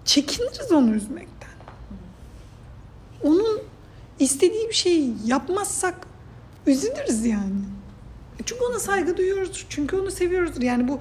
Çekiniriz 0.04 0.72
onu 0.72 0.94
üzmekten. 0.94 1.48
Onun 3.24 3.60
istediği 4.18 4.68
bir 4.68 4.74
şeyi 4.74 5.14
yapmazsak 5.26 6.06
üzülürüz 6.66 7.24
yani. 7.26 7.60
Çünkü 8.46 8.64
ona 8.64 8.78
saygı 8.78 9.16
duyuyoruz. 9.16 9.66
Çünkü 9.68 9.96
onu 9.96 10.10
seviyoruzdur. 10.10 10.62
Yani 10.62 10.88
bu 10.88 10.98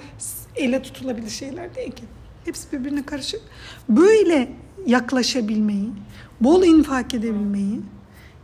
ele 0.56 0.82
tutulabilir 0.82 1.30
şeyler 1.30 1.76
değil 1.76 1.92
ki. 1.92 2.04
Hepsi 2.46 2.72
birbirine 2.72 3.06
karışık. 3.06 3.42
Böyle 3.90 4.50
yaklaşabilmeyi, 4.86 5.90
bol 6.42 6.64
infak 6.64 7.14
edebilmeyi, 7.14 7.82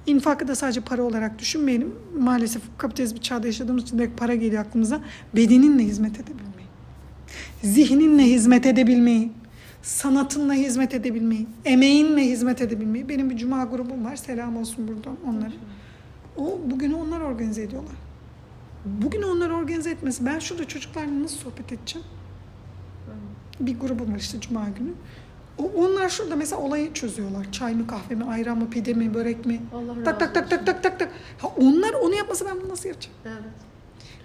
infakı 0.06 0.48
da 0.48 0.56
sadece 0.56 0.82
para 0.82 1.04
olarak 1.04 1.40
düşünmeyelim. 1.40 1.96
Maalesef 2.20 2.62
kapitalist 2.78 3.16
bir 3.16 3.22
çağda 3.22 3.48
yaşadığımız 3.48 3.84
için 3.84 3.98
direkt 3.98 4.20
para 4.20 4.36
geliyor 4.36 4.66
aklımıza. 4.66 5.02
Bedeninle 5.36 5.84
hizmet 5.84 6.16
edebilmeyi, 6.20 6.68
zihninle 7.64 8.24
hizmet 8.24 8.66
edebilmeyi, 8.66 9.32
sanatınla 9.82 10.54
hizmet 10.54 10.94
edebilmeyi, 10.94 11.48
emeğinle 11.66 12.26
hizmet 12.26 12.62
edebilmeyi. 12.62 13.10
Benim 13.10 13.30
bir 13.30 13.38
cuma 13.38 13.64
grubum 13.64 14.06
var. 14.06 14.16
Selam 14.16 14.58
olsun 14.58 14.88
buradan 14.88 15.18
onlara. 15.28 15.54
O 16.38 16.60
bugünü 16.72 16.96
onlar 16.96 17.22
organize 17.22 17.62
ediyorlar. 17.62 17.96
Bugün 18.86 19.22
onları 19.22 19.56
organize 19.56 19.90
etmesi. 19.92 20.26
Ben 20.26 20.40
şurada 20.40 20.68
çocuklarla 20.68 21.24
nasıl 21.24 21.38
sohbet 21.38 21.72
edeceğim? 21.72 22.08
Bir 23.60 23.80
grubum 23.80 24.14
var 24.14 24.20
işte 24.20 24.40
cuma 24.40 24.66
günü. 24.80 24.92
O, 25.58 25.64
onlar 25.64 26.10
şurada 26.10 26.36
mesela 26.36 26.62
olayı 26.62 26.94
çözüyorlar. 26.94 27.52
Çay 27.52 27.76
mı, 27.76 27.88
kahve 27.88 28.16
mi, 28.16 28.24
ayran 28.24 28.58
mı, 28.58 28.70
pide 28.70 28.94
mi, 28.94 29.14
börek 29.14 29.46
mi? 29.46 29.62
Allah 29.74 30.04
Tak 30.04 30.20
tak 30.20 30.34
tak 30.34 30.50
tak 30.50 30.66
tak 30.66 30.84
tak 30.84 31.00
tak. 31.00 31.12
Ha, 31.38 31.48
onlar 31.58 31.94
onu 31.94 32.16
yapmasa 32.16 32.46
ben 32.46 32.62
bunu 32.62 32.70
nasıl 32.70 32.90
yapacağım? 32.90 33.16
Evet. 33.26 33.44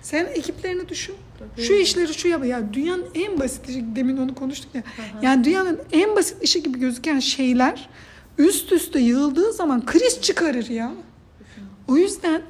Sen 0.02 0.24
ekiplerini 0.26 0.88
düşün. 0.88 1.14
Tabii. 1.38 1.62
Şu 1.66 1.72
işleri 1.72 2.14
şu 2.14 2.28
yap. 2.28 2.44
Ya 2.44 2.72
dünyanın 2.72 3.06
en 3.14 3.40
basit 3.40 3.68
işi, 3.68 3.96
demin 3.96 4.16
onu 4.16 4.34
konuştuk 4.34 4.74
ya. 4.74 4.80
hı. 4.80 5.24
Yani 5.24 5.44
dünyanın 5.44 5.78
en 5.92 6.16
basit 6.16 6.42
işi 6.42 6.62
gibi 6.62 6.78
gözüken 6.80 7.18
şeyler 7.18 7.88
üst 8.38 8.72
üste 8.72 9.00
yığıldığı 9.00 9.52
zaman 9.52 9.86
kriz 9.86 10.20
çıkarır 10.20 10.68
ya. 10.68 10.92
O 11.88 11.96
yüzden 11.96 12.42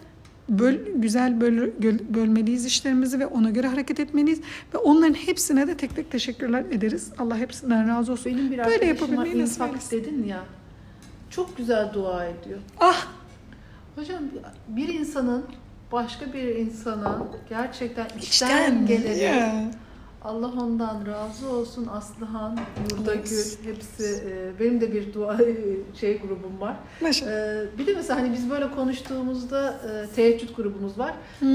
böl, 0.49 0.75
güzel 0.95 1.41
böl, 1.41 1.71
bölmeliyiz 2.15 2.67
işlerimizi 2.67 3.21
ve 3.21 3.27
ona 3.27 3.51
göre 3.51 3.67
hareket 3.67 4.01
etmeliyiz. 4.01 4.41
Ve 4.75 4.79
onların 4.79 5.15
hepsine 5.15 5.67
de 5.69 5.77
tek 5.77 5.97
tek 5.97 6.11
teşekkürler 6.11 6.65
ederiz. 6.71 7.11
Allah 7.19 7.37
hepsinden 7.39 7.89
razı 7.89 8.13
olsun. 8.13 8.33
Benim 8.33 8.51
bir 8.51 8.59
Böyle 8.59 8.85
yapabilmeyi 8.87 9.39
nasip 9.39 9.63
eylesin. 9.63 9.91
dedin 10.05 10.25
ya. 10.25 10.45
Çok 11.31 11.57
güzel 11.57 11.91
dua 11.95 12.25
ediyor. 12.25 12.59
Ah 12.81 13.07
Hocam 13.97 14.23
bir 14.69 14.89
insanın 14.89 15.45
başka 15.93 16.33
bir 16.33 16.43
insana 16.57 17.19
gerçekten 17.49 18.07
içten, 18.07 18.21
içten 18.23 18.87
gelerek 18.87 19.23
ya. 19.23 19.71
Allah 20.29 20.53
ondan 20.63 21.07
razı 21.07 21.49
olsun 21.51 21.87
Aslıhan, 21.87 22.59
Yurda 22.91 23.11
Olsun. 23.11 23.23
Gül 23.65 23.75
hepsi 23.75 24.23
e, 24.31 24.61
benim 24.61 24.81
de 24.81 24.93
bir 24.93 25.15
dua 25.15 25.35
e, 25.35 25.57
şey 26.01 26.21
grubum 26.21 26.61
var. 26.61 26.77
E, 27.03 27.79
bir 27.79 27.87
de 27.87 27.95
mesela 27.95 28.21
hani 28.21 28.33
biz 28.33 28.51
böyle 28.51 28.71
konuştuğumuzda 28.71 29.71
e, 29.73 30.15
teheccüd 30.15 30.57
grubumuz 30.57 30.99
var. 30.99 31.15
E, 31.43 31.47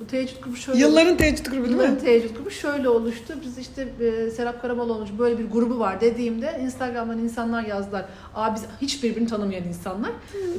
bu 0.00 0.06
teheccüd 0.06 0.42
grubu 0.42 0.56
şöyle 0.56 0.78
Yılların 0.78 1.16
teheccüd 1.16 1.46
grubu 1.46 1.56
değil 1.64 1.70
Yılların 1.72 1.94
mi? 1.94 2.00
teheccüd 2.00 2.36
grubu 2.36 2.50
şöyle 2.50 2.88
oluştu. 2.88 3.34
Biz 3.46 3.58
işte 3.58 3.88
e, 4.00 4.30
Serap 4.30 4.62
Karabaloğlu 4.62 5.06
böyle 5.18 5.38
bir 5.38 5.50
grubu 5.50 5.78
var 5.78 6.00
dediğimde 6.00 6.60
Instagram'dan 6.62 7.18
insanlar 7.18 7.64
yazdılar. 7.64 8.04
Aa 8.34 8.54
biz 8.54 8.62
hiç 8.80 9.02
birbirini 9.02 9.28
tanımayan 9.28 9.64
insanlar. 9.64 10.10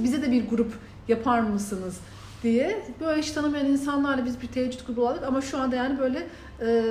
Bize 0.03 0.21
de 0.21 0.31
bir 0.31 0.49
grup 0.49 0.73
yapar 1.07 1.39
mısınız 1.39 1.97
diye. 2.43 2.81
Böyle 2.99 3.21
hiç 3.21 3.31
tanımayan 3.31 3.65
insanlarla 3.65 4.25
biz 4.25 4.41
bir 4.41 4.47
teheccüd 4.47 4.79
grubu 4.87 5.07
aldık 5.07 5.23
ama 5.27 5.41
şu 5.41 5.57
anda 5.57 5.75
yani 5.75 5.99
böyle 5.99 6.27
e, 6.61 6.83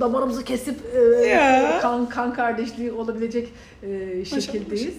damarımızı 0.00 0.44
kesip 0.44 0.76
e, 1.22 1.26
Ya. 1.26 1.78
kan 1.82 2.08
kan 2.08 2.34
kardeşliği 2.34 2.92
olabilecek 2.92 3.52
e, 3.82 4.24
şekildeyiz. 4.24 4.94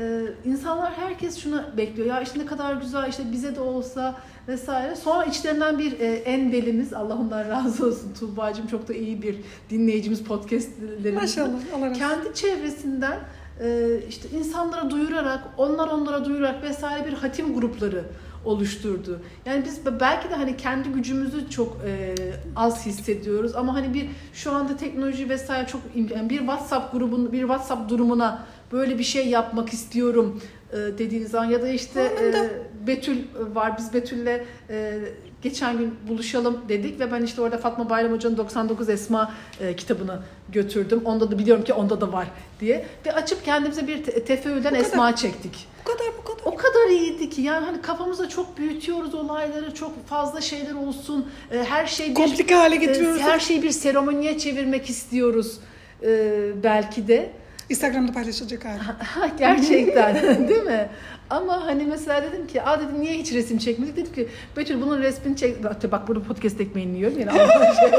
Ee, 0.00 0.22
insanlar 0.44 0.92
herkes 0.92 1.38
şunu 1.38 1.62
bekliyor. 1.76 2.06
Ya 2.08 2.20
işte 2.20 2.38
ne 2.38 2.46
kadar 2.46 2.74
güzel 2.74 3.08
işte 3.08 3.22
bize 3.32 3.56
de 3.56 3.60
olsa 3.60 4.14
vesaire. 4.48 4.96
Sonra 4.96 5.24
içlerinden 5.24 5.78
bir 5.78 6.00
e, 6.00 6.06
en 6.14 6.52
delimiz 6.52 6.92
Allah 6.92 7.14
ondan 7.14 7.48
razı 7.48 7.86
olsun 7.86 8.14
Tuğba'cığım 8.20 8.66
çok 8.66 8.88
da 8.88 8.94
iyi 8.94 9.22
bir 9.22 9.36
dinleyicimiz 9.70 10.22
podcastlerimizde. 10.24 11.12
Maşallah. 11.12 11.94
Kendi 11.98 12.34
çevresinden 12.34 13.18
e, 13.60 13.88
işte 14.08 14.28
insanlara 14.38 14.90
duyurarak, 14.90 15.40
onlar 15.56 15.88
onlara 15.88 16.24
duyurarak 16.24 16.62
vesaire 16.62 17.06
bir 17.06 17.12
hatim 17.12 17.54
grupları 17.54 18.04
oluşturdu. 18.44 19.20
Yani 19.46 19.64
biz 19.64 19.80
belki 20.00 20.30
de 20.30 20.34
hani 20.34 20.56
kendi 20.56 20.88
gücümüzü 20.88 21.50
çok 21.50 21.76
e, 21.86 22.14
az 22.56 22.86
hissediyoruz 22.86 23.54
ama 23.54 23.74
hani 23.74 23.94
bir 23.94 24.08
şu 24.32 24.52
anda 24.52 24.76
teknoloji 24.76 25.28
vesaire 25.28 25.66
çok 25.66 25.80
yani 26.14 26.30
bir 26.30 26.38
WhatsApp 26.38 26.92
grubun 26.92 27.32
bir 27.32 27.40
WhatsApp 27.40 27.90
durumuna 27.90 28.46
böyle 28.72 28.98
bir 28.98 29.04
şey 29.04 29.28
yapmak 29.28 29.72
istiyorum 29.72 30.40
e, 30.72 30.76
dediğiniz 30.76 31.30
zaman 31.30 31.44
ya 31.44 31.62
da 31.62 31.68
işte 31.68 32.00
e, 32.00 32.86
Betül 32.86 33.18
var 33.54 33.78
biz 33.78 33.94
Betül'le 33.94 34.44
e, 34.70 34.98
geçen 35.42 35.78
gün 35.78 35.94
buluşalım 36.08 36.58
dedik 36.68 37.00
ve 37.00 37.12
ben 37.12 37.22
işte 37.22 37.42
orada 37.42 37.58
Fatma 37.58 37.90
Bayram 37.90 38.12
Hoca'nın 38.12 38.36
99 38.36 38.88
Esma 38.88 39.32
e, 39.60 39.76
kitabını 39.76 40.22
götürdüm. 40.48 41.02
Onda 41.04 41.30
da 41.30 41.38
biliyorum 41.38 41.64
ki 41.64 41.72
onda 41.72 42.00
da 42.00 42.12
var 42.12 42.26
diye. 42.60 42.86
Ve 43.06 43.12
açıp 43.12 43.44
kendimize 43.44 43.86
bir 43.86 44.04
te- 44.04 44.24
tefeülden. 44.24 44.74
Esma 44.74 45.16
çektik. 45.16 45.66
Bu 45.84 45.92
kadar 45.92 46.06
bu 46.18 46.24
kadar. 46.24 46.52
O 46.52 46.56
kadar 46.56 46.88
iyiydi 46.90 47.30
ki 47.30 47.42
yani 47.42 47.64
hani 47.64 47.82
kafamızda 47.82 48.28
çok 48.28 48.58
büyütüyoruz 48.58 49.14
olayları, 49.14 49.74
çok 49.74 50.06
fazla 50.06 50.40
şeyler 50.40 50.74
olsun. 50.74 51.26
E, 51.52 51.64
her 51.64 51.86
şey 51.86 52.10
bir 52.10 52.14
Komplike 52.14 52.54
hale 52.54 52.74
e, 52.74 52.78
getiriyoruz. 52.78 53.20
her 53.20 53.40
şeyi 53.40 53.62
bir 53.62 53.70
seremoniye 53.70 54.38
çevirmek 54.38 54.90
istiyoruz 54.90 55.58
e, 56.02 56.32
belki 56.62 57.08
de. 57.08 57.30
Instagram'da 57.70 58.12
paylaşılacak 58.12 58.64
hali. 58.64 58.78
Ha, 58.78 59.26
Gerçekten 59.38 60.14
değil 60.48 60.62
mi? 60.62 60.88
Ama 61.30 61.66
hani 61.66 61.84
mesela 61.84 62.22
dedim 62.22 62.46
ki, 62.46 62.62
aa 62.62 62.80
dedim 62.80 63.00
niye 63.00 63.14
hiç 63.14 63.32
resim 63.32 63.58
çekmedik? 63.58 63.96
Dedim 63.96 64.12
ki 64.12 64.28
Betül 64.56 64.82
bunun 64.82 64.98
resmini 65.02 65.36
çek. 65.36 65.64
Bak, 65.92 66.08
burada 66.08 66.22
podcast 66.24 66.60
ekmeğini 66.60 66.96
yiyorum 66.96 67.16
Allah 67.32 67.74
şey. 67.74 67.92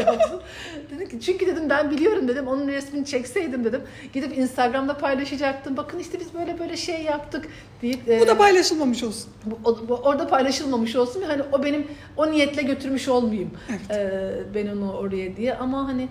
Dedim 0.95 1.09
ki 1.09 1.19
çünkü 1.25 1.47
dedim 1.47 1.69
ben 1.69 1.91
biliyorum 1.91 2.27
dedim 2.27 2.47
onun 2.47 2.67
resmini 2.67 3.05
çekseydim 3.05 3.63
dedim. 3.63 3.81
Gidip 4.13 4.37
Instagram'da 4.37 4.97
paylaşacaktım. 4.97 5.77
Bakın 5.77 5.99
işte 5.99 6.19
biz 6.19 6.33
böyle 6.33 6.59
böyle 6.59 6.77
şey 6.77 7.01
yaptık 7.03 7.47
deyip. 7.81 8.07
Bu 8.07 8.11
e, 8.11 8.27
da 8.27 8.37
paylaşılmamış 8.37 9.03
olsun. 9.03 9.29
bu- 9.45 9.59
o- 9.69 9.87
bu- 9.89 9.95
orada 9.95 10.27
paylaşılmamış 10.27 10.95
olsun 10.95 11.21
hani 11.27 11.41
o 11.51 11.63
benim 11.63 11.87
o 12.17 12.31
niyetle 12.31 12.61
götürmüş 12.61 13.07
olmayayım 13.07 13.51
Evet. 13.69 13.91
e, 13.91 14.55
ben 14.55 14.67
onu 14.67 14.93
oraya 14.93 15.35
diye 15.35 15.53
ama 15.55 15.87
hani 15.87 16.07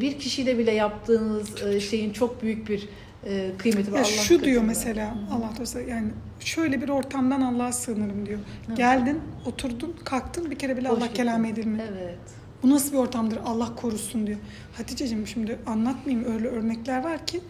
bir 0.00 0.18
kişiyle 0.18 0.58
bile 0.58 0.72
yaptığınız 0.72 1.62
e, 1.62 1.80
şeyin 1.80 2.12
çok 2.12 2.42
büyük 2.42 2.68
bir 2.68 2.88
e, 3.26 3.50
kıymeti 3.58 3.92
var. 3.92 3.96
Ya 3.96 4.04
Allah 4.04 4.10
şu 4.10 4.28
diyor 4.28 4.40
katında. 4.40 4.66
mesela 4.66 5.18
Allah 5.32 5.50
dostu 5.60 5.80
yani 5.80 6.08
şöyle 6.40 6.82
bir 6.82 6.88
ortamdan 6.88 7.40
Allah'a 7.40 7.72
sığınırım 7.72 8.26
diyor. 8.26 8.38
Geldin, 8.76 9.20
oturdun, 9.46 9.96
kalktın 10.04 10.50
bir 10.50 10.58
kere 10.58 10.76
bile 10.76 10.88
Hoş 10.88 10.98
Allah 10.98 11.12
kelam 11.12 11.44
edilmedi. 11.44 11.82
Evet. 11.92 12.18
Bu 12.62 12.70
nasıl 12.70 12.92
bir 12.92 12.98
ortamdır? 12.98 13.38
Allah 13.44 13.74
korusun 13.76 14.26
diyor. 14.26 14.38
Hatice'cim 14.76 15.26
şimdi 15.26 15.58
anlatmayayım 15.66 16.32
öyle 16.32 16.48
örnekler 16.48 17.04
var 17.04 17.26
ki 17.26 17.40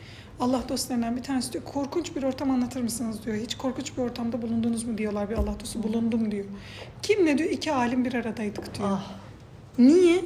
Allah 0.41 0.62
dostlarından 0.68 1.16
bir 1.16 1.22
tanesi 1.22 1.53
diyor 1.53 1.64
korkunç 1.64 2.16
bir 2.16 2.22
ortam 2.22 2.51
anlatır 2.51 2.81
mısınız 2.81 3.24
diyor. 3.27 3.37
Hiç 3.37 3.55
korkunç 3.55 3.97
bir 3.97 4.03
ortamda 4.03 4.43
bulundunuz 4.43 4.85
mu 4.85 4.99
diyorlar 4.99 5.31
bir 5.31 5.35
Allah 5.35 5.61
dostu 5.61 5.83
bulundum 5.83 6.31
diyor. 6.31 6.45
Kim 7.03 7.27
ne 7.27 7.39
diyor? 7.39 7.51
İki 7.51 7.72
alim 7.72 8.05
bir 8.05 8.14
aradaydık 8.14 8.74
diyor. 8.79 8.89
Ah. 8.93 9.12
Niye? 9.79 10.24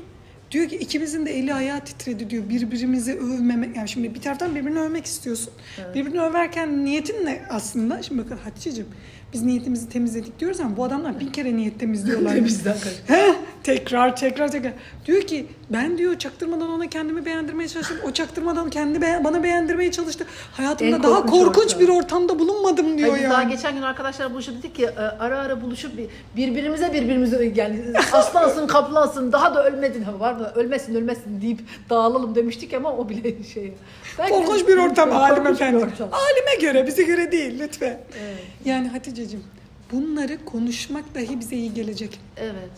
Diyor 0.50 0.68
ki 0.68 0.76
ikimizin 0.76 1.26
de 1.26 1.38
eli 1.38 1.54
ayağı 1.54 1.80
titredi 1.80 2.30
diyor. 2.30 2.48
Birbirimizi 2.48 3.14
övmemek. 3.14 3.76
Yani 3.76 3.88
şimdi 3.88 4.14
bir 4.14 4.20
taraftan 4.20 4.54
birbirini 4.54 4.78
övmek 4.78 5.04
istiyorsun. 5.06 5.52
Birbirini 5.94 6.20
överken 6.20 6.84
niyetin 6.84 7.26
ne 7.26 7.42
aslında? 7.50 8.02
Şimdi 8.02 8.24
bakın 8.24 8.36
Hatice'cim 8.36 8.86
biz 9.32 9.42
niyetimizi 9.42 9.88
temizledik 9.88 10.40
diyoruz 10.40 10.60
ama 10.60 10.76
bu 10.76 10.84
adamlar 10.84 11.20
bin 11.20 11.26
kere 11.32 11.56
niyet 11.56 11.80
temizliyorlar. 11.80 12.32
Temizden. 12.34 12.76
Heh, 13.06 13.34
tekrar 13.62 14.16
tekrar 14.16 14.48
tekrar. 14.52 14.72
Diyor 15.06 15.22
ki 15.22 15.46
ben 15.70 15.98
diyor 15.98 16.18
çaktırmadan 16.18 16.68
ona 16.70 16.86
kendimi 16.90 17.24
beğendirmeye 17.26 17.68
çalıştım. 17.68 17.96
O 18.08 18.10
çaktırmadan 18.12 18.70
kendi 18.70 19.00
be- 19.02 19.20
bana 19.24 19.42
beğendirmeye 19.42 19.90
çalıştı. 19.92 20.26
Hayatımda 20.52 20.96
En 20.96 21.02
daha 21.02 21.14
korkunç 21.26 21.30
korkunç 21.44 21.64
ortam. 21.66 21.80
bir 21.80 21.88
ortamda 21.88 22.38
bulunmadım 22.38 22.98
diyor 22.98 23.10
Hayır, 23.10 23.30
Daha 23.30 23.42
yani. 23.42 23.52
geçen 23.52 23.74
gün 23.74 23.82
arkadaşlar 23.82 24.32
buluşup 24.32 24.58
dedik 24.58 24.74
ki 24.74 24.84
e, 24.84 25.00
ara 25.00 25.38
ara 25.38 25.62
buluşup 25.62 25.96
bir- 25.96 26.06
birbirimize 26.36 26.92
birbirimize 26.92 27.52
yani 27.56 27.80
aslansın 28.12 28.66
kaplansın 28.66 29.32
daha 29.32 29.54
da 29.54 29.66
ölmedin 29.66 30.02
ha 30.02 30.20
var 30.20 30.32
mı 30.34 30.50
ölmesin 30.54 30.94
ölmesin 30.94 31.40
deyip 31.42 31.60
dağılalım 31.90 32.34
demiştik 32.34 32.74
ama 32.74 32.92
o 32.96 33.08
bile 33.08 33.42
şey. 33.54 33.72
Belki- 34.18 34.32
Korkunç 34.32 34.68
bir 34.68 34.76
ortam 34.76 35.10
Korkunç 35.10 35.30
alim 35.30 35.44
bir 35.44 35.50
efendi. 35.50 35.76
ortam. 35.76 36.08
Alime 36.12 36.60
göre 36.72 36.86
bize 36.86 37.02
göre 37.02 37.32
değil 37.32 37.60
lütfen. 37.60 38.00
Evet. 38.24 38.38
Yani 38.64 38.88
Hatice'cim 39.20 39.44
bunları 39.92 40.44
konuşmak 40.44 41.14
dahi 41.14 41.40
bize 41.40 41.56
iyi 41.56 41.74
gelecek. 41.74 42.20
evet. 42.36 42.70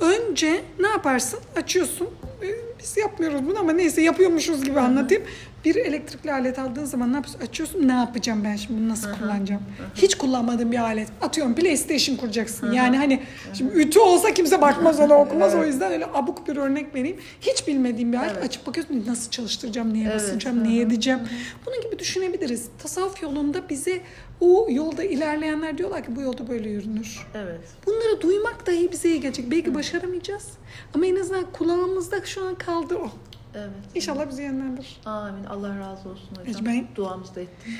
Önce 0.00 0.62
ne 0.80 0.88
yaparsın? 0.88 1.38
Açıyorsun. 1.56 2.08
Ee, 2.42 2.46
Biz 2.82 2.96
yapmıyoruz 2.96 3.46
bunu 3.46 3.58
ama 3.58 3.72
neyse 3.72 4.02
yapıyormuşuz 4.02 4.64
gibi 4.64 4.80
anlatayım. 4.80 5.22
Bir 5.64 5.76
elektrikli 5.76 6.32
alet 6.32 6.58
aldığın 6.58 6.84
zaman 6.84 7.12
ne 7.12 7.16
yapıyorsun? 7.16 7.40
Açıyorsun. 7.46 7.88
Ne 7.88 7.92
yapacağım 7.92 8.44
ben 8.44 8.56
şimdi? 8.56 8.80
Bunu 8.80 8.88
nasıl 8.88 9.12
kullanacağım? 9.18 9.62
Hiç 9.94 10.14
kullanmadığım 10.14 10.72
bir 10.72 10.78
alet. 10.78 11.08
Atıyorum 11.20 11.54
PlayStation 11.54 12.16
kuracaksın. 12.16 12.72
Yani 12.72 12.96
hani 12.96 13.22
şimdi 13.54 13.72
ütü 13.74 13.98
olsa 13.98 14.34
kimse 14.34 14.60
bakmaz 14.60 15.00
ona 15.00 15.14
okumaz. 15.18 15.54
O 15.54 15.64
yüzden 15.64 15.92
öyle 15.92 16.06
abuk 16.14 16.48
bir 16.48 16.56
örnek 16.56 16.94
vereyim. 16.94 17.16
Hiç 17.40 17.68
bilmediğim 17.68 18.12
bir 18.12 18.18
alet. 18.18 18.32
Evet. 18.34 18.44
Açıp 18.44 18.66
bakıyorsun 18.66 19.04
nasıl 19.06 19.30
çalıştıracağım, 19.30 19.94
neye 19.94 20.04
Evet. 20.04 20.14
basacağım, 20.14 20.64
neye 20.64 20.82
edeceğim. 20.82 21.20
Bunun 21.66 21.80
gibi 21.80 21.98
düşünebiliriz. 21.98 22.68
Tasavvuf 22.82 23.22
yolunda 23.22 23.68
bize 23.68 24.00
o 24.40 24.66
yolda 24.70 25.04
ilerleyenler 25.04 25.78
diyorlar 25.78 26.04
ki 26.04 26.16
bu 26.16 26.20
yolda 26.20 26.48
böyle 26.48 26.68
yürünür. 26.70 27.26
Evet. 27.34 27.60
Bunları 27.86 28.20
duymak 28.20 28.66
dahi 28.66 28.92
bize 28.92 29.08
iyi 29.08 29.20
gelecek. 29.20 29.50
Belki 29.50 29.74
başaramayacağız 29.74 30.48
ama 30.94 31.06
en 31.06 31.16
azından 31.16 31.44
kulağımızda 31.52 32.24
şu 32.26 32.44
an 32.44 32.54
kaldı 32.54 32.94
o. 32.94 33.10
Evet. 33.54 33.70
İnşallah 33.94 34.28
bizi 34.28 34.42
yönlendirir. 34.42 35.00
Amin. 35.06 35.44
Allah 35.44 35.78
razı 35.78 36.08
olsun 36.08 36.30
hocam. 36.30 36.46
Ecmaîn. 36.46 36.86
Duamızı 36.96 37.34
da 37.34 37.40
ettik. 37.40 37.74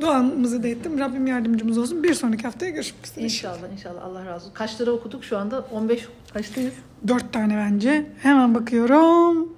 Duamızı 0.00 0.62
da 0.62 0.68
ettim. 0.68 0.98
Rabbim 0.98 1.26
yardımcımız 1.26 1.78
olsun. 1.78 2.02
Bir 2.02 2.14
sonraki 2.14 2.42
haftaya 2.42 2.70
görüşmek 2.70 3.06
üzere. 3.06 3.24
İnşallah 3.24 3.72
inşallah 3.72 4.04
Allah 4.04 4.26
razı 4.26 4.44
olsun. 4.44 4.54
Kaç 4.54 4.80
lira 4.80 4.90
okuduk 4.90 5.24
şu 5.24 5.38
anda? 5.38 5.60
15 5.60 6.08
kaçtayız? 6.32 6.74
Dört 7.08 7.32
tane 7.32 7.56
bence. 7.56 8.06
Hemen 8.22 8.54
bakıyorum. 8.54 9.52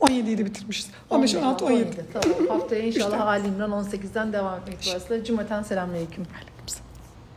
17'yi 0.00 0.38
de 0.38 0.44
bitirmişiz. 0.44 0.90
15, 1.10 1.34
16, 1.34 1.64
17. 1.64 1.90
Tamam. 2.12 2.48
Haftaya 2.48 2.82
inşallah 2.86 3.10
İşte. 3.10 3.22
Ali 3.22 3.48
İmran 3.48 3.70
18'den 3.70 4.32
devam 4.32 4.60
etmek 4.60 4.86
dolayısıyla 4.86 5.24
cümleten 5.24 5.62
selamünaleyküm. 5.62 6.24